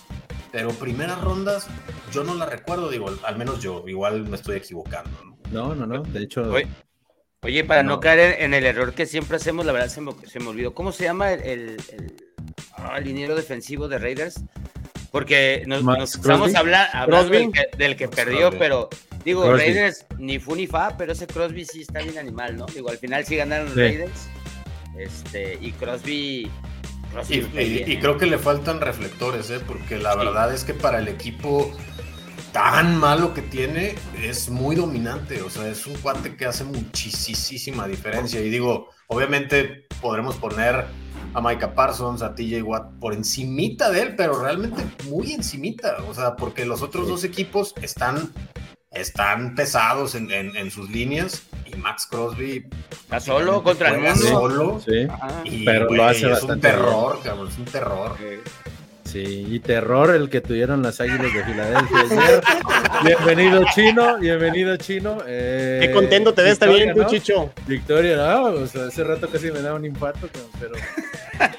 Pero 0.52 0.70
primeras 0.72 1.22
rondas, 1.22 1.68
yo 2.12 2.24
no 2.24 2.36
la 2.36 2.46
recuerdo, 2.46 2.90
digo, 2.90 3.10
al 3.24 3.38
menos 3.38 3.62
yo, 3.62 3.84
igual 3.88 4.28
me 4.28 4.38
estoy 4.38 4.58
equivocando. 4.58 5.10
No, 5.52 5.76
no, 5.76 5.86
no, 5.86 6.04
de 6.04 6.24
hecho. 6.24 6.52
Oye, 7.42 7.64
para 7.64 7.84
no, 7.84 8.00
caer 8.00 8.42
en, 8.42 8.54
el 8.54 8.66
error 8.66 8.94
que 8.94 9.06
siempre 9.06 9.38
hacemos, 9.38 9.66
la 9.66 9.72
verdad 9.72 9.90
se 9.90 10.02
me, 10.02 10.12
se 10.26 10.40
me 10.40 10.48
olvidó. 10.48 10.74
¿Cómo 10.74 10.92
se 10.92 11.04
llama 11.04 11.34
el, 11.34 11.78
el, 11.92 12.14
ah, 12.74 13.00
liniero 13.00 13.36
defensivo 13.36 13.88
de 13.88 14.00
Raiders? 14.00 14.42
Porque 15.12 15.64
nos, 15.68 16.16
estamos 16.16 16.54
hablando 16.56 17.30
del 17.78 17.96
que, 17.96 18.08
perdió, 18.08 18.52
pero 18.58 18.90
digo, 19.24 19.52
Raiders 19.52 20.06
ni 20.18 20.40
fu 20.40 20.56
ni 20.56 20.68
fa, 20.68 20.98
pero 20.98 21.14
ese 21.14 21.28
Crosby 21.28 21.66
sí 21.66 21.82
está 21.82 22.02
bien 22.02 22.18
animal, 22.18 22.58
¿no? 22.58 22.66
Digo, 22.66 22.90
al 22.90 22.98
final 22.98 23.26
sí 23.26 23.36
ganaron 23.36 23.68
los 23.68 23.76
Raiders. 23.76 24.28
Este, 24.98 25.58
y 25.62 25.72
Crosby. 25.74 26.52
Y, 27.30 27.92
y, 27.92 28.00
creo 28.00 28.18
que 28.18 28.26
le 28.26 28.38
faltan 28.38 28.82
reflectores, 28.82 29.50
¿eh? 29.50 29.60
Porque 29.66 29.98
la 29.98 30.16
verdad 30.16 30.54
es 30.54 30.64
que 30.64 30.74
para 30.74 31.00
el 31.00 31.08
equipo 31.08 31.72
tan 32.52 32.98
malo 32.98 33.34
que 33.34 33.42
tiene, 33.42 33.96
es 34.20 34.50
muy 34.50 34.76
dominante. 34.76 35.42
O 35.42 35.50
sea, 35.50 35.68
es 35.68 35.86
un 35.86 35.96
cuate 35.96 36.36
que 36.36 36.46
hace 36.46 36.64
muchísima 36.64 37.88
diferencia. 37.88 38.42
Y 38.42 38.50
digo, 38.50 38.90
obviamente 39.08 39.86
podremos 40.02 40.36
poner 40.38 40.86
a 41.34 41.42
Micah 41.42 41.76
Parsons, 41.76 42.22
a 42.22 42.34
TJ 42.34 42.64
Watt 42.64 43.00
por 43.00 43.14
encimita 43.14 43.92
de 43.92 44.02
él, 44.02 44.16
pero 44.16 44.42
realmente 44.42 44.84
muy 45.06 45.34
encimita. 45.34 45.98
O 46.10 46.14
sea, 46.14 46.36
porque 46.36 46.66
los 46.66 46.82
otros 46.82 47.08
dos 47.08 47.24
equipos 47.24 47.76
están, 47.82 48.32
están 48.92 49.56
pesados 49.56 50.16
en, 50.16 50.72
sus 50.72 50.90
líneas. 50.90 51.44
Y 51.66 51.76
Max 51.76 52.08
Crosby 52.10 52.66
está 52.92 53.20
solo 53.20 53.64
contra 53.64 53.90
el 53.90 54.02
mundo. 54.02 54.16
Solo. 54.16 54.80
Sí. 54.80 55.08
pero 55.66 55.94
lo 55.94 56.06
hace 56.06 56.32
es 56.32 56.44
un 56.44 56.60
terror, 56.60 57.20
cabrón, 57.24 57.48
es 57.50 57.58
un 57.58 57.66
terror. 57.66 58.16
Sí, 59.04 59.46
y 59.50 59.60
terror 59.62 60.14
el 60.14 60.30
que 60.30 60.42
tuvieron 60.42 60.82
las 60.82 61.00
Águilas 61.00 61.34
de 61.34 61.44
Filadelfia 61.44 61.98
ayer. 62.02 62.44
bienvenido 63.06 63.64
Chino, 63.74 64.18
bienvenido 64.18 64.76
Chino. 64.76 65.20
Eh, 65.26 65.80
Qué 65.82 65.92
contento 65.94 66.34
te 66.34 66.44
ves 66.44 66.60
también 66.60 66.94
tú, 66.94 67.06
Chicho. 67.06 67.54
Victoria, 67.66 68.18
no, 68.18 68.44
o 68.50 68.68
sea, 68.68 68.88
hace 68.88 69.06
rato 69.06 69.30
casi 69.30 69.50
me 69.50 69.62
da 69.62 69.76
un 69.76 69.86
infarto, 69.86 70.28
pero, 70.60 70.76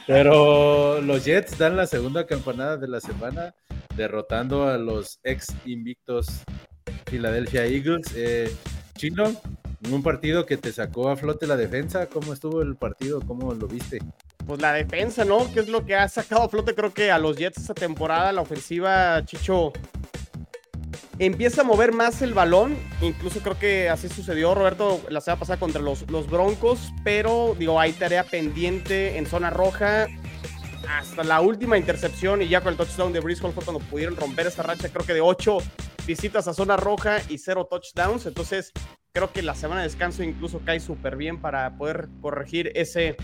pero 0.06 1.00
los 1.00 1.24
Jets 1.24 1.56
dan 1.56 1.74
la 1.74 1.86
segunda 1.86 2.26
campanada 2.26 2.76
de 2.76 2.88
la 2.88 3.00
semana, 3.00 3.54
derrotando 3.96 4.68
a 4.68 4.76
los 4.76 5.18
ex 5.22 5.46
invictos 5.64 6.44
Philadelphia 7.04 7.66
Eagles. 7.66 8.12
Eh, 8.14 8.54
Chino, 8.96 9.32
un 9.90 10.02
partido 10.02 10.46
que 10.46 10.56
te 10.56 10.72
sacó 10.72 11.08
a 11.08 11.16
flote 11.16 11.46
la 11.46 11.56
defensa, 11.56 12.06
¿cómo 12.06 12.32
estuvo 12.32 12.62
el 12.62 12.76
partido? 12.76 13.20
¿Cómo 13.20 13.54
lo 13.54 13.68
viste? 13.68 14.00
pues 14.48 14.62
la 14.62 14.72
defensa, 14.72 15.26
¿no? 15.26 15.52
Que 15.52 15.60
es 15.60 15.68
lo 15.68 15.84
que 15.84 15.94
ha 15.94 16.08
sacado 16.08 16.42
a 16.42 16.48
flote, 16.48 16.74
creo 16.74 16.92
que 16.92 17.10
a 17.10 17.18
los 17.18 17.36
Jets 17.36 17.58
esta 17.58 17.74
temporada, 17.74 18.32
la 18.32 18.40
ofensiva, 18.40 19.22
Chicho, 19.26 19.74
empieza 21.18 21.60
a 21.60 21.64
mover 21.64 21.92
más 21.92 22.22
el 22.22 22.32
balón. 22.32 22.74
Incluso 23.02 23.40
creo 23.40 23.58
que 23.58 23.90
así 23.90 24.08
sucedió, 24.08 24.54
Roberto, 24.54 25.02
la 25.10 25.20
semana 25.20 25.40
pasada 25.40 25.60
contra 25.60 25.82
los, 25.82 26.10
los 26.10 26.30
Broncos, 26.30 26.94
pero 27.04 27.54
digo, 27.58 27.78
hay 27.78 27.92
tarea 27.92 28.24
pendiente 28.24 29.18
en 29.18 29.26
zona 29.26 29.50
roja. 29.50 30.06
Hasta 30.86 31.24
la 31.24 31.40
última 31.40 31.78
intercepción 31.78 32.42
y 32.42 32.48
ya 32.48 32.60
con 32.60 32.72
el 32.72 32.76
touchdown 32.76 33.12
de 33.12 33.20
Briscoe 33.20 33.52
fue 33.52 33.64
cuando 33.64 33.82
pudieron 33.84 34.16
romper 34.16 34.46
esta 34.46 34.62
racha, 34.62 34.88
creo 34.88 35.04
que 35.04 35.14
de 35.14 35.20
ocho 35.20 35.58
visitas 36.06 36.48
a 36.48 36.54
zona 36.54 36.76
roja 36.76 37.18
y 37.28 37.38
cero 37.38 37.66
touchdowns. 37.70 38.26
Entonces, 38.26 38.72
creo 39.12 39.32
que 39.32 39.42
la 39.42 39.54
semana 39.54 39.82
de 39.82 39.88
descanso 39.88 40.22
incluso 40.22 40.60
cae 40.64 40.80
súper 40.80 41.16
bien 41.16 41.40
para 41.40 41.76
poder 41.76 42.08
corregir 42.20 42.72
ese, 42.74 43.16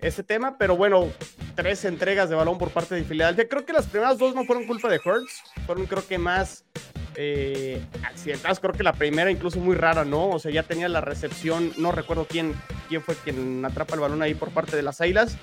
ese 0.00 0.22
tema, 0.22 0.56
pero 0.58 0.76
bueno, 0.76 1.08
tres 1.54 1.84
entregas 1.84 2.30
de 2.30 2.36
balón 2.36 2.58
por 2.58 2.70
parte 2.70 2.94
de 2.94 3.04
Filadelfia. 3.04 3.48
Creo 3.48 3.66
que 3.66 3.72
las 3.72 3.86
primeras 3.86 4.18
dos 4.18 4.34
no 4.34 4.44
fueron 4.44 4.66
culpa 4.66 4.88
de 4.88 5.00
Hurts, 5.04 5.42
fueron 5.66 5.86
creo 5.86 6.06
que 6.06 6.18
más 6.18 6.64
eh, 7.16 7.84
accidentadas. 8.04 8.60
Creo 8.60 8.72
que 8.72 8.82
la 8.82 8.94
primera 8.94 9.30
incluso 9.30 9.58
muy 9.58 9.76
rara, 9.76 10.04
¿no? 10.04 10.30
O 10.30 10.38
sea, 10.38 10.50
ya 10.50 10.62
tenía 10.62 10.88
la 10.88 11.00
recepción, 11.00 11.72
no 11.76 11.92
recuerdo 11.92 12.26
quién, 12.28 12.54
quién 12.88 13.02
fue 13.02 13.14
quien 13.16 13.64
atrapa 13.64 13.94
el 13.94 14.00
balón 14.00 14.22
ahí 14.22 14.34
por 14.34 14.50
parte 14.50 14.76
de 14.76 14.82
las 14.82 15.00
Águilas. 15.00 15.36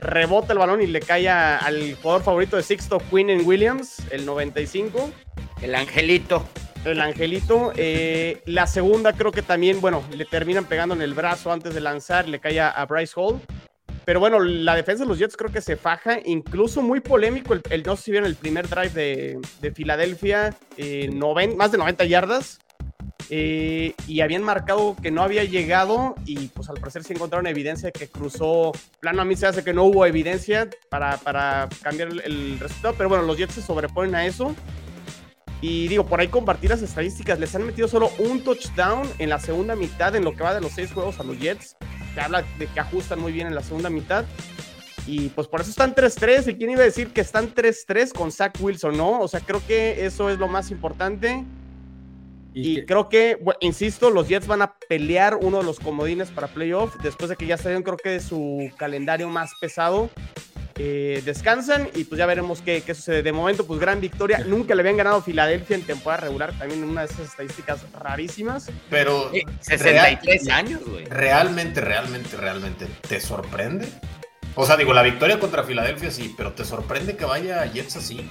Rebota 0.00 0.52
el 0.52 0.58
balón 0.58 0.82
y 0.82 0.86
le 0.86 1.00
cae 1.00 1.28
al 1.28 1.94
jugador 1.96 2.22
favorito 2.22 2.56
de 2.56 2.62
Sixto, 2.62 2.98
Quinn 3.10 3.30
en 3.30 3.46
Williams, 3.46 4.02
el 4.10 4.24
95. 4.26 5.10
El 5.62 5.74
angelito. 5.74 6.46
El 6.84 7.00
angelito. 7.00 7.72
Eh, 7.76 8.42
la 8.46 8.66
segunda 8.66 9.12
creo 9.12 9.32
que 9.32 9.42
también, 9.42 9.80
bueno, 9.80 10.02
le 10.12 10.24
terminan 10.24 10.64
pegando 10.64 10.94
en 10.94 11.02
el 11.02 11.14
brazo 11.14 11.52
antes 11.52 11.74
de 11.74 11.80
lanzar, 11.80 12.28
le 12.28 12.40
cae 12.40 12.60
a 12.60 12.84
Bryce 12.86 13.14
Hall. 13.16 13.40
Pero 14.08 14.20
bueno, 14.20 14.40
la 14.40 14.74
defensa 14.74 15.04
de 15.04 15.08
los 15.10 15.18
Jets 15.18 15.36
creo 15.36 15.52
que 15.52 15.60
se 15.60 15.76
faja, 15.76 16.18
incluso 16.24 16.80
muy 16.80 17.00
polémico. 17.00 17.52
El, 17.68 17.82
no 17.82 17.94
sé 17.94 18.04
si 18.04 18.10
vieron 18.10 18.26
el 18.26 18.36
primer 18.36 18.66
drive 18.66 18.88
de, 18.88 19.38
de 19.60 19.70
Filadelfia, 19.70 20.56
eh, 20.78 21.10
más 21.10 21.72
de 21.72 21.76
90 21.76 22.06
yardas. 22.06 22.58
Eh, 23.30 23.94
y 24.06 24.20
habían 24.20 24.42
marcado 24.42 24.96
que 25.02 25.10
no 25.10 25.22
había 25.22 25.44
llegado 25.44 26.14
y 26.24 26.48
pues 26.48 26.70
al 26.70 26.78
parecer 26.78 27.04
sí 27.04 27.12
encontraron 27.12 27.46
evidencia 27.46 27.90
que 27.90 28.08
cruzó. 28.08 28.72
Plano 29.00 29.22
a 29.22 29.24
mí 29.24 29.36
se 29.36 29.46
hace 29.46 29.62
que 29.62 29.74
no 29.74 29.84
hubo 29.84 30.06
evidencia 30.06 30.68
para, 30.88 31.18
para 31.18 31.68
cambiar 31.82 32.08
el, 32.08 32.58
resultado, 32.58 32.94
pero 32.96 33.08
bueno, 33.08 33.24
los 33.24 33.36
Jets 33.36 33.54
se 33.54 33.62
sobreponen 33.62 34.14
a 34.14 34.26
eso. 34.26 34.54
Y 35.60 35.88
digo, 35.88 36.06
por 36.06 36.20
ahí 36.20 36.28
compartir 36.28 36.70
las 36.70 36.82
estadísticas, 36.82 37.38
les 37.38 37.54
han 37.54 37.64
metido 37.64 37.88
solo 37.88 38.10
un 38.18 38.44
touchdown 38.44 39.08
en 39.18 39.28
la 39.28 39.40
segunda 39.40 39.74
mitad 39.74 40.14
en 40.14 40.24
lo 40.24 40.32
que 40.34 40.44
va 40.44 40.54
de 40.54 40.60
los 40.60 40.72
seis 40.72 40.92
juegos 40.92 41.18
a 41.18 41.24
los 41.24 41.38
Jets 41.38 41.76
habla 42.18 42.44
de 42.58 42.66
que 42.66 42.80
ajustan 42.80 43.20
muy 43.20 43.32
bien 43.32 43.46
en 43.46 43.54
la 43.54 43.62
segunda 43.62 43.90
mitad. 43.90 44.24
Y 45.06 45.30
pues 45.30 45.48
por 45.48 45.60
eso 45.60 45.70
están 45.70 45.94
3-3. 45.94 46.50
¿Y 46.50 46.54
quién 46.56 46.70
iba 46.70 46.82
a 46.82 46.84
decir 46.84 47.12
que 47.12 47.22
están 47.22 47.54
3-3 47.54 48.12
con 48.12 48.30
Zach 48.30 48.54
Wilson, 48.60 48.96
no? 48.96 49.20
O 49.20 49.28
sea, 49.28 49.40
creo 49.40 49.62
que 49.66 50.04
eso 50.04 50.28
es 50.28 50.38
lo 50.38 50.48
más 50.48 50.70
importante. 50.70 51.44
Y, 52.60 52.84
creo 52.86 53.08
que, 53.08 53.38
insisto, 53.60 54.10
los 54.10 54.28
Jets 54.28 54.48
van 54.48 54.62
a 54.62 54.74
pelear 54.88 55.36
uno 55.36 55.58
de 55.58 55.64
los 55.64 55.78
comodines 55.78 56.30
para 56.30 56.48
playoff 56.48 56.96
después 57.02 57.30
de 57.30 57.36
que 57.36 57.46
ya 57.46 57.56
salieron, 57.56 57.84
creo 57.84 57.96
que 57.96 58.10
de 58.10 58.20
su 58.20 58.70
calendario 58.76 59.28
más 59.28 59.52
pesado. 59.60 60.10
Eh, 60.80 61.22
descansan 61.24 61.88
y 61.96 62.04
pues 62.04 62.20
ya 62.20 62.26
veremos 62.26 62.62
qué, 62.62 62.82
qué, 62.82 62.94
sucede. 62.94 63.24
De 63.24 63.32
momento, 63.32 63.66
pues 63.66 63.80
gran 63.80 64.00
victoria. 64.00 64.38
Nunca 64.46 64.74
le 64.74 64.82
habían 64.82 64.96
ganado 64.96 65.16
a 65.16 65.22
Filadelfia 65.22 65.76
en 65.76 65.82
temporada 65.82 66.22
regular, 66.22 66.56
también 66.56 66.84
una 66.84 67.00
de 67.04 67.12
esas 67.12 67.30
estadísticas 67.30 67.80
rarísimas. 67.92 68.70
Pero 68.88 69.30
63 69.60 70.48
años, 70.48 70.80
güey. 70.84 71.04
Realmente, 71.06 71.80
realmente, 71.80 72.36
realmente, 72.36 72.86
¿te 73.08 73.20
sorprende? 73.20 73.88
O 74.54 74.66
sea, 74.66 74.76
digo, 74.76 74.92
la 74.92 75.02
victoria 75.02 75.38
contra 75.38 75.64
Filadelfia 75.64 76.10
sí, 76.10 76.34
pero 76.36 76.52
¿te 76.52 76.64
sorprende 76.64 77.16
que 77.16 77.24
vaya 77.24 77.64
Jets 77.66 77.96
así? 77.96 78.28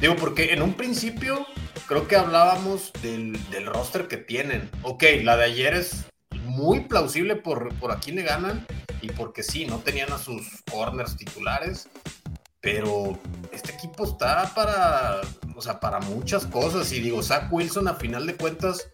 Digo, 0.00 0.14
porque 0.16 0.52
en 0.52 0.62
un 0.62 0.74
principio 0.74 1.46
creo 1.86 2.06
que 2.06 2.16
hablábamos 2.16 2.92
del, 3.02 3.38
del 3.50 3.66
roster 3.66 4.06
que 4.06 4.16
tienen. 4.16 4.70
Ok, 4.82 5.04
la 5.22 5.36
de 5.36 5.44
ayer 5.44 5.74
es 5.74 6.06
muy 6.44 6.80
plausible 6.80 7.36
por, 7.36 7.74
por 7.76 7.90
a 7.90 7.98
quién 7.98 8.16
le 8.16 8.22
ganan 8.22 8.66
y 9.00 9.08
porque 9.08 9.42
sí, 9.42 9.66
no 9.66 9.78
tenían 9.78 10.12
a 10.12 10.18
sus 10.18 10.62
corners 10.70 11.16
titulares, 11.16 11.88
pero 12.60 13.18
este 13.52 13.72
equipo 13.72 14.04
está 14.04 14.52
para, 14.54 15.20
o 15.54 15.60
sea, 15.60 15.80
para 15.80 16.00
muchas 16.00 16.46
cosas. 16.46 16.92
Y 16.92 17.00
digo, 17.00 17.22
Zach 17.22 17.52
Wilson 17.52 17.88
a 17.88 17.94
final 17.94 18.26
de 18.26 18.36
cuentas, 18.36 18.90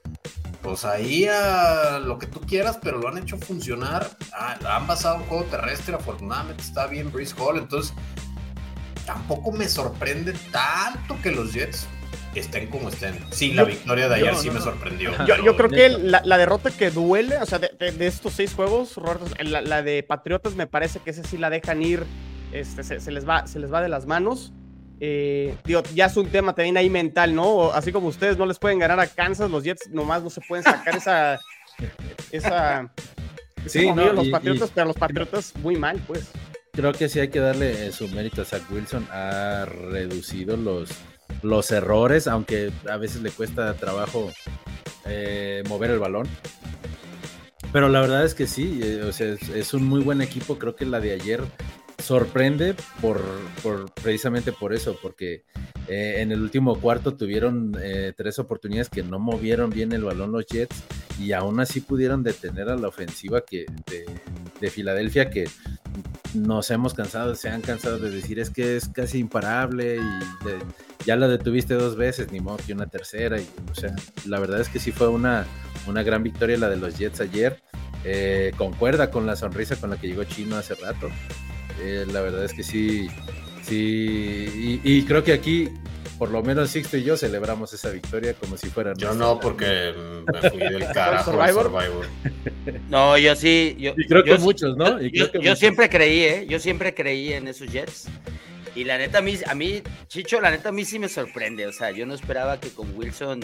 pues 0.62 0.84
ahí 0.84 1.26
a 1.26 1.98
lo 1.98 2.18
que 2.18 2.26
tú 2.26 2.40
quieras, 2.40 2.78
pero 2.82 2.98
lo 2.98 3.08
han 3.08 3.18
hecho 3.18 3.36
funcionar. 3.38 4.08
Ah, 4.32 4.56
han 4.66 4.86
basado 4.86 5.16
un 5.16 5.24
juego 5.24 5.44
terrestre, 5.44 5.94
afortunadamente 5.94 6.62
está 6.62 6.86
bien 6.86 7.12
Brice 7.12 7.34
Hall, 7.38 7.58
entonces 7.58 7.94
tampoco 9.06 9.52
me 9.52 9.68
sorprende 9.68 10.34
tanto 10.50 11.16
que 11.22 11.30
los 11.30 11.52
Jets 11.52 11.86
estén 12.34 12.68
como 12.68 12.88
estén. 12.88 13.18
Sí, 13.30 13.52
la 13.52 13.64
victoria 13.64 14.08
de 14.08 14.16
ayer 14.16 14.34
sí 14.36 14.50
me 14.50 14.60
sorprendió. 14.60 15.12
Yo, 15.26 15.56
creo 15.56 15.70
que 15.70 15.88
la, 15.88 16.38
derrota 16.38 16.70
que 16.70 16.90
duele, 16.90 17.38
o 17.38 17.46
sea, 17.46 17.58
de, 17.58 17.94
estos 18.00 18.32
seis 18.32 18.54
juegos, 18.54 18.94
la, 19.40 19.82
de 19.82 20.02
Patriotas 20.02 20.54
me 20.54 20.66
parece 20.66 21.00
que 21.00 21.10
esa 21.10 21.24
sí 21.24 21.38
la 21.38 21.50
dejan 21.50 21.82
ir, 21.82 22.04
este, 22.52 22.82
se, 22.82 23.10
les, 23.10 23.28
va, 23.28 23.46
se 23.46 23.58
les 23.58 23.72
va 23.72 23.82
de 23.82 23.88
las 23.88 24.06
manos. 24.06 24.52
Eh, 25.00 25.56
digo, 25.64 25.82
ya 25.94 26.06
es 26.06 26.16
un 26.16 26.28
tema 26.28 26.54
también 26.54 26.76
ahí 26.76 26.88
mental, 26.88 27.34
¿no? 27.34 27.72
Así 27.72 27.92
como 27.92 28.08
ustedes 28.08 28.38
no 28.38 28.46
les 28.46 28.58
pueden 28.58 28.78
ganar 28.78 29.00
a 29.00 29.06
Kansas, 29.06 29.50
los 29.50 29.64
Jets 29.64 29.90
nomás 29.90 30.22
no 30.22 30.30
se 30.30 30.40
pueden 30.40 30.64
sacar 30.64 30.96
esa... 30.96 31.40
esa 32.30 32.90
sí, 33.66 33.90
no, 33.92 34.12
los 34.12 34.28
Patriotas, 34.28 34.70
pero 34.74 34.86
los 34.86 34.96
Patriotas 34.96 35.52
muy 35.56 35.76
mal, 35.76 36.00
pues. 36.06 36.30
Creo 36.74 36.92
que 36.92 37.08
sí 37.08 37.20
hay 37.20 37.28
que 37.28 37.38
darle 37.38 37.86
eh, 37.86 37.92
su 37.92 38.08
mérito 38.08 38.42
a 38.42 38.44
Zach 38.44 38.62
Wilson. 38.70 39.06
Ha 39.10 39.64
reducido 39.64 40.56
los, 40.56 40.90
los 41.42 41.70
errores, 41.70 42.26
aunque 42.26 42.72
a 42.90 42.96
veces 42.96 43.22
le 43.22 43.30
cuesta 43.30 43.74
trabajo 43.74 44.32
eh, 45.06 45.62
mover 45.68 45.90
el 45.90 45.98
balón. 45.98 46.26
Pero 47.72 47.88
la 47.88 48.00
verdad 48.00 48.24
es 48.24 48.34
que 48.34 48.46
sí, 48.46 48.80
eh, 48.82 49.02
o 49.02 49.12
sea, 49.12 49.34
es, 49.54 49.74
un 49.74 49.84
muy 49.84 50.00
buen 50.02 50.20
equipo. 50.20 50.58
Creo 50.58 50.74
que 50.74 50.86
la 50.86 51.00
de 51.00 51.12
ayer 51.12 51.42
sorprende 52.02 52.74
por, 53.00 53.20
precisamente 54.02 54.52
por 54.52 54.72
eso, 54.72 54.98
porque 55.02 55.44
eh, 55.88 56.16
en 56.18 56.32
el 56.32 56.42
último 56.42 56.80
cuarto 56.80 57.16
tuvieron 57.16 57.72
tres 58.16 58.38
oportunidades 58.38 58.88
que 58.88 59.02
no 59.02 59.18
movieron 59.18 59.70
bien 59.70 59.92
el 59.92 60.04
balón 60.04 60.32
los 60.32 60.46
Jets 60.46 60.84
y 61.18 61.32
aún 61.32 61.60
así 61.60 61.80
pudieron 61.80 62.22
detener 62.22 62.68
a 62.68 62.76
la 62.76 62.88
ofensiva 62.88 63.42
que, 63.42 63.66
de, 63.86 64.06
de 64.60 64.70
Filadelfia 64.70 65.30
que 65.30 65.48
nos 66.34 66.70
hemos 66.70 66.94
cansado, 66.94 67.34
se 67.34 67.48
han 67.48 67.60
cansado 67.60 67.98
de 67.98 68.10
decir 68.10 68.38
es 68.38 68.50
que 68.50 68.76
es 68.76 68.88
casi 68.88 69.18
imparable 69.18 69.96
y 69.96 71.04
ya 71.04 71.16
la 71.16 71.28
detuviste 71.28 71.74
dos 71.74 71.96
veces, 71.96 72.32
ni 72.32 72.40
modo 72.40 72.58
que 72.66 72.72
una 72.72 72.86
tercera. 72.86 73.40
Y, 73.40 73.46
o 73.70 73.74
sea, 73.74 73.94
la 74.26 74.40
verdad 74.40 74.60
es 74.60 74.68
que 74.68 74.78
sí 74.78 74.90
fue 74.90 75.08
una, 75.08 75.46
una 75.86 76.02
gran 76.02 76.22
victoria 76.22 76.58
la 76.58 76.68
de 76.68 76.76
los 76.76 76.98
Jets 76.98 77.20
ayer. 77.20 77.60
Eh, 78.04 78.52
concuerda 78.56 79.10
con 79.10 79.26
la 79.26 79.36
sonrisa 79.36 79.76
con 79.76 79.90
la 79.90 79.96
que 79.96 80.08
llegó 80.08 80.24
Chino 80.24 80.56
hace 80.56 80.74
rato. 80.74 81.08
Eh, 81.80 82.06
la 82.10 82.20
verdad 82.20 82.44
es 82.44 82.52
que 82.52 82.62
sí, 82.62 83.08
sí, 83.62 84.80
y, 84.82 85.02
creo 85.04 85.24
que 85.24 85.32
aquí 85.32 85.68
por 86.18 86.30
lo 86.30 86.42
menos 86.42 86.70
Sixto 86.70 86.96
y 86.96 87.04
yo 87.04 87.16
celebramos 87.16 87.72
esa 87.72 87.90
victoria 87.90 88.34
como 88.34 88.56
si 88.56 88.68
fuera. 88.68 88.92
Yo 88.96 89.14
no, 89.14 89.40
porque 89.40 89.92
me 90.32 90.50
fui 90.50 90.58
del 90.58 90.86
carajo 90.94 91.32
Survivor. 91.32 91.64
Survivor. 91.64 92.06
No, 92.88 93.18
yo 93.18 93.34
sí. 93.34 93.76
Yo, 93.78 93.94
y 93.96 94.06
creo 94.06 94.22
que 94.22 94.38
muchos, 94.38 94.76
¿no? 94.76 95.00
yo, 95.00 95.56
siempre 95.56 95.88
creí, 95.88 96.22
¿eh? 96.22 96.46
Yo 96.48 96.58
siempre 96.58 96.94
creí 96.94 97.32
en 97.32 97.48
esos 97.48 97.68
Jets. 97.70 98.08
Y 98.76 98.84
la 98.84 98.98
neta, 98.98 99.18
a 99.18 99.22
mí, 99.22 99.38
a 99.46 99.54
mí, 99.54 99.82
Chicho, 100.08 100.40
la 100.40 100.50
neta, 100.50 100.70
a 100.70 100.72
mí 100.72 100.84
sí 100.84 100.98
me 100.98 101.08
sorprende. 101.08 101.66
O 101.66 101.72
sea, 101.72 101.90
yo 101.92 102.06
no 102.06 102.14
esperaba 102.14 102.58
que 102.58 102.70
con 102.70 102.96
Wilson 102.96 103.40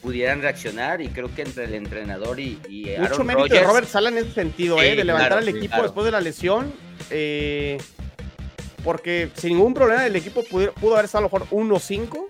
pudieran 0.00 0.40
reaccionar 0.40 1.02
y 1.02 1.08
creo 1.08 1.34
que 1.34 1.42
entre 1.42 1.64
el 1.64 1.74
entrenador 1.74 2.40
y, 2.40 2.58
y 2.68 2.86
Mucho 2.98 3.14
Aaron 3.14 3.26
mérito 3.26 3.54
de 3.54 3.62
Robert 3.62 3.86
Sala 3.86 4.08
en 4.08 4.18
ese 4.18 4.32
sentido, 4.32 4.80
¿eh? 4.82 4.96
De 4.96 5.04
levantar 5.04 5.38
al 5.38 5.48
equipo 5.48 5.82
después 5.82 6.04
de 6.06 6.12
la 6.12 6.20
lesión. 6.20 6.72
Eh, 7.10 7.78
porque 8.84 9.30
sin 9.34 9.54
ningún 9.54 9.74
problema 9.74 10.06
el 10.06 10.16
equipo 10.16 10.42
pudo, 10.44 10.72
pudo 10.74 10.94
haber 10.94 11.06
estado 11.06 11.26
a 11.26 11.28
lo 11.28 11.38
mejor 11.38 11.48
1-5 11.50 12.26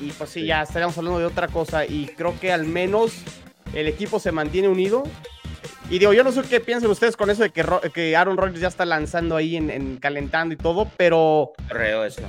y 0.00 0.10
pues 0.12 0.30
sí, 0.30 0.44
ya 0.44 0.62
estaríamos 0.62 0.96
hablando 0.98 1.18
de 1.18 1.24
otra 1.24 1.48
cosa 1.48 1.86
y 1.86 2.06
creo 2.16 2.38
que 2.38 2.52
al 2.52 2.66
menos 2.66 3.12
el 3.72 3.88
equipo 3.88 4.18
se 4.18 4.32
mantiene 4.32 4.68
unido. 4.68 5.04
Y 5.88 5.98
digo, 5.98 6.12
yo 6.12 6.24
no 6.24 6.32
sé 6.32 6.42
qué 6.42 6.60
piensan 6.60 6.90
ustedes 6.90 7.16
con 7.16 7.30
eso 7.30 7.42
de 7.42 7.50
que, 7.50 7.64
que 7.94 8.16
Aaron 8.16 8.36
Rodgers 8.36 8.60
ya 8.60 8.68
está 8.68 8.84
lanzando 8.84 9.36
ahí 9.36 9.56
en, 9.56 9.98
calentando 9.98 10.52
y 10.52 10.56
todo, 10.56 10.90
pero... 10.96 11.52
Creo 11.68 12.04
eso. 12.04 12.22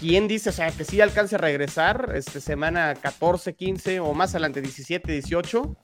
¿Quién 0.00 0.26
dice, 0.26 0.50
o 0.50 0.52
sea, 0.52 0.70
que 0.70 0.84
sí 0.84 1.00
alcance 1.00 1.36
a 1.36 1.38
regresar 1.38 2.12
este, 2.14 2.40
semana 2.40 2.94
14, 2.94 3.54
15 3.54 4.00
o 4.00 4.12
más 4.14 4.30
adelante, 4.30 4.60
17, 4.60 5.12
18? 5.12 5.76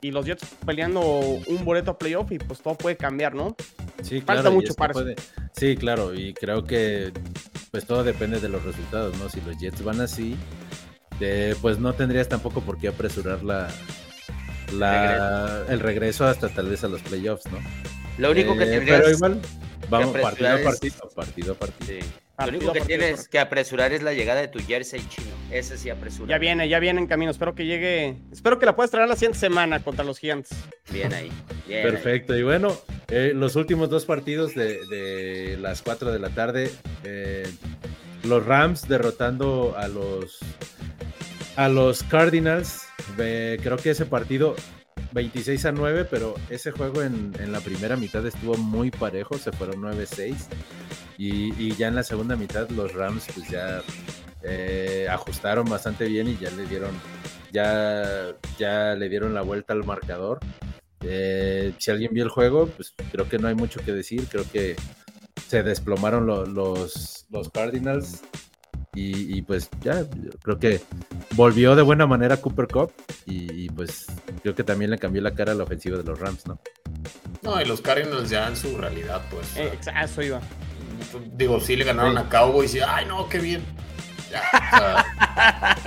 Y 0.00 0.12
los 0.12 0.26
Jets 0.26 0.46
peleando 0.64 1.00
un 1.02 1.64
boleto 1.64 1.92
a 1.92 1.98
playoff 1.98 2.30
y 2.30 2.38
pues 2.38 2.60
todo 2.60 2.76
puede 2.76 2.96
cambiar, 2.96 3.34
¿no? 3.34 3.56
Sí, 4.02 4.20
Falta 4.20 4.50
mucho 4.50 4.74
para 4.74 4.94
Sí, 5.58 5.76
claro, 5.76 6.14
y 6.14 6.34
creo 6.34 6.62
que 6.64 7.12
pues 7.72 7.84
todo 7.84 8.04
depende 8.04 8.38
de 8.38 8.48
los 8.48 8.64
resultados, 8.64 9.16
¿no? 9.18 9.28
Si 9.28 9.40
los 9.40 9.58
Jets 9.58 9.82
van 9.82 10.00
así, 10.00 10.36
pues 11.60 11.78
no 11.78 11.92
tendrías 11.94 12.28
tampoco 12.28 12.60
por 12.60 12.78
qué 12.78 12.88
apresurar 12.88 13.42
la, 13.42 13.68
el 15.68 15.80
regreso 15.80 16.26
hasta 16.26 16.48
tal 16.48 16.68
vez 16.68 16.84
a 16.84 16.88
los 16.88 17.02
playoffs, 17.02 17.46
¿no? 17.50 17.58
Lo 18.18 18.30
único 18.30 18.56
que 18.56 18.64
eh, 18.64 18.66
tendrías 18.68 19.00
Pero 19.00 19.10
igual, 19.10 19.40
vamos 19.90 20.16
partido 20.16 20.48
a 20.48 20.62
partido, 20.62 21.10
partido 21.14 21.52
a 21.52 21.56
partido. 21.56 22.06
Lo 22.38 22.48
único 22.48 22.72
que 22.72 22.80
tienes 22.82 23.28
que 23.28 23.40
apresurar 23.40 23.92
es 23.92 24.02
la 24.02 24.12
llegada 24.12 24.40
de 24.40 24.46
tu 24.46 24.60
jersey 24.60 25.00
chino. 25.08 25.34
Ese 25.50 25.76
sí 25.76 25.90
apresura. 25.90 26.28
Ya 26.28 26.38
viene, 26.38 26.68
ya 26.68 26.78
viene 26.78 27.00
en 27.00 27.08
camino. 27.08 27.32
Espero 27.32 27.56
que 27.56 27.66
llegue. 27.66 28.16
Espero 28.30 28.60
que 28.60 28.66
la 28.66 28.76
puedas 28.76 28.92
traer 28.92 29.08
la 29.08 29.16
siguiente 29.16 29.38
semana 29.38 29.82
contra 29.82 30.04
los 30.04 30.20
gigantes. 30.20 30.56
Bien 30.92 31.12
ahí. 31.12 31.32
Perfecto. 31.66 32.36
Y 32.36 32.44
bueno, 32.44 32.78
eh, 33.08 33.32
los 33.34 33.56
últimos 33.56 33.90
dos 33.90 34.04
partidos 34.04 34.54
de, 34.54 35.56
las 35.60 35.82
4 35.82 36.12
de 36.12 36.18
la 36.18 36.30
tarde. 36.30 36.70
Eh, 37.04 37.50
los 38.24 38.44
Rams 38.44 38.88
derrotando 38.88 39.74
a 39.76 39.88
los 39.88 40.38
a 41.56 41.68
los 41.68 42.02
Cardinals. 42.04 42.82
creo 43.16 43.76
que 43.76 43.90
ese 43.90 44.06
partido 44.06 44.54
26 45.12 45.64
a 45.66 45.72
9, 45.72 46.06
pero 46.10 46.34
ese 46.50 46.70
juego 46.70 47.02
en, 47.02 47.32
en, 47.40 47.52
la 47.52 47.60
primera 47.60 47.96
mitad 47.96 48.24
estuvo 48.26 48.56
muy 48.56 48.90
parejo, 48.90 49.38
se 49.38 49.52
fueron 49.52 49.82
9-6. 49.82 50.36
Y, 51.18 51.74
ya 51.74 51.88
en 51.88 51.96
la 51.96 52.04
segunda 52.04 52.36
mitad 52.36 52.70
los 52.70 52.94
Rams 52.94 53.26
pues 53.34 53.48
ya 53.48 53.82
eh, 54.42 55.08
ajustaron 55.10 55.68
bastante 55.68 56.06
bien 56.06 56.28
y 56.28 56.36
ya 56.36 56.48
le 56.52 56.64
dieron, 56.66 56.92
ya, 57.52 58.36
ya 58.56 58.94
le 58.94 59.08
dieron 59.08 59.34
la 59.34 59.42
vuelta 59.42 59.72
al 59.72 59.84
marcador. 59.84 60.38
Eh, 61.02 61.72
si 61.78 61.90
alguien 61.90 62.12
vio 62.12 62.24
el 62.24 62.30
juego, 62.30 62.66
pues 62.68 62.94
creo 63.12 63.28
que 63.28 63.38
no 63.38 63.48
hay 63.48 63.54
mucho 63.54 63.80
que 63.80 63.92
decir, 63.92 64.26
creo 64.28 64.44
que 64.50 64.76
se 65.46 65.62
desplomaron 65.62 66.26
los, 66.26 67.26
los 67.30 67.50
Cardinals 67.50 68.22
y, 69.00 69.42
pues 69.42 69.70
ya, 69.80 70.04
creo 70.42 70.58
que 70.58 70.80
volvió 71.36 71.76
de 71.76 71.82
buena 71.82 72.06
manera 72.06 72.38
Cooper 72.38 72.66
Cup 72.66 72.92
y, 73.26 73.68
pues 73.70 74.06
creo 74.42 74.56
que 74.56 74.64
también 74.64 74.90
le 74.90 74.98
cambió 74.98 75.22
la 75.22 75.34
cara 75.34 75.52
a 75.52 75.54
la 75.54 75.62
ofensiva 75.62 75.96
de 75.96 76.02
los 76.02 76.18
Rams, 76.18 76.46
¿no? 76.46 76.58
No, 77.42 77.60
y 77.60 77.64
los 77.64 77.80
Cardinals 77.80 78.28
ya 78.28 78.48
en 78.48 78.56
su 78.56 78.76
realidad, 78.76 79.22
pues. 79.30 79.56
Eh, 79.56 79.78
eso 80.02 80.22
iba. 80.22 80.40
Digo, 81.34 81.60
sí 81.60 81.76
le 81.76 81.84
ganaron 81.84 82.18
a 82.18 82.28
Cowboys 82.28 82.74
y, 82.74 82.80
ay, 82.80 83.06
no, 83.06 83.28
qué 83.28 83.38
bien. 83.38 83.62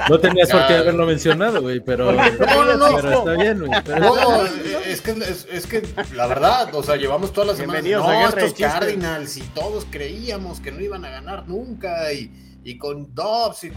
No 0.09 0.19
tenía 0.19 0.45
suerte 0.45 0.73
de 0.73 0.79
haberlo 0.79 1.05
mencionado, 1.05 1.61
güey, 1.61 1.79
pero, 1.79 2.11
no, 2.11 2.65
no, 2.65 2.77
no, 2.77 2.95
pero 2.95 3.11
está 3.11 3.33
bien, 3.33 3.59
güey. 3.59 3.71
No, 3.99 4.45
es 4.45 5.01
que, 5.01 5.11
es, 5.11 5.67
que 5.67 5.83
la 6.15 6.27
verdad, 6.27 6.73
o 6.73 6.83
sea, 6.83 6.95
llevamos 6.95 7.33
todas 7.33 7.49
las 7.49 7.57
semanas. 7.57 7.83
No, 7.83 8.27
estos 8.27 8.53
Cardinals 8.53 9.37
y 9.37 9.41
todos 9.41 9.85
creíamos 9.89 10.59
que 10.59 10.71
no 10.71 10.81
iban 10.81 11.05
a 11.05 11.09
ganar 11.09 11.47
nunca 11.47 12.11
y 12.13 12.31
y 12.63 12.77
con 12.77 13.13
Dobbs 13.13 13.65
y 13.65 13.71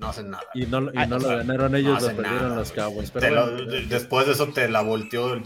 no 0.00 0.08
hacen 0.08 0.30
nada. 0.30 0.44
Y 0.54 0.66
no, 0.66 0.90
y 0.92 1.06
no 1.06 1.18
lo 1.18 1.28
ganaron 1.28 1.74
ellos, 1.74 2.02
lo 2.02 2.16
perdieron 2.16 2.56
los 2.56 2.72
Cowboys. 2.72 3.10
Pero 3.10 3.56
después 3.88 4.26
de 4.26 4.32
eso 4.32 4.48
te 4.48 4.68
la 4.68 4.82
volteó 4.82 5.40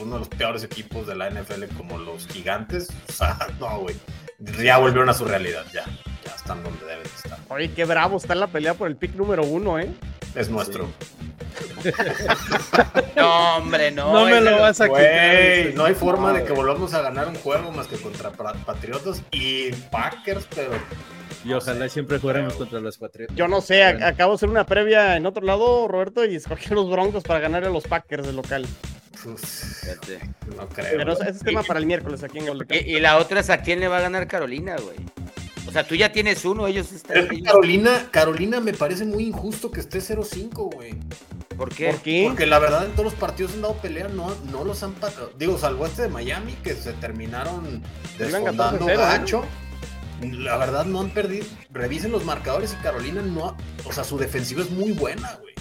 uno 0.00 0.14
de 0.14 0.18
los 0.18 0.28
peores 0.28 0.64
equipos 0.64 1.06
de 1.06 1.14
la 1.14 1.30
NFL 1.30 1.64
como 1.76 1.98
los 1.98 2.26
gigantes. 2.26 2.88
O 3.08 3.12
sea, 3.12 3.36
no, 3.60 3.80
güey. 3.80 3.96
Ya 4.62 4.78
volvieron 4.78 5.08
a 5.08 5.14
su 5.14 5.24
realidad, 5.24 5.64
ya. 5.72 5.84
Ya 6.24 6.34
están 6.34 6.62
donde 6.62 6.84
deben. 6.86 6.99
Oye, 7.50 7.72
qué 7.72 7.84
bravo 7.84 8.16
está 8.16 8.34
en 8.34 8.40
la 8.40 8.46
pelea 8.46 8.74
por 8.74 8.86
el 8.86 8.94
pick 8.94 9.16
número 9.16 9.42
uno, 9.42 9.80
¿eh? 9.80 9.90
Es 10.36 10.48
nuestro. 10.48 10.88
no, 13.16 13.56
hombre, 13.56 13.90
no. 13.90 14.12
No 14.12 14.26
me 14.26 14.40
lo 14.40 14.60
vas 14.60 14.80
a 14.80 14.88
quitar. 14.88 15.74
No 15.74 15.84
hay 15.84 15.94
forma 15.94 16.32
de 16.32 16.44
que 16.44 16.52
volvamos 16.52 16.94
a 16.94 17.02
ganar 17.02 17.26
un 17.26 17.34
juego 17.34 17.72
más 17.72 17.88
que 17.88 17.96
contra 17.96 18.30
Patriotas 18.30 19.24
y 19.32 19.72
Packers, 19.90 20.46
pero 20.54 20.70
y 21.44 21.52
ojalá 21.52 21.88
siempre 21.88 22.20
fuéramos 22.20 22.54
contra 22.54 22.78
los 22.78 22.98
Patriotas. 22.98 23.34
Yo 23.34 23.48
no 23.48 23.60
sé, 23.60 23.82
acabo 23.82 24.32
de 24.32 24.36
hacer 24.36 24.48
una 24.48 24.64
previa 24.64 25.16
en 25.16 25.26
otro 25.26 25.44
lado, 25.44 25.88
Roberto, 25.88 26.24
y 26.24 26.36
escogí 26.36 26.72
los 26.72 26.88
Broncos 26.88 27.24
para 27.24 27.40
ganar 27.40 27.64
a 27.64 27.70
los 27.70 27.82
Packers 27.82 28.26
del 28.28 28.36
local. 28.36 28.64
no 30.56 30.68
creo. 30.68 30.96
Pero 30.96 31.12
ese 31.14 31.30
es 31.30 31.40
tema 31.40 31.64
para 31.64 31.80
el 31.80 31.86
miércoles 31.86 32.22
aquí 32.22 32.38
en 32.38 32.46
Golden 32.46 32.68
y, 32.70 32.96
y 32.96 33.00
la 33.00 33.16
otra 33.16 33.40
es 33.40 33.50
a 33.50 33.60
quién 33.60 33.80
le 33.80 33.88
va 33.88 33.98
a 33.98 34.02
ganar 34.02 34.28
Carolina, 34.28 34.76
güey. 34.76 34.96
O 35.70 35.72
sea, 35.72 35.86
tú 35.86 35.94
ya 35.94 36.10
tienes 36.10 36.44
uno, 36.44 36.66
ellos 36.66 36.90
están. 36.90 37.28
Carolina, 37.44 38.08
Carolina 38.10 38.58
me 38.58 38.72
parece 38.72 39.04
muy 39.04 39.22
injusto 39.22 39.70
que 39.70 39.78
esté 39.78 40.00
0-5, 40.00 40.74
güey. 40.74 40.98
¿Por 41.56 41.68
qué? 41.68 42.24
Porque 42.26 42.46
la 42.46 42.58
verdad 42.58 42.86
en 42.86 42.92
todos 42.92 43.04
los 43.04 43.14
partidos 43.14 43.52
han 43.52 43.62
dado 43.62 43.74
pelea, 43.74 44.08
no, 44.08 44.34
no 44.50 44.64
los 44.64 44.82
han 44.82 44.94
Digo, 45.38 45.58
salvo 45.58 45.86
este 45.86 46.02
de 46.02 46.08
Miami, 46.08 46.54
que 46.54 46.74
se 46.74 46.92
terminaron 46.94 47.82
desfondando 48.18 48.84
gacho 48.84 49.44
la 50.22 50.56
verdad 50.56 50.84
no 50.84 51.00
han 51.00 51.10
perdido. 51.10 51.46
Revisen 51.72 52.10
los 52.12 52.24
marcadores 52.24 52.76
y 52.78 52.82
Carolina 52.82 53.22
no. 53.22 53.56
O 53.84 53.92
sea, 53.92 54.04
su 54.04 54.18
defensiva 54.18 54.62
es 54.62 54.70
muy 54.70 54.92
buena, 54.92 55.38
güey. 55.40 55.54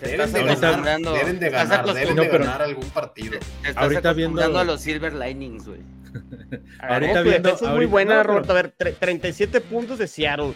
Deben 0.00 0.32
de, 0.32 0.44
ganar, 0.44 1.00
deben 1.00 1.40
de 1.40 1.50
ganar, 1.50 1.92
deben 1.92 2.14
de 2.14 2.28
ganar 2.28 2.62
algún 2.62 2.88
partido. 2.90 3.32
Te 3.32 3.68
estás 3.68 3.82
ahorita 3.82 4.12
viendo- 4.12 4.40
a 4.56 4.64
los 4.64 4.80
Silver 4.80 5.12
Linings, 5.12 5.66
güey. 5.66 5.80
Ahorita 6.80 7.22
tu 7.22 7.28
viendo- 7.28 7.48
defensa 7.50 7.64
es 7.70 7.76
muy 7.76 7.86
buena, 7.86 8.22
Roberto. 8.22 8.52
A 8.52 8.54
ver, 8.54 8.72
tre- 8.76 8.94
37 8.98 9.60
puntos 9.60 9.98
de 9.98 10.06
Seattle, 10.08 10.54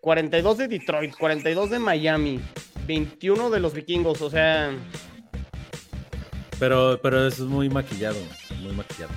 42 0.00 0.58
de 0.58 0.68
Detroit, 0.68 1.14
42 1.16 1.70
de 1.70 1.78
Miami, 1.78 2.40
21 2.86 3.50
de 3.50 3.60
los 3.60 3.72
vikingos. 3.74 4.20
O 4.22 4.30
sea, 4.30 4.70
Pero, 6.58 6.98
pero 7.02 7.26
es 7.26 7.38
muy 7.40 7.68
maquillado, 7.68 8.16
muy 8.62 8.72
maquillado. 8.72 9.12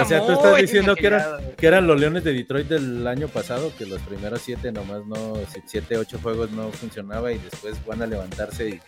O 0.00 0.04
sea, 0.04 0.26
tú 0.26 0.32
estás 0.32 0.56
diciendo 0.56 0.94
que, 0.94 1.08
güey. 1.08 1.20
que 1.56 1.66
eran 1.66 1.86
los 1.86 1.98
Leones 2.00 2.24
de 2.24 2.32
Detroit 2.32 2.68
del 2.68 3.06
año 3.06 3.28
pasado, 3.28 3.72
que 3.76 3.86
los 3.86 4.00
primeros 4.02 4.40
siete 4.42 4.72
nomás 4.72 5.06
no, 5.06 5.34
si- 5.52 5.62
siete, 5.66 5.96
ocho 5.96 6.18
juegos 6.22 6.50
no 6.50 6.70
funcionaba 6.70 7.32
y 7.32 7.38
después 7.38 7.74
van 7.86 8.02
a 8.02 8.06
levantarse 8.06 8.68
y, 8.68 8.80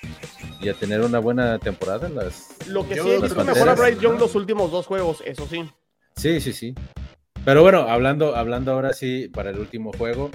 y 0.65 0.69
a 0.69 0.75
tener 0.75 1.01
una 1.01 1.19
buena 1.19 1.59
temporada. 1.59 2.09
Las... 2.09 2.49
lo 2.67 2.87
que 2.89 2.97
Yo- 2.97 3.05
sí 3.05 3.11
he 3.11 3.19
las 3.21 3.35
mejor 3.37 3.69
a 3.69 3.75
Bryce 3.75 4.01
Young 4.01 4.15
¿no? 4.15 4.21
los 4.21 4.35
últimos 4.35 4.71
dos 4.71 4.87
juegos, 4.87 5.23
eso 5.25 5.47
sí. 5.49 5.69
Sí, 6.17 6.41
sí, 6.41 6.53
sí. 6.53 6.75
Pero 7.45 7.63
bueno, 7.63 7.83
hablando, 7.89 8.37
hablando 8.37 8.73
ahora 8.73 8.93
sí 8.93 9.29
para 9.33 9.51
el 9.51 9.59
último 9.59 9.93
juego, 9.97 10.31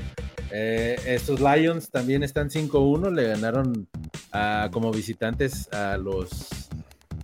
eh, 0.51 0.95
estos 1.05 1.39
Lions 1.39 1.91
también 1.91 2.23
están 2.23 2.49
5-1, 2.49 3.11
le 3.13 3.27
ganaron 3.27 3.87
a- 4.31 4.69
como 4.71 4.91
visitantes 4.91 5.71
a 5.73 5.97
los 5.97 6.47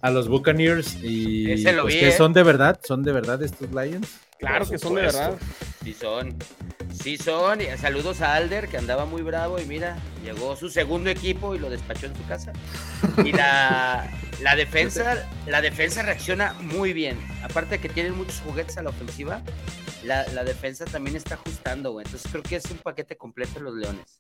a 0.02 0.10
los 0.10 0.28
Buccaneers 0.28 0.96
y 1.04 1.52
Ese 1.52 1.74
lo 1.74 1.84
pues, 1.84 1.94
vi, 1.94 2.00
que 2.00 2.10
¿eh? 2.10 2.12
son 2.12 2.34
de 2.34 2.44
verdad, 2.44 2.80
son 2.84 3.04
de 3.04 3.12
verdad 3.12 3.42
estos 3.44 3.70
Lions. 3.72 4.20
Claro 4.40 4.68
que 4.68 4.80
son 4.80 4.96
de 4.96 5.02
verdad. 5.02 5.38
Sí 5.84 5.94
son. 5.94 6.36
Sí 6.92 7.18
son. 7.18 7.62
Y 7.62 7.66
saludos 7.78 8.22
a 8.22 8.34
Alder, 8.34 8.68
que 8.68 8.78
andaba 8.78 9.06
muy 9.06 9.22
bravo 9.22 9.60
y 9.60 9.66
mira, 9.66 9.98
llegó 10.24 10.56
su 10.56 10.70
segundo 10.70 11.12
equipo 11.12 11.54
y 11.54 11.60
lo 11.60 11.70
despachó 11.70 12.08
en 12.08 12.16
su 12.16 12.26
casa. 12.26 12.52
Y 13.24 13.32
la, 13.32 14.10
la 14.42 14.56
defensa, 14.56 15.28
la 15.46 15.62
defensa 15.62 16.02
reacciona 16.02 16.54
muy 16.62 16.94
bien. 16.94 17.20
Aparte 17.44 17.76
de 17.76 17.82
que 17.82 17.90
tienen 17.90 18.16
muchos 18.16 18.42
juguetes 18.42 18.78
a 18.78 18.84
la 18.84 18.90
ofensiva, 18.90 19.44
la, 20.04 20.26
la 20.30 20.44
defensa 20.44 20.86
también 20.86 21.16
está 21.16 21.36
ajustando, 21.36 21.92
güey. 21.92 22.06
Entonces 22.06 22.32
creo 22.32 22.44
que 22.44 22.56
es 22.56 22.66
un 22.72 22.78
paquete 22.80 23.16
completo 23.18 23.60
de 23.60 23.62
los 23.62 23.76
Leones. 23.76 24.20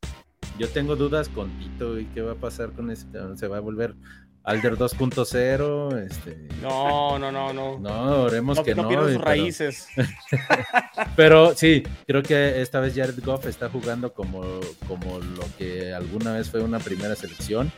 Yo 0.59 0.69
tengo 0.69 0.95
dudas 0.95 1.29
con 1.29 1.49
Tito 1.57 1.99
y 1.99 2.05
qué 2.07 2.21
va 2.21 2.34
a 2.34 2.36
pasar 2.36 2.71
con 2.73 2.91
ese, 2.91 3.07
se 3.36 3.47
va 3.47 3.57
a 3.57 3.61
volver 3.61 3.95
Alder 4.43 4.75
2.0, 4.75 5.97
este 6.03 6.35
No, 6.61 7.19
no, 7.19 7.31
no, 7.31 7.53
no. 7.53 7.77
no, 7.79 8.23
oremos 8.23 8.57
No, 8.57 8.63
que 8.63 8.73
no 8.73 8.83
no. 8.83 8.87
pierdan 8.89 9.07
sus 9.09 9.17
pero- 9.17 9.25
raíces. 9.27 9.87
Pero 11.15 11.55
sí, 11.55 11.83
creo 12.07 12.23
que 12.23 12.61
esta 12.61 12.79
vez 12.79 12.95
Jared 12.95 13.23
Goff 13.23 13.45
está 13.45 13.69
jugando 13.69 14.13
como, 14.13 14.41
como 14.87 15.19
lo 15.19 15.43
que 15.57 15.93
alguna 15.93 16.33
vez 16.33 16.49
fue 16.49 16.61
una 16.61 16.79
primera 16.79 17.15
selección. 17.15 17.71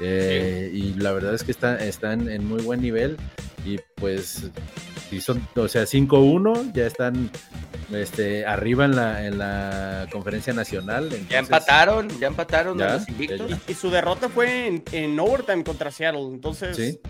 Eh, 0.00 0.70
Y 0.74 0.94
la 0.94 1.12
verdad 1.12 1.34
es 1.34 1.42
que 1.44 1.52
está, 1.52 1.78
están 1.84 2.28
en 2.28 2.46
muy 2.46 2.62
buen 2.62 2.80
nivel. 2.82 3.16
Y 3.64 3.78
pues, 3.94 4.50
si 5.14 5.20
son, 5.20 5.46
o 5.56 5.68
sea, 5.68 5.82
5-1, 5.84 6.72
ya 6.72 6.86
están 6.86 7.30
este, 7.92 8.44
arriba 8.46 8.84
en 8.84 8.96
la, 8.96 9.26
en 9.26 9.38
la 9.38 10.06
conferencia 10.10 10.52
nacional. 10.52 11.10
Ya 11.28 11.38
empataron, 11.38 12.08
ya 12.18 12.26
empataron 12.28 12.78
Ya, 12.78 12.86
a 12.86 12.94
los 12.98 13.08
invictos. 13.08 13.48
ya, 13.50 13.58
Y, 13.68 13.72
y 13.72 13.74
su 13.74 13.90
derrota 13.90 14.28
fue 14.28 14.66
en, 14.66 14.82
en 14.92 15.18
overtime 15.20 15.62
contra 15.64 15.90
Seattle. 15.90 16.22
Entonces, 16.32 16.76
Sí, 16.76 17.00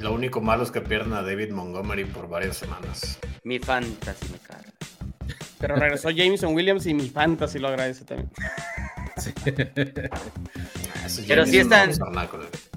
Lo 0.00 0.12
único 0.12 0.40
malo 0.40 0.62
es 0.62 0.70
que 0.70 0.80
pierden 0.80 1.12
a 1.12 1.22
David 1.22 1.50
Montgomery 1.50 2.04
por 2.04 2.28
varias 2.28 2.56
semanas. 2.56 3.18
Mi 3.44 3.58
fantasy 3.58 4.26
me 4.30 4.38
caga. 4.38 4.72
pero 5.58 5.76
regresó 5.76 6.10
Jameson 6.10 6.54
Williams 6.54 6.86
y 6.86 6.94
mi 6.94 7.08
fantasy 7.08 7.58
lo 7.58 7.68
agradece 7.68 8.04
también. 8.04 8.30
Ah, 10.12 11.08
Pero 11.26 11.46
sí 11.46 11.56
no 11.56 11.62
están- 11.62 11.90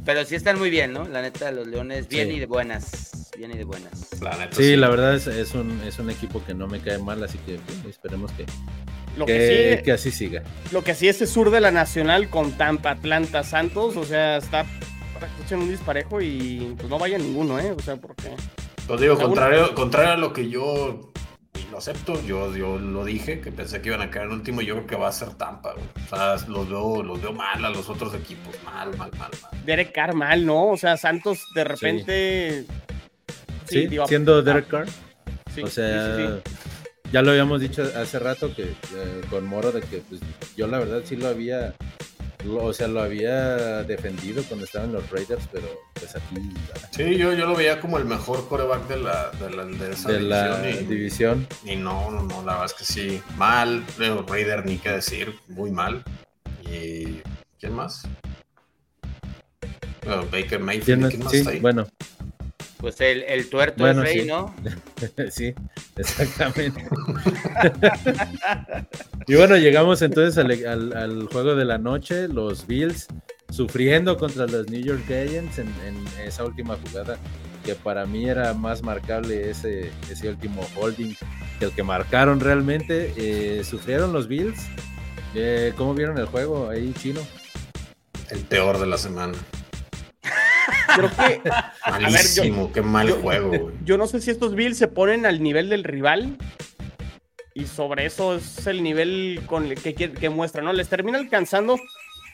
Pero 0.06 0.26
sí 0.26 0.36
están 0.36 0.58
muy 0.58 0.70
bien, 0.70 0.94
¿no? 0.94 1.08
La 1.08 1.22
neta, 1.22 1.52
los 1.52 1.68
Leones, 1.68 2.08
bien 2.08 2.30
Sí. 2.30 2.36
y 2.36 2.40
de 2.40 2.46
buenas. 2.46 3.30
Bien 3.38 3.52
y 3.52 3.58
de 3.58 3.64
buenas. 3.64 4.08
La 4.22 4.36
neta, 4.38 4.56
sí, 4.56 4.76
la 4.76 4.90
verdad 4.90 5.16
es, 5.16 5.28
es, 5.28 5.54
un, 5.54 5.82
es 5.86 6.00
un 6.00 6.10
equipo 6.10 6.44
que 6.44 6.54
no 6.54 6.68
me 6.68 6.80
cae 6.82 6.98
mal, 6.98 7.24
así 7.24 7.38
que 7.40 7.60
esperemos 7.88 8.32
que, 8.34 8.46
Lo 9.18 9.26
que, 9.26 9.34
que, 9.38 9.76
sí, 9.78 9.84
que 9.84 9.92
así 9.92 10.12
siga. 10.12 10.44
lo 10.72 10.84
que 10.84 10.96
sí 10.96 11.08
es 11.08 11.22
el 11.22 11.28
sur 11.28 11.52
de 11.52 11.62
la 11.62 11.72
Nacional 11.72 12.30
con 12.30 12.52
Tampa, 12.54 12.92
Atlanta, 12.92 13.44
Santos. 13.44 13.96
O 13.98 14.04
sea, 14.04 14.38
está 14.38 14.66
en 15.52 15.60
un 15.60 15.70
disparejo 15.70 16.22
y 16.22 16.74
pues 16.78 16.90
no 16.90 16.98
vaya 17.00 17.18
ninguno, 17.18 17.60
¿eh? 17.60 17.72
O 17.78 17.82
sea, 17.82 17.96
porque. 17.98 18.30
Pues 18.88 19.02
digo, 19.02 19.18
contrario, 19.18 19.74
contrario 19.76 20.12
a 20.14 20.18
lo 20.18 20.34
que 20.34 20.50
yo 20.50 21.12
lo 21.70 21.78
acepto, 21.78 22.22
yo, 22.26 22.56
yo 22.56 22.78
lo 22.78 23.06
dije, 23.06 23.40
que 23.42 23.52
pensé 23.52 23.82
que 23.82 23.90
iban 23.90 24.02
a 24.02 24.10
quedar 24.10 24.26
en 24.26 24.34
último, 24.34 24.62
yo 24.62 24.76
creo 24.76 24.88
que 24.88 24.96
va 24.96 25.10
a 25.10 25.12
ser 25.12 25.30
Tampa, 25.36 25.74
güey. 25.74 25.86
O 26.06 26.10
sea, 26.10 26.48
los 26.48 26.70
veo, 26.70 27.04
los 27.04 27.22
veo 27.22 27.34
mal 27.34 27.64
a 27.64 27.70
los 27.70 27.90
otros 27.90 28.14
equipos, 28.14 28.56
mal, 28.64 28.90
mal, 28.98 29.12
mal, 29.18 29.32
mal. 29.42 29.66
Derek 29.66 29.92
Carr 29.94 30.14
mal, 30.16 30.46
¿no? 30.46 30.70
O 30.70 30.78
sea, 30.78 30.98
Santos 30.98 31.40
de 31.54 31.64
repente. 31.64 32.66
Sí, 33.66 33.88
digo, 33.88 34.08
siendo 34.08 34.42
Derek 34.42 34.68
Carr. 34.68 34.88
sí, 35.54 35.62
o 35.62 35.68
sí, 35.68 35.74
sea, 35.74 36.16
sí, 36.16 36.24
sí. 36.46 36.56
ya 37.12 37.22
lo 37.22 37.32
habíamos 37.32 37.62
dicho 37.62 37.84
hace 37.96 38.18
rato 38.18 38.54
que 38.56 38.64
eh, 38.64 39.22
con 39.30 39.46
Moro 39.46 39.72
de 39.72 39.82
que 39.82 39.98
pues, 40.00 40.22
yo 40.58 40.68
la 40.68 40.80
verdad 40.80 41.02
sí 41.06 41.16
lo 41.16 41.28
había, 41.28 41.76
lo- 42.46 42.64
o 42.66 42.74
sea, 42.74 42.88
lo 42.88 43.02
había 43.02 43.84
defendido 43.84 44.44
cuando 44.44 44.66
estaban 44.66 44.94
los 44.94 45.10
Raiders, 45.10 45.48
pero 45.52 45.68
pues 45.94 46.16
aquí 46.16 46.52
Sí, 46.92 47.18
yo, 47.18 47.34
yo 47.34 47.46
lo 47.46 47.56
veía 47.56 47.80
como 47.82 47.98
el 47.98 48.06
mejor 48.06 48.48
coreback 48.48 48.88
de 48.88 48.98
la, 48.98 49.30
de 49.32 49.50
la 49.52 49.66
de 49.66 49.92
esa 49.92 50.12
de 50.12 50.20
la 50.22 50.62
división. 50.62 50.84
y- 50.84 50.88
división. 50.96 51.48
Y 51.66 51.76
no, 51.76 52.10
no, 52.12 52.24
no, 52.24 52.38
la 52.46 52.54
verdad 52.54 52.66
es 52.66 52.74
que 52.74 52.86
sí. 52.86 53.22
Mal, 53.38 53.84
Leo 53.98 54.24
Raider, 54.24 54.66
ni 54.66 54.78
qué 54.78 54.92
decir, 54.92 55.34
muy 55.48 55.72
mal. 55.72 56.04
Y. 56.62 57.22
¿Quién 57.60 57.74
más? 57.74 58.04
Bueno, 60.06 60.26
Baker 60.32 60.60
Mayfield, 60.60 60.86
¿Quién 60.86 61.00
¿y 61.00 61.04
más? 61.04 61.10
¿quién 61.12 61.24
más 61.24 61.32
Sí, 61.32 61.38
está 61.40 61.50
ahí? 61.52 61.60
bueno, 61.60 61.88
Pues 62.80 63.02
el, 63.02 63.24
el 63.24 63.50
tuerto 63.50 63.84
Bueno, 63.84 64.04
es 64.04 64.10
rey, 64.14 64.22
sí. 64.22 64.28
¿no? 64.28 64.56
sí, 65.32 65.54
exactamente. 65.98 66.86
y 69.28 69.36
bueno, 69.36 69.58
llegamos 69.58 70.02
entonces 70.02 70.38
al, 70.38 70.52
al- 70.66 70.94
al 70.96 71.28
juego 71.28 71.56
de 71.56 71.66
la 71.66 71.78
noche, 71.78 72.30
los 72.30 72.66
Bills 72.68 73.08
sufriendo 73.50 74.16
contra 74.18 74.48
los 74.48 74.70
New 74.70 74.82
York 74.82 75.02
Giants 75.08 75.60
en, 75.60 75.68
en 75.86 76.08
esa 76.26 76.46
última 76.46 76.78
jugada, 76.78 77.18
que 77.66 77.76
para 77.76 78.06
mí 78.06 78.30
era 78.30 78.54
más 78.54 78.82
marcable 78.82 79.50
ese, 79.50 79.92
ese 80.10 80.30
último 80.30 80.66
holding 80.76 81.14
que 81.60 81.66
el 81.66 81.72
que 81.72 81.84
marcaron 81.84 82.40
realmente. 82.40 83.14
Eh, 83.18 83.64
sufrieron 83.66 84.14
los 84.14 84.30
Bills. 84.30 84.62
Eh, 85.36 85.74
¿Cómo 85.76 85.94
vieron 85.94 86.18
el 86.18 86.26
juego 86.28 86.70
ahí, 86.70 86.94
chino? 86.98 87.20
El 88.30 88.40
peor 88.42 88.80
de 88.80 88.88
la 88.88 88.98
semana. 88.98 89.34
Creo 90.96 91.10
que. 91.10 91.42
Malísimo, 91.92 92.72
qué 92.72 92.82
mal 92.82 93.08
yo- 93.10 93.16
juego. 93.22 93.72
Yo 93.84 93.98
no 93.98 94.08
sé 94.08 94.22
si 94.22 94.32
estos 94.32 94.56
Bills 94.56 94.78
se 94.78 94.88
ponen 94.88 95.26
al 95.26 95.42
nivel 95.44 95.70
del 95.70 95.84
rival. 95.84 96.38
Y 97.54 97.66
sobre 97.66 98.06
eso 98.06 98.36
es 98.36 98.68
el 98.68 98.84
nivel 98.84 99.42
con 99.46 99.66
el 99.66 99.76
que, 99.76 99.94
que, 99.94 100.12
que 100.12 100.30
muestra, 100.30 100.62
¿no? 100.62 100.72
Les 100.72 100.88
termina 100.88 101.18
alcanzando. 101.18 101.78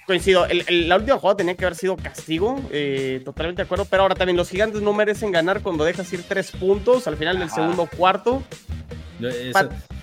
Coincido, 0.06 0.46
el- 0.46 0.64
el- 0.68 0.88
la 0.88 0.98
última 0.98 1.18
jugada 1.18 1.38
tenía 1.38 1.56
que 1.56 1.66
haber 1.66 1.76
sido 1.76 1.96
castigo, 1.98 2.62
eh, 2.72 3.22
totalmente 3.26 3.64
de 3.64 3.66
acuerdo, 3.66 3.86
pero 3.90 4.04
ahora 4.04 4.14
también 4.14 4.38
los 4.38 4.50
gigantes 4.50 4.84
no 4.84 4.94
merecen 4.94 5.32
ganar 5.32 5.62
cuando 5.62 5.84
dejas 5.84 6.12
ir 6.14 6.22
tres 6.28 6.52
puntos 6.52 7.08
al 7.08 7.18
final 7.18 7.40
del 7.40 7.48
Ajá. 7.48 7.56
segundo 7.56 7.88
cuarto. 7.98 8.44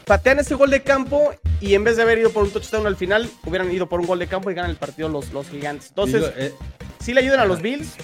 Patean 0.06 0.40
ese 0.40 0.54
gol 0.54 0.70
de 0.70 0.82
campo 0.82 1.32
y 1.60 1.74
en 1.74 1.84
vez 1.84 1.96
de 1.96 2.02
haber 2.02 2.18
ido 2.18 2.30
por 2.30 2.42
un 2.44 2.50
touchdown 2.50 2.86
al 2.86 2.96
final, 2.96 3.28
hubieran 3.46 3.70
ido 3.70 3.88
por 3.88 4.00
un 4.00 4.06
gol 4.06 4.18
de 4.18 4.26
campo 4.26 4.50
y 4.50 4.54
ganan 4.54 4.70
el 4.70 4.76
partido 4.76 5.08
los, 5.08 5.32
los 5.32 5.48
gigantes. 5.48 5.88
Entonces, 5.90 6.20
digo, 6.22 6.32
eh, 6.36 6.52
sí 7.00 7.14
le 7.14 7.20
ayudan 7.20 7.40
a 7.40 7.44
los 7.44 7.62
Bills, 7.62 7.94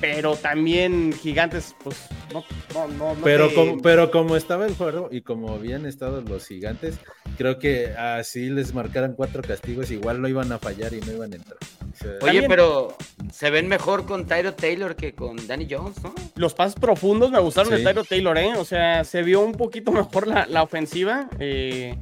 pero 0.00 0.36
también 0.36 1.12
gigantes, 1.14 1.74
pues, 1.82 1.96
no, 2.32 2.44
no, 2.74 2.88
no. 2.88 3.14
no 3.14 3.24
Pero 3.24 3.48
te- 3.48 3.54
como, 3.54 3.78
pero 3.80 4.10
como 4.10 4.36
estaba 4.36 4.66
el 4.66 4.74
juego 4.74 5.08
y 5.10 5.22
como 5.22 5.54
habían 5.54 5.86
estado 5.86 6.20
los 6.20 6.46
gigantes, 6.46 6.96
creo 7.38 7.58
que 7.58 7.88
así 7.96 8.50
les 8.50 8.74
marcaran 8.74 9.14
cuatro 9.14 9.42
castigos, 9.42 9.90
igual 9.90 10.20
no 10.20 10.28
iban 10.28 10.52
a 10.52 10.58
fallar 10.58 10.92
y 10.92 11.00
no 11.00 11.12
iban 11.12 11.32
a 11.32 11.36
entrar. 11.36 11.58
O 11.60 11.98
sea, 11.98 12.10
Oye, 12.10 12.20
También- 12.20 12.46
pero 12.48 12.94
se 13.32 13.48
ven 13.48 13.68
mejor 13.68 14.04
con 14.04 14.26
Tyro 14.26 14.52
Taylor 14.52 14.94
que 14.96 15.14
con 15.14 15.46
Danny 15.46 15.66
Jones, 15.70 16.02
¿no? 16.02 16.14
Los 16.34 16.52
pases 16.52 16.74
profundos 16.78 17.30
me 17.30 17.38
gustaron 17.40 17.72
Sí. 17.74 17.82
de 17.82 17.88
Tyro 17.88 18.04
Taylor, 18.04 18.36
¿eh? 18.36 18.52
O 18.58 18.64
sea, 18.66 19.02
se 19.04 19.22
vio 19.22 19.40
un 19.40 19.52
poquito 19.52 19.90
mejor 19.92 20.26
la, 20.26 20.44
la 20.56 20.62
ofensiva 20.62 21.28
eh, 21.38 21.94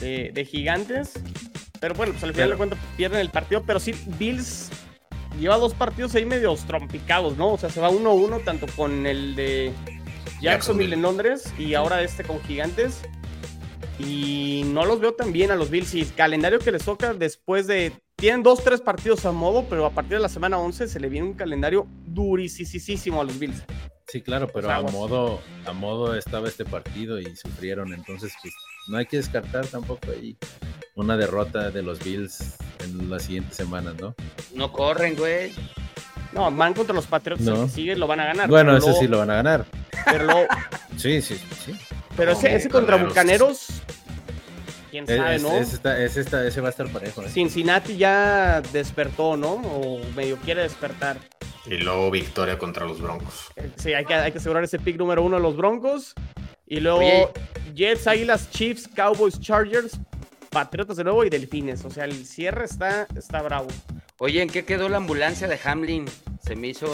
de, 0.00 0.32
de 0.34 0.44
gigantes. 0.44 1.12
Pero 1.80 1.94
bueno, 1.94 2.12
pues 2.12 2.24
al 2.24 2.34
final 2.34 2.50
de 2.50 2.56
cuentas 2.56 2.78
pierden 2.96 3.20
el 3.20 3.30
partido. 3.30 3.62
Pero 3.64 3.78
sí, 3.78 3.94
Bills 4.18 4.70
lleva 5.38 5.56
dos 5.56 5.72
partidos 5.72 6.12
ahí 6.16 6.26
medios 6.26 6.64
trompicados, 6.64 7.36
¿no? 7.36 7.52
O 7.52 7.58
sea, 7.58 7.70
se 7.70 7.80
va 7.80 7.90
1-1 7.90 8.42
tanto 8.42 8.66
con 8.74 9.06
el 9.06 9.36
de 9.36 9.72
Jacksonville 10.40 10.42
Jacksonville. 10.42 10.94
en 10.94 11.02
Londres 11.02 11.54
y 11.56 11.74
ahora 11.74 12.02
este 12.02 12.24
con 12.24 12.40
Gigantes. 12.42 13.02
Y 14.00 14.62
no 14.66 14.84
los 14.84 14.98
veo 14.98 15.14
tan 15.14 15.32
bien 15.32 15.52
a 15.52 15.54
los 15.54 15.70
Bills. 15.70 15.94
Y 15.94 16.00
el 16.00 16.12
calendario 16.12 16.58
que 16.58 16.72
les 16.72 16.84
toca 16.84 17.14
después 17.14 17.68
de. 17.68 17.92
Tienen 18.16 18.42
dos, 18.42 18.64
tres 18.64 18.80
partidos 18.80 19.24
a 19.26 19.32
modo, 19.32 19.64
pero 19.68 19.86
a 19.86 19.90
partir 19.90 20.16
de 20.16 20.22
la 20.22 20.28
semana 20.28 20.58
11 20.58 20.88
se 20.88 20.98
le 20.98 21.08
viene 21.08 21.28
un 21.28 21.34
calendario 21.34 21.86
durisísimo 22.06 23.20
a 23.20 23.24
los 23.24 23.38
Bills. 23.38 23.62
Sí, 24.12 24.20
claro, 24.20 24.48
pero 24.52 24.70
a 24.70 24.82
modo, 24.82 25.40
a 25.66 25.72
modo 25.72 26.14
estaba 26.14 26.46
este 26.48 26.64
partido 26.64 27.18
y 27.18 27.34
sufrieron, 27.36 27.92
entonces 27.94 28.32
pues 28.42 28.54
no 28.88 28.98
hay 28.98 29.06
que 29.06 29.16
descartar 29.16 29.66
tampoco 29.66 30.10
ahí 30.12 30.36
una 30.94 31.16
derrota 31.16 31.70
de 31.70 31.82
los 31.82 31.98
Bills 32.04 32.54
en 32.84 33.08
las 33.10 33.22
siguientes 33.24 33.56
semanas, 33.56 33.94
¿no? 34.00 34.14
No 34.54 34.70
corren, 34.72 35.16
güey. 35.16 35.52
No, 36.32 36.50
van 36.50 36.74
contra 36.74 36.94
los 36.94 37.06
Patriots, 37.06 37.42
No. 37.42 37.54
el 37.54 37.66
que 37.66 37.68
sigue 37.74 37.96
lo 37.96 38.06
van 38.06 38.20
a 38.20 38.26
ganar. 38.26 38.48
Bueno, 38.48 38.76
ese 38.76 38.92
sí 38.94 39.06
lo 39.08 39.18
van 39.18 39.30
a 39.30 39.34
ganar. 39.36 39.66
Pero, 40.06 40.24
luego- 40.24 40.46
Sí, 40.96 41.20
sí, 41.22 41.36
sí. 41.64 41.74
pero 42.16 42.32
ese, 42.32 42.54
ese 42.54 42.68
contra 42.68 42.96
Bucaneros. 42.96 43.66
Quién 44.90 45.04
Es- 45.08 45.16
sabe, 45.16 45.36
es- 45.36 45.42
¿no? 45.42 45.52
ese, 45.52 45.74
está- 45.76 45.98
ese 46.02 46.20
está- 46.20 46.46
ese 46.46 46.60
va 46.60 46.68
a 46.68 46.70
estar 46.70 46.86
parejo. 46.88 47.22
¿eh? 47.22 47.28
Cincinnati 47.30 47.96
ya 47.96 48.60
despertó, 48.72 49.36
¿no? 49.38 49.52
O 49.54 50.00
medio 50.14 50.36
quiere 50.38 50.62
despertar. 50.62 51.16
Y 51.66 51.76
luego 51.78 52.10
victoria 52.10 52.58
contra 52.58 52.84
los 52.86 53.00
Broncos. 53.00 53.46
Eh, 53.56 53.70
Sí, 53.76 53.92
hay 53.94 54.04
que, 54.04 54.14
hay 54.14 54.32
que 54.32 54.38
asegurar 54.38 54.64
ese 54.64 54.78
pick 54.78 54.96
número 54.96 55.22
uno 55.22 55.36
de 55.36 55.42
los 55.42 55.56
Broncos. 55.56 56.14
Y 56.66 56.80
luego 56.80 56.98
Oye. 56.98 57.28
Jets, 57.74 58.06
Águilas, 58.06 58.50
Chiefs, 58.50 58.88
Cowboys, 58.88 59.38
Chargers, 59.40 59.98
Patriotas 60.50 60.96
de 60.96 61.04
nuevo 61.04 61.24
y 61.24 61.30
Delfines. 61.30 61.84
O 61.84 61.90
sea, 61.90 62.04
el 62.04 62.26
cierre 62.26 62.64
está, 62.64 63.06
está 63.16 63.40
bravo. 63.42 63.68
Oye, 64.18 64.42
¿en 64.42 64.48
qué 64.48 64.64
quedó 64.64 64.88
la 64.88 64.98
ambulancia 64.98 65.48
de 65.48 65.58
Hamlin? 65.64 66.04
Se 66.44 66.56
me 66.56 66.68
hizo 66.68 66.86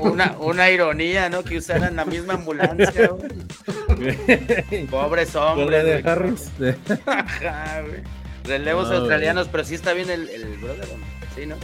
una, 0.00 0.36
una, 0.38 0.70
ironía, 0.70 1.28
¿no? 1.28 1.42
Que 1.44 1.58
usaran 1.58 1.96
la 1.96 2.04
misma 2.04 2.34
ambulancia. 2.34 3.10
Pobres 4.90 5.34
hombres, 5.36 5.84
de. 5.84 6.10
Harris. 6.10 6.58
de- 6.58 6.72
güey. 7.86 8.02
Relevos 8.44 8.88
No, 8.90 8.96
australianos, 8.96 9.48
pero 9.48 9.64
sí 9.64 9.74
está 9.74 9.92
bien 9.92 10.10
el, 10.10 10.28
el 10.28 10.56
brother. 10.58 10.88
Sí, 11.34 11.46
¿no? 11.46 11.56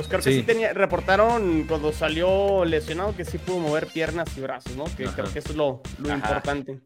Pues 0.00 0.08
creo 0.08 0.20
que 0.22 0.30
Sí. 0.32 0.36
sí 0.40 0.42
tenía, 0.44 0.72
reportaron 0.72 1.64
cuando 1.68 1.92
salió 1.92 2.64
lesionado 2.64 3.14
que 3.14 3.26
sí 3.26 3.36
pudo 3.36 3.58
mover 3.58 3.86
piernas 3.86 4.30
y 4.34 4.40
brazos, 4.40 4.74
¿no? 4.74 4.84
Que 4.96 5.04
Ajá. 5.04 5.14
creo 5.14 5.30
que 5.30 5.40
eso 5.40 5.50
es 5.50 5.56
lo, 5.56 5.82
lo 5.98 6.14
importante. 6.14 6.80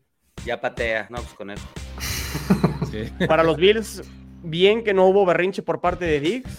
Ya 0.44 0.60
patea, 0.60 1.06
no, 1.10 1.18
pues 1.18 1.32
conejo. 1.34 1.64
sí. 2.90 3.12
Para 3.28 3.44
los 3.44 3.56
Bills, 3.56 4.02
bien 4.42 4.82
que 4.82 4.92
no 4.94 5.06
hubo 5.06 5.24
berrinche 5.24 5.62
por 5.62 5.80
parte 5.80 6.04
de 6.06 6.18
Diggs. 6.18 6.50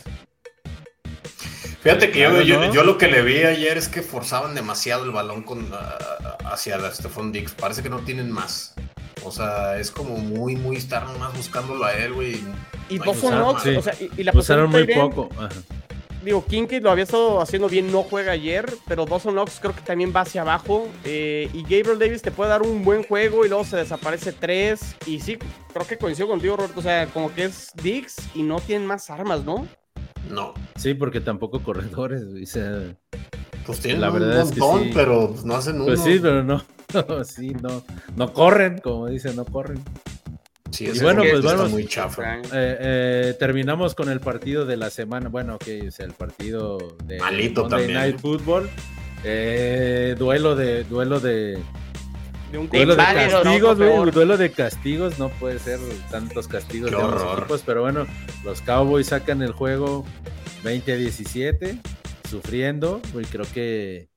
Fíjate 1.81 2.09
que 2.11 2.19
yo, 2.21 2.29
Claro, 2.29 2.41
yo, 2.45 2.59
¿no? 2.67 2.73
yo 2.73 2.83
lo 2.85 2.97
que 2.97 3.07
le 3.09 3.21
vi 3.21 3.39
ayer 3.43 3.77
es 3.77 3.89
que 3.89 4.01
forzaban 4.01 4.55
demasiado 4.55 5.03
el 5.03 5.11
balón 5.11 5.43
con, 5.43 5.69
ah, 5.73 6.37
hacia 6.45 6.77
la 6.77 6.89
Stephon 6.89 7.33
Diggs. 7.33 7.51
Parece 7.53 7.83
que 7.83 7.89
no 7.89 7.99
tienen 7.99 8.31
más. 8.31 8.75
O 9.25 9.31
sea, 9.31 9.77
es 9.77 9.91
como 9.91 10.17
muy, 10.17 10.55
muy 10.55 10.77
estar 10.77 11.05
nomás 11.05 11.35
buscándolo 11.35 11.83
a 11.83 11.93
él, 11.95 12.13
güey. 12.13 12.39
Y 12.87 12.97
usaron- 12.99 13.39
Knox, 13.43 13.63
sí. 13.63 13.75
o 13.75 13.81
sea, 13.81 13.93
y, 13.99 14.09
y 14.21 14.23
la 14.23 14.31
Usaron 14.33 14.71
muy 14.71 14.87
poco. 14.87 15.27
Ajá. 15.37 15.49
Digo, 16.25 16.43
Kincaid 16.43 16.81
lo 16.81 16.89
había 16.89 17.03
estado 17.03 17.39
haciendo 17.39 17.69
bien, 17.69 17.91
no 17.91 18.01
juega 18.01 18.31
ayer, 18.31 18.65
pero 18.87 19.05
Dawson 19.05 19.33
Knox 19.35 19.59
creo 19.61 19.75
que 19.75 19.81
también 19.81 20.11
va 20.13 20.21
hacia 20.21 20.41
abajo. 20.41 20.87
eh, 21.03 21.49
y 21.53 21.61
Gabriel 21.61 21.99
Davis 21.99 22.23
te 22.23 22.31
puede 22.31 22.49
dar 22.49 22.63
un 22.63 22.83
buen 22.83 23.03
juego 23.03 23.45
y 23.45 23.49
luego 23.49 23.63
se 23.63 23.77
desaparece 23.77 24.31
tres. 24.33 24.95
Y 25.05 25.19
sí, 25.19 25.37
creo 25.71 25.85
que 25.87 25.97
coincido 25.99 26.27
contigo, 26.27 26.57
Roberto. 26.57 26.79
O 26.79 26.83
sea, 26.83 27.05
como 27.07 27.31
que 27.33 27.45
es 27.45 27.71
Diggs 27.81 28.15
y 28.33 28.41
no 28.41 28.59
tienen 28.59 28.87
más 28.87 29.09
armas, 29.11 29.45
¿no? 29.45 29.67
No. 30.31 30.55
Sí, 30.75 30.95
porque 30.95 31.21
tampoco 31.21 31.61
corredores. 31.61 32.23
o 32.23 32.45
sea, 32.47 32.95
Pues 33.65 33.79
tienen 33.79 34.01
La 34.01 34.09
un 34.09 34.19
verdad 34.19 34.41
es 34.41 34.51
que 34.51 34.59
montón, 34.59 34.83
sí. 34.85 34.91
pero 34.95 35.29
pues, 35.29 35.45
no 35.45 35.55
hacen 35.55 35.75
uno. 35.75 35.85
Pues 35.85 35.99
sí, 36.01 36.17
pero 36.19 36.43
no. 36.43 36.63
sí, 37.23 37.49
no. 37.61 37.83
No 38.15 38.33
corren, 38.33 38.79
como 38.79 39.07
dicen, 39.07 39.35
no 39.35 39.45
corren. 39.45 39.79
Sí, 40.71 40.85
Y 40.93 40.99
bueno, 40.99 41.23
es 41.23 41.31
pues 41.31 41.43
vamos. 41.43 41.71
muy 41.71 41.85
chafa. 41.87 42.37
Eh, 42.37 42.41
eh, 42.51 43.35
terminamos 43.39 43.95
con 43.95 44.09
el 44.09 44.19
partido 44.19 44.65
de 44.65 44.77
la 44.77 44.89
semana. 44.89 45.29
Bueno, 45.29 45.57
que 45.57 45.87
es 45.87 45.99
el 45.99 46.11
partido 46.13 46.77
de 47.05 47.19
Malito 47.19 47.61
Monday 47.63 47.79
también. 47.79 47.93
Night 47.99 48.19
Football. 48.19 48.69
Eh, 49.23 50.15
duelo 50.19 50.55
de 50.55 50.83
duelo 50.83 51.19
de 51.19 51.57
De 52.51 52.57
un 52.57 52.69
duelo 52.69 52.95
de 52.95 53.01
¿no? 53.01 53.31
castigos, 53.31 53.77
güey, 53.77 54.11
duelo 54.11 54.37
de 54.37 54.51
castigos, 54.51 55.17
no 55.17 55.29
puede 55.29 55.59
ser 55.59 55.79
tantos 56.11 56.47
castigos 56.47 56.89
Qué 56.91 56.95
de 56.95 57.01
ambos 57.01 57.21
horror. 57.21 57.39
equipos, 57.39 57.63
pero 57.65 57.81
bueno, 57.81 58.05
los 58.43 58.61
Cowboys 58.61 59.07
sacan 59.07 59.41
el 59.41 59.51
juego 59.51 60.05
20 60.63 60.93
a 60.93 60.95
17, 60.95 61.79
sufriendo, 62.29 63.01
y 63.19 63.25
creo 63.25 63.45
que 63.53 64.09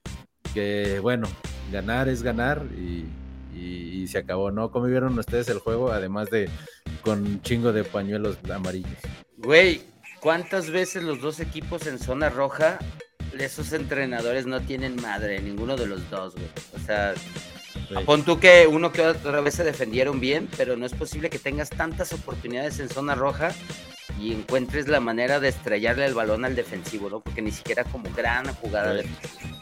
que 0.55 0.99
bueno, 1.01 1.27
ganar 1.73 2.09
es 2.09 2.23
ganar 2.23 2.63
y, 2.77 3.05
y- 3.69 4.09
se 4.09 4.19
acabó, 4.19 4.51
¿no? 4.51 4.71
¿Cómo 4.71 4.87
vieron 4.87 5.19
ustedes 5.19 5.49
el 5.49 5.59
juego? 5.59 5.93
Además 5.93 6.31
de 6.31 6.49
con 7.03 7.27
un 7.27 7.43
chingo 7.43 7.73
de 7.73 7.85
pañuelos 7.85 8.39
amarillos. 8.53 8.91
Güey, 9.37 9.83
¿cuántas 10.21 10.71
veces 10.71 11.03
los 11.03 11.21
dos 11.21 11.41
equipos 11.41 11.87
en 11.87 11.99
zona 11.99 12.29
roja, 12.31 12.79
esos 13.39 13.73
entrenadores 13.73 14.47
no 14.47 14.61
tienen 14.62 14.97
madre, 15.01 15.41
ninguno 15.43 15.77
de 15.77 15.87
los 15.87 16.09
dos, 16.11 16.35
güey? 16.35 16.47
O 16.75 16.79
sea, 16.79 17.14
Güey. 17.91 18.05
pon 18.05 18.22
tú 18.24 18.39
que 18.39 18.66
uno 18.66 18.93
que 18.93 19.03
otra 19.03 19.41
vez 19.41 19.55
se 19.55 19.64
defendieron 19.64 20.20
bien, 20.20 20.49
pero 20.57 20.76
no 20.76 20.85
es 20.87 20.93
posible 20.93 21.31
que 21.31 21.39
tengas 21.39 21.70
tantas 21.70 22.12
oportunidades 22.12 22.79
en 22.81 22.89
zona 22.89 23.14
roja 23.14 23.51
y 24.20 24.33
encuentres 24.33 24.89
la 24.89 24.99
manera 25.01 25.39
de 25.41 25.49
estrellarle 25.49 26.05
el 26.05 26.14
balón 26.14 26.45
al 26.45 26.57
defensivo, 26.57 27.09
¿no? 27.09 27.20
Porque 27.20 27.41
ni 27.41 27.53
siquiera 27.53 27.85
como 27.85 28.11
gran 28.16 28.53
jugada 28.55 28.93
Güey. 28.95 29.05
de... 29.05 29.09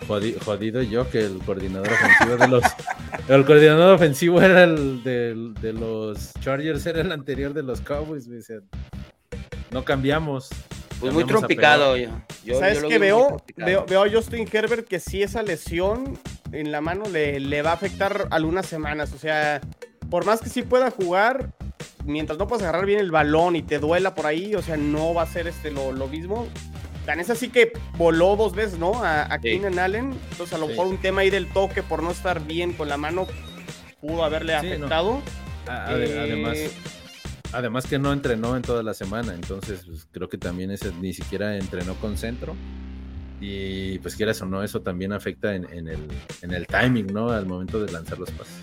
Jodi- 0.07 0.39
Jodido 0.45 0.83
yo 0.83 1.11
que 1.11 1.21
el 1.21 1.39
coordinador 1.45 1.89
ofensivo 1.93 2.37
de 2.37 2.49
los 2.49 2.63
el 3.29 3.45
coordinador 3.45 3.95
ofensivo 3.95 4.41
era 4.41 4.65
el 4.65 5.03
de, 5.03 5.73
los 5.73 6.33
Chargers 6.41 6.87
era 6.87 7.01
el 7.01 7.13
anterior 7.13 7.53
de 7.53 7.63
los 7.65 7.81
Cowboys, 7.81 8.27
o 8.29 8.41
sea, 8.43 8.59
no 9.71 9.85
cambiamos. 9.85 10.49
Pues 11.01 11.13
muy 11.13 11.25
trompicado. 11.25 11.97
Yo, 11.97 12.09
yo- 12.45 12.59
¿Sabes 12.59 12.81
yo 12.81 12.89
muy 12.89 12.99
veo? 12.99 13.37
veo? 13.57 13.85
Veo 13.87 14.05
a 14.05 14.11
Justin 14.11 14.49
Herbert 14.51 14.87
que 14.89 15.01
sí 15.01 15.23
esa 15.23 15.43
lesión 15.43 16.19
en 16.53 16.73
la 16.73 16.81
mano 16.81 17.05
le, 17.09 17.41
le 17.41 17.63
va 17.63 17.71
a 17.71 17.75
afectar 17.75 18.29
algunas 18.31 18.67
semanas. 18.67 19.13
O 19.15 19.19
sea, 19.19 19.61
por 20.11 20.25
más 20.25 20.41
que 20.41 20.49
sí 20.49 20.63
pueda 20.63 20.91
jugar, 20.91 21.53
mientras 22.05 22.39
no 22.39 22.47
puedas 22.47 22.63
agarrar 22.63 22.87
bien 22.87 23.01
el 23.01 23.11
balón 23.11 23.57
y 23.57 23.63
te 23.63 23.79
duela 23.79 24.15
por 24.15 24.27
ahí, 24.27 24.55
o 24.55 24.63
sea, 24.63 24.77
no 24.77 25.13
va 25.15 25.23
a 25.23 25.27
ser 25.27 25.47
este 25.49 25.71
lo, 25.71 25.93
lo 25.93 26.07
mismo. 26.09 26.47
Tan 27.05 27.21
es 27.21 27.31
así 27.31 27.49
que 27.51 27.73
voló 27.97 28.35
dos 28.37 28.55
veces, 28.55 28.79
¿no? 28.79 29.03
A, 29.05 29.23
a 29.23 29.37
Sí. 29.37 29.43
Keenan 29.43 29.79
Allen. 29.79 30.13
Entonces, 30.31 30.53
a 30.55 30.59
lo 30.59 30.67
Sí. 30.67 30.71
mejor 30.73 30.87
un 30.89 30.99
tema 30.99 31.21
ahí 31.21 31.31
del 31.31 31.47
toque 31.53 31.83
por 31.83 32.03
no 32.03 32.11
estar 32.11 32.45
bien 32.45 32.73
con 32.73 32.89
la 32.89 32.97
mano 32.97 33.27
pudo 34.01 34.25
haberle 34.25 34.59
Sí, 34.61 34.67
no. 34.67 34.75
afectado. 34.75 35.23
A- 35.69 35.93
Eh, 35.95 36.19
Además, 36.21 36.59
además 37.53 37.87
que 37.87 37.99
no 37.99 38.13
entrenó 38.13 38.57
en 38.57 38.63
toda 38.63 38.83
la 38.83 38.95
semana, 38.95 39.35
entonces 39.35 39.83
pues, 39.87 40.07
creo 40.13 40.29
que 40.29 40.39
también 40.39 40.71
ese 40.71 40.93
ni 41.01 41.13
siquiera 41.13 41.57
entrenó 41.57 41.95
con 41.97 42.17
centro. 42.19 42.55
Y 43.41 43.99
pues 43.99 44.17
quieras 44.17 44.41
o 44.43 44.47
no, 44.47 44.63
eso 44.63 44.81
también 44.81 45.13
afecta 45.13 45.55
en, 45.55 45.71
en 45.73 45.89
el, 45.89 46.01
en 46.43 46.53
el 46.53 46.67
timing, 46.67 47.07
¿no? 47.09 47.31
Al 47.31 47.47
momento 47.47 47.85
de 47.85 47.93
lanzar 47.93 48.19
los 48.19 48.31
pases. 48.31 48.55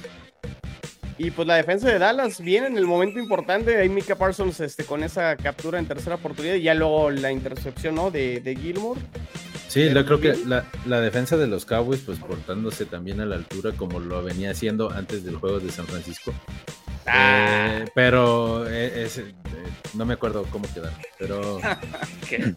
Y 1.17 1.31
pues 1.31 1.47
la 1.47 1.55
defensa 1.55 1.89
de 1.89 1.99
Dallas 1.99 2.41
viene 2.41 2.67
en 2.67 2.77
el 2.77 2.87
momento 2.87 3.19
importante. 3.19 3.77
Ahí 3.77 3.87
Mika 3.87 4.15
Parsons 4.15 4.59
este, 4.59 4.83
con 4.83 5.03
esa 5.03 5.35
captura 5.35 5.77
en 5.77 5.85
tercera 5.85 6.15
oportunidad 6.15 6.55
y 6.55 6.63
ya 6.63 6.73
luego 6.73 7.11
la 7.11 7.31
intercepción 7.31 7.95
¿no? 7.95 8.09
de, 8.09 8.39
de 8.39 8.55
Gilmore. 8.55 8.99
Sí, 9.67 9.91
yo 9.91 10.05
creo 10.05 10.19
que 10.19 10.35
la, 10.45 10.65
la 10.85 11.01
defensa 11.01 11.37
de 11.37 11.47
los 11.47 11.65
Cowboys, 11.65 12.01
pues 12.01 12.19
portándose 12.19 12.85
también 12.85 13.21
a 13.21 13.25
la 13.25 13.35
altura 13.35 13.71
como 13.71 13.99
lo 13.99 14.21
venía 14.21 14.51
haciendo 14.51 14.91
antes 14.91 15.23
del 15.23 15.35
juego 15.35 15.59
de 15.59 15.71
San 15.71 15.85
Francisco. 15.87 16.33
Ah. 17.05 17.79
Eh, 17.79 17.85
pero 17.95 18.67
eh, 18.67 19.07
eh, 19.07 19.33
no 19.93 20.05
me 20.05 20.13
acuerdo 20.13 20.43
cómo 20.51 20.71
quedaron. 20.73 20.97
Pero, 21.17 21.59
¿Qué? 22.29 22.53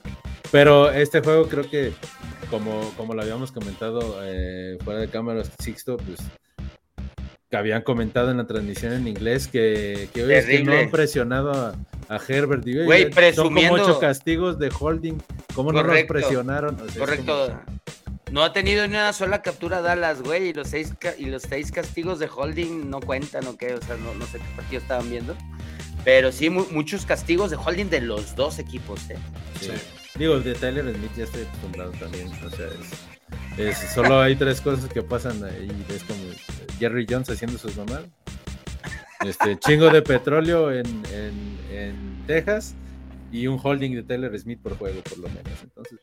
Pero 0.57 0.91
este 0.91 1.21
juego 1.21 1.49
creo 1.49 1.69
que, 1.69 1.93
como, 2.49 2.91
como 2.97 3.13
lo 3.13 3.21
habíamos 3.21 3.53
comentado 3.53 4.21
eh, 4.23 4.79
fuera 4.83 5.01
de 5.01 5.09
cámaras, 5.09 5.51
Sixto, 5.63 5.99
pues 5.99 6.19
que 7.51 7.57
habían 7.59 7.83
comentado 7.83 8.31
en 8.31 8.39
la 8.39 8.47
transmisión 8.47 8.95
en 8.95 9.07
inglés 9.07 9.49
que, 9.49 10.09
que, 10.15 10.25
oye, 10.25 10.39
es 10.39 10.47
que 10.47 10.65
no 10.65 10.73
han 10.73 10.91
presionado 10.91 11.53
a, 11.53 11.75
a 12.09 12.19
Herbert. 12.27 12.67
Y, 12.67 12.79
oye, 12.79 12.85
Güey, 13.11 13.35
son 13.35 13.53
como 13.53 13.71
ocho 13.75 13.99
castigos 13.99 14.59
de 14.59 14.71
holding. 14.81 15.19
¿Cómo 15.55 15.73
no 15.73 15.83
los 15.83 16.03
presionaron? 16.05 16.75
O 16.77 16.79
sea, 16.79 16.87
es 16.87 16.99
Correcto. 16.99 17.49
como- 17.49 17.77
No 18.33 18.43
ha 18.43 18.55
tenido 18.55 18.87
ni 18.89 18.95
una 18.95 19.13
sola 19.13 19.43
captura 19.43 19.83
Dallas, 19.83 20.23
güey, 20.23 20.49
y 20.49 20.53
los 20.55 20.69
seis 20.69 20.95
y 21.19 21.27
los 21.27 21.43
seis 21.43 21.71
castigos 21.71 22.19
de 22.19 22.31
holding 22.35 22.89
no 22.89 23.01
cuentan 23.01 23.47
o 23.47 23.59
qué, 23.59 23.75
o 23.75 23.83
sea, 23.83 23.97
no, 23.99 24.15
no 24.15 24.25
sé 24.25 24.39
qué 24.39 24.57
partido 24.57 24.81
estaban 24.81 25.11
viendo. 25.11 25.37
Pero 26.03 26.33
sí, 26.33 26.49
mu- 26.49 26.67
muchos 26.71 27.05
castigos 27.05 27.51
de 27.51 27.59
holding 27.59 27.91
de 27.91 28.01
los 28.01 28.35
dos 28.35 28.59
equipos, 28.59 29.11
¿eh? 29.11 29.19
Sí. 29.61 29.71
Digo, 30.19 30.35
el 30.37 30.45
de 30.45 30.55
Tyler 30.55 30.95
Smith 30.95 31.11
ya 31.17 31.25
estoy 31.25 31.43
acostumbrado 31.43 31.91
también. 31.93 32.29
O 32.45 32.51
sea, 32.51 32.67
es, 33.59 33.59
es- 33.83 33.93
solo 33.93 34.21
hay 34.21 34.35
tres 34.37 34.61
cosas 34.61 34.91
que 34.93 35.03
pasan 35.03 35.43
ahí. 35.45 35.69
Es 35.89 36.03
como 36.05 36.21
Jerry 36.79 37.07
Jones 37.09 37.29
haciendo 37.31 37.59
sus 37.59 37.77
mamás. 37.77 38.03
Este 39.25 39.59
chingo 39.59 39.89
de 39.91 40.03
petróleo 40.03 40.71
en, 40.73 40.87
en, 41.13 41.59
en 41.71 42.23
Texas 42.27 42.75
y 43.33 43.47
un 43.47 43.59
holding 43.63 43.93
de 43.97 44.03
Tyler 44.03 44.39
Smith 44.39 44.61
por 44.63 44.77
juego, 44.79 45.01
por 45.03 45.19
lo 45.19 45.29
menos. 45.29 45.53
Entonces, 45.63 45.99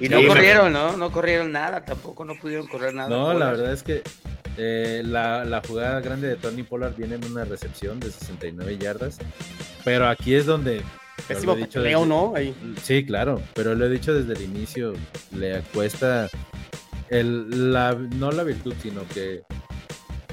Y 0.00 0.08
no 0.08 0.24
corrieron, 0.26 0.72
¿no? 0.72 0.96
No 0.96 1.10
corrieron 1.12 1.52
nada, 1.52 1.84
tampoco 1.84 2.24
no 2.24 2.34
pudieron 2.40 2.66
correr 2.66 2.94
nada. 2.94 3.08
no, 3.08 3.34
la 3.34 3.50
verdad 3.50 3.72
es 3.72 3.82
que 3.82 4.02
eh, 4.56 5.02
la, 5.04 5.44
la 5.44 5.60
jugada 5.66 6.00
grande 6.00 6.28
de 6.28 6.36
Tony 6.36 6.62
Pollard 6.62 6.94
viene 6.96 7.16
en 7.16 7.24
una 7.24 7.44
recepción 7.44 8.00
de 8.00 8.10
69 8.10 8.78
yardas. 8.78 9.18
Pero 9.84 10.08
aquí 10.08 10.34
es 10.34 10.46
donde. 10.46 10.82
Pésimo 11.28 11.56
¿no? 12.06 12.32
Ahí. 12.34 12.54
Sí, 12.82 13.04
claro, 13.04 13.40
pero 13.54 13.74
lo 13.74 13.86
he 13.86 13.88
dicho 13.90 14.14
desde 14.14 14.34
el 14.34 14.42
inicio, 14.42 14.94
le 15.30 15.60
cuesta 15.72 16.28
el, 17.08 17.72
la, 17.72 17.94
no 17.94 18.32
la 18.32 18.42
virtud, 18.42 18.74
sino 18.82 19.06
que 19.08 19.42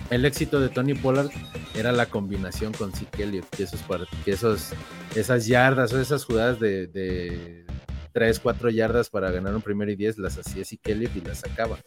el 0.09 0.25
éxito 0.25 0.59
de 0.59 0.69
Tony 0.69 0.95
Pollard 0.95 1.29
era 1.75 1.91
la 1.91 2.07
combinación 2.07 2.73
con 2.73 2.91
Zeke 2.91 3.23
Elliott, 3.23 3.49
que, 3.49 3.63
esos, 3.63 3.81
que 4.25 4.31
esos, 4.31 4.69
esas 5.15 5.45
yardas 5.45 5.93
o 5.93 5.99
esas 5.99 6.25
jugadas 6.25 6.59
de, 6.59 6.87
de 6.87 7.65
3, 8.13 8.39
4 8.39 8.69
yardas 8.69 9.09
para 9.09 9.29
ganar 9.31 9.55
un 9.55 9.61
primer 9.61 9.89
y 9.89 9.95
10 9.95 10.17
las 10.17 10.37
hacía 10.37 10.65
Zeke 10.65 10.93
Elliott 10.93 11.15
y 11.15 11.21
las 11.21 11.39
sacaba. 11.39 11.77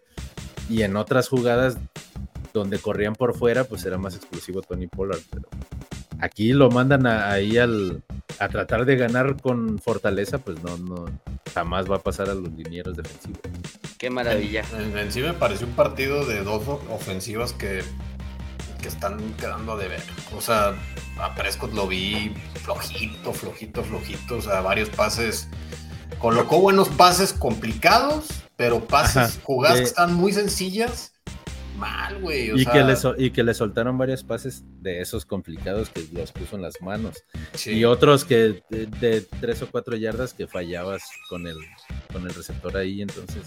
Y 0.68 0.82
en 0.82 0.96
otras 0.96 1.28
jugadas 1.28 1.76
donde 2.53 2.78
corrían 2.78 3.14
por 3.14 3.36
fuera, 3.36 3.64
pues 3.64 3.84
era 3.84 3.98
más 3.98 4.14
exclusivo 4.14 4.62
Tony 4.62 4.86
Pollard. 4.86 5.20
Pero 5.30 5.48
aquí 6.20 6.53
lo 6.53 6.70
mandan 6.70 7.07
ahí 7.07 7.59
al, 7.59 8.03
a 8.43 8.49
tratar 8.49 8.84
de 8.84 8.97
ganar 8.97 9.40
con 9.40 9.78
fortaleza, 9.78 10.38
pues 10.38 10.62
no, 10.62 10.76
no, 10.78 11.05
jamás 11.55 11.90
va 11.90 11.97
a 11.97 11.99
pasar 12.01 12.28
a 12.28 12.34
los 12.34 12.51
linieros 12.53 12.97
defensivos. 12.97 13.40
Qué 13.99 14.11
maravilla. 14.11 14.64
En, 14.76 14.97
en, 14.99 15.12
sí 15.12 15.20
me 15.20 15.32
pareció 15.32 15.66
un 15.66 15.74
partido 15.74 16.24
de 16.26 16.43
dos 16.43 16.66
ofensivas 16.90 17.53
que, 17.53 17.82
que 18.80 18.88
están 18.88 19.34
quedando 19.34 19.76
de 19.76 19.88
ver. 19.88 20.03
O 20.36 20.40
sea, 20.40 20.74
a 21.20 21.34
Prescott 21.34 21.72
lo 21.72 21.86
vi 21.86 22.34
flojito, 22.62 23.32
flojito, 23.32 23.84
flojito. 23.84 24.36
O 24.36 24.43
sea, 24.43 24.61
varios 24.61 24.90
pases. 24.90 25.49
Colocó 26.18 26.61
buenos 26.61 26.88
pases 26.88 27.32
complicados, 27.32 28.26
pero 28.57 28.86
pases, 28.86 29.40
jugadas 29.43 29.78
que 29.78 29.84
están 29.84 30.14
muy 30.14 30.32
sencillas 30.32 31.12
mal, 31.77 32.20
güey. 32.20 32.51
Y, 32.61 32.66
que 32.66 32.83
le 32.83 32.95
y 33.18 33.31
que 33.31 33.43
le 33.43 33.55
soltaron 33.55 33.99
varios 33.99 34.23
pases 34.25 34.64
de 34.81 35.01
esos 35.01 35.25
complicados 35.25 35.91
que 35.91 36.07
los 36.12 36.33
puso 36.33 36.57
en 36.57 36.62
las 36.62 36.81
manos. 36.81 37.25
Y 37.66 37.85
otros 37.85 38.25
que 38.25 38.62
de, 38.70 39.27
tres 39.41 39.62
o 39.62 39.70
cuatro 39.70 39.97
yardas 39.97 40.35
que 40.35 40.47
fallabas 40.47 41.03
con 41.29 41.47
el, 41.47 41.57
con 42.12 42.27
el 42.27 42.35
receptor 42.35 42.77
ahí. 42.77 43.03
Entonces, 43.03 43.47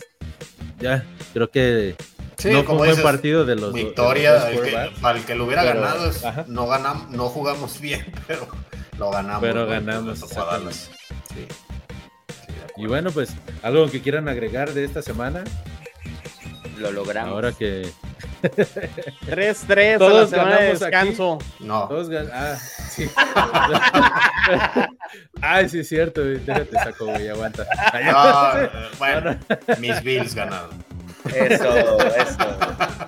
ya, 0.80 1.06
creo 1.34 1.50
que 1.50 1.96
no 2.44 2.64
fue 2.64 2.74
un 2.74 2.78
buen 2.78 3.02
partido 3.02 3.46
de 3.46 3.56
los 3.56 3.74
Victoria, 3.74 4.50
el 4.50 4.62
que, 4.62 4.92
para 5.02 5.20
el 5.20 5.26
que 5.26 5.36
lo 5.36 5.46
hubiera 5.46 5.64
ganado, 5.64 6.12
no, 6.48 6.68
ganamos, 6.68 7.10
no 7.10 7.30
jugamos 7.30 7.80
bien, 7.82 8.06
pero 8.28 8.48
lo 8.98 9.12
ganamos. 9.12 9.42
Pero 9.42 9.66
ganamos. 9.68 10.20
Sí. 11.34 11.48
y 12.78 12.86
bueno, 12.86 13.12
pues, 13.12 13.34
algo 13.62 13.90
que 13.90 14.02
quieran 14.02 14.28
agregar 14.28 14.74
de 14.74 14.84
esta 14.84 15.02
semana. 15.02 15.44
Lo 16.78 16.92
logramos. 16.92 17.32
Ahora 17.32 17.54
que 17.54 17.90
3-3 18.42 19.98
todos 19.98 20.34
a 20.34 20.46
la 20.46 20.58
de 20.58 20.68
descanso. 20.70 21.40
No. 21.60 21.88
Todos 21.88 22.10
ah, 22.32 22.56
sí. 22.90 23.10
Ay, 25.42 25.70
sí 25.70 25.80
es 25.80 25.90
cierto, 25.90 26.24
déjate 26.24 26.74
saco, 26.74 27.06
güey, 27.06 27.30
aguanta. 27.30 27.66
No, 28.04 28.70
bueno, 28.98 29.38
mis 29.80 30.02
Bills 30.04 30.36
ganaron. 30.36 30.70
Eso, 31.34 32.00
eso. 32.16 32.38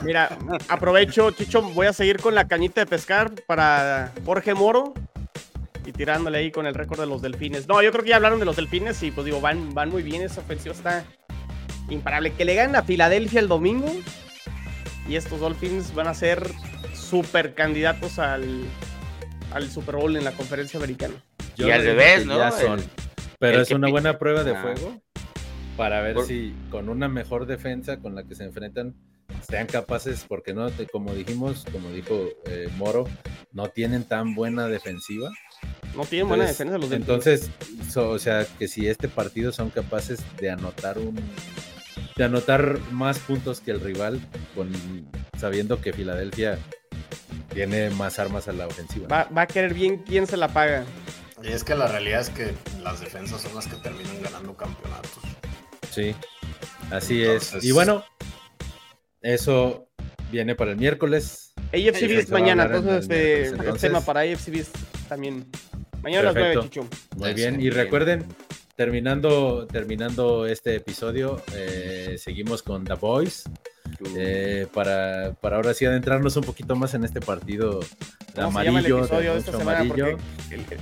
Mira, 0.01 0.29
aprovecho, 0.69 1.31
Chicho, 1.31 1.61
voy 1.61 1.87
a 1.87 1.93
seguir 1.93 2.19
con 2.19 2.33
la 2.33 2.47
cañita 2.47 2.81
de 2.81 2.87
pescar 2.87 3.31
para 3.45 4.11
Jorge 4.25 4.53
Moro 4.53 4.93
y 5.85 5.91
tirándole 5.91 6.39
ahí 6.39 6.51
con 6.51 6.65
el 6.65 6.73
récord 6.73 6.99
de 6.99 7.05
los 7.05 7.21
delfines. 7.21 7.67
No, 7.67 7.81
yo 7.81 7.91
creo 7.91 8.03
que 8.03 8.09
ya 8.09 8.15
hablaron 8.17 8.39
de 8.39 8.45
los 8.45 8.55
delfines 8.55 9.01
y 9.03 9.11
pues 9.11 9.25
digo, 9.25 9.39
van, 9.39 9.73
van 9.73 9.89
muy 9.89 10.03
bien, 10.03 10.21
esa 10.21 10.41
ofensiva 10.41 10.75
está 10.75 11.05
imparable. 11.89 12.33
Que 12.33 12.45
le 12.45 12.55
ganen 12.55 12.75
a 12.75 12.83
Filadelfia 12.83 13.39
el 13.39 13.47
domingo, 13.47 13.91
y 15.07 15.15
estos 15.15 15.39
Dolphins 15.39 15.93
van 15.93 16.07
a 16.07 16.13
ser 16.13 16.49
super 16.93 17.53
candidatos 17.53 18.19
al, 18.19 18.65
al 19.53 19.69
Super 19.69 19.95
Bowl 19.95 20.15
en 20.15 20.23
la 20.23 20.31
conferencia 20.31 20.77
americana. 20.77 21.15
y 21.55 21.69
al 21.69 21.83
revés, 21.83 22.25
¿no? 22.25 22.37
Pero 23.39 23.61
es 23.61 23.71
una 23.71 23.89
buena 23.89 24.17
prueba 24.17 24.43
de 24.43 24.55
fuego 24.55 25.01
para 25.77 26.01
ver 26.01 26.19
si 26.21 26.55
con 26.71 26.89
una 26.89 27.07
mejor 27.07 27.45
defensa 27.45 27.97
con 27.97 28.15
la 28.15 28.23
que 28.23 28.33
se 28.35 28.43
enfrentan 28.43 28.95
sean 29.47 29.67
capaces, 29.67 30.25
porque 30.27 30.53
no, 30.53 30.69
como 30.91 31.13
dijimos, 31.13 31.65
como 31.71 31.89
dijo 31.91 32.27
eh, 32.45 32.69
Moro, 32.77 33.07
no 33.51 33.69
tienen 33.69 34.03
tan 34.03 34.35
buena 34.35 34.67
defensiva. 34.67 35.29
No 35.95 36.03
tienen 36.05 36.27
buena 36.27 36.45
defensa 36.45 36.77
los 36.77 36.91
Entonces, 36.91 37.49
o 37.95 38.19
sea, 38.19 38.45
que 38.57 38.67
si 38.67 38.87
este 38.87 39.07
partido 39.07 39.51
son 39.51 39.69
capaces 39.69 40.19
de 40.39 40.49
anotar 40.49 40.97
un 40.97 41.15
de 42.17 42.23
anotar 42.23 42.79
más 42.91 43.19
puntos 43.19 43.61
que 43.61 43.71
el 43.71 43.79
rival, 43.79 44.19
con, 44.55 44.71
sabiendo 45.37 45.79
que 45.79 45.93
Filadelfia 45.93 46.57
tiene 47.53 47.89
más 47.91 48.19
armas 48.19 48.47
a 48.47 48.53
la 48.53 48.67
ofensiva. 48.67 49.07
Va, 49.07 49.41
a 49.41 49.47
querer 49.47 49.73
bien 49.73 49.97
quién 49.99 50.27
se 50.27 50.35
la 50.35 50.47
paga. 50.47 50.83
Y 51.43 51.49
es 51.49 51.63
que 51.63 51.75
la 51.75 51.87
realidad 51.87 52.21
es 52.21 52.29
que 52.29 52.53
las 52.81 52.99
defensas 52.99 53.41
son 53.41 53.53
las 53.53 53.67
que 53.67 53.75
terminan 53.77 54.21
ganando 54.21 54.55
campeonatos. 54.57 55.11
Sí, 55.91 56.15
así 56.91 57.23
es. 57.23 57.63
Y 57.63 57.71
bueno, 57.71 58.03
eso 59.21 59.87
viene 60.31 60.55
para 60.55 60.71
el 60.71 60.77
miércoles. 60.77 61.53
AFC 61.73 62.07
Beast 62.07 62.29
mañana, 62.29 62.63
entonces, 62.65 63.51
este, 63.51 63.73
tema 63.79 64.01
para 64.01 64.21
AFC 64.21 64.49
Beast 64.49 64.75
también. 65.07 65.45
Mañana 66.01 66.33
Perfecto. 66.33 66.61
las 66.61 66.69
9, 66.69 66.69
Chicho. 66.69 67.17
Muy 67.17 67.33
bien, 67.33 67.61
y 67.61 67.69
recuerden, 67.69 68.25
terminando, 68.75 69.67
terminando 69.67 70.45
este 70.45 70.75
episodio, 70.75 71.41
eh, 71.53 72.06
seguimos 72.17 72.63
con 72.63 72.85
The 72.85 72.95
Boys. 72.95 73.43
Eh, 74.15 74.67
para, 74.73 75.33
para 75.41 75.55
ahora 75.55 75.73
sí 75.73 75.85
adentrarnos 75.85 76.35
un 76.35 76.43
poquito 76.43 76.75
más 76.75 76.93
en 76.93 77.03
este 77.03 77.21
partido 77.21 77.79
de 78.35 78.41
amarillo, 78.41 79.03
amarillo. 79.53 80.17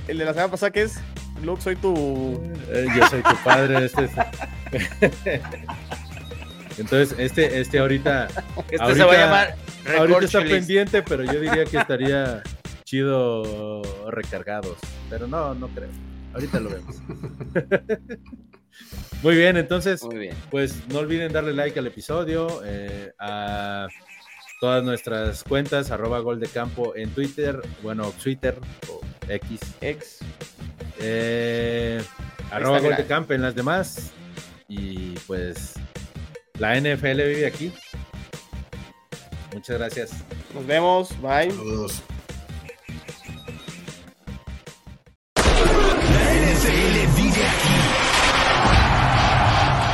El, 0.08 0.18
de 0.18 0.24
la 0.24 0.32
semana 0.32 0.50
pasada 0.50 0.70
que 0.70 0.82
es 0.82 0.98
Luke, 1.42 1.62
soy 1.62 1.76
tu. 1.76 2.40
Eh, 2.68 2.86
yo 2.94 3.06
soy 3.08 3.22
tu 3.22 3.36
padre. 3.44 3.86
Este 3.86 4.08
Entonces, 6.78 7.14
este, 7.18 7.60
este 7.60 7.78
ahorita. 7.78 8.26
Este 8.70 8.82
ahorita, 8.82 8.94
se 8.94 9.04
va 9.04 9.12
a 9.12 9.16
llamar. 9.16 9.56
Ahorita 9.98 10.24
está 10.24 10.40
pendiente, 10.42 11.02
pero 11.02 11.22
yo 11.24 11.40
diría 11.40 11.64
que 11.64 11.78
estaría 11.78 12.42
chido 12.84 13.82
recargados. 14.10 14.76
Pero 15.08 15.26
no, 15.26 15.54
no 15.54 15.68
creo. 15.68 15.88
Ahorita 16.34 16.60
lo 16.60 16.70
vemos. 16.70 16.96
Muy 19.22 19.36
bien, 19.36 19.56
entonces, 19.56 20.02
pues 20.50 20.86
no 20.88 20.98
olviden 21.00 21.32
darle 21.32 21.52
like 21.52 21.78
al 21.78 21.86
episodio, 21.86 22.62
eh, 22.64 23.12
a 23.18 23.88
todas 24.60 24.84
nuestras 24.84 25.42
cuentas, 25.42 25.90
arroba 25.90 26.20
gol 26.20 26.38
de 26.38 26.48
campo 26.48 26.94
en 26.96 27.10
Twitter, 27.10 27.60
bueno, 27.82 28.12
Twitter 28.22 28.56
o 28.88 29.00
X. 29.28 29.60
X. 29.80 30.18
Eh, 31.00 32.02
arroba 32.50 32.80
gol 32.80 32.96
de 32.96 33.06
campo 33.06 33.32
en 33.32 33.42
las 33.42 33.54
demás. 33.54 34.12
Y 34.68 35.10
pues 35.26 35.74
la 36.58 36.76
NFL 36.80 37.22
vive 37.22 37.46
aquí. 37.46 37.72
Muchas 39.52 39.78
gracias. 39.78 40.10
Nos 40.54 40.66
vemos. 40.66 41.10
Bye. 41.20 41.52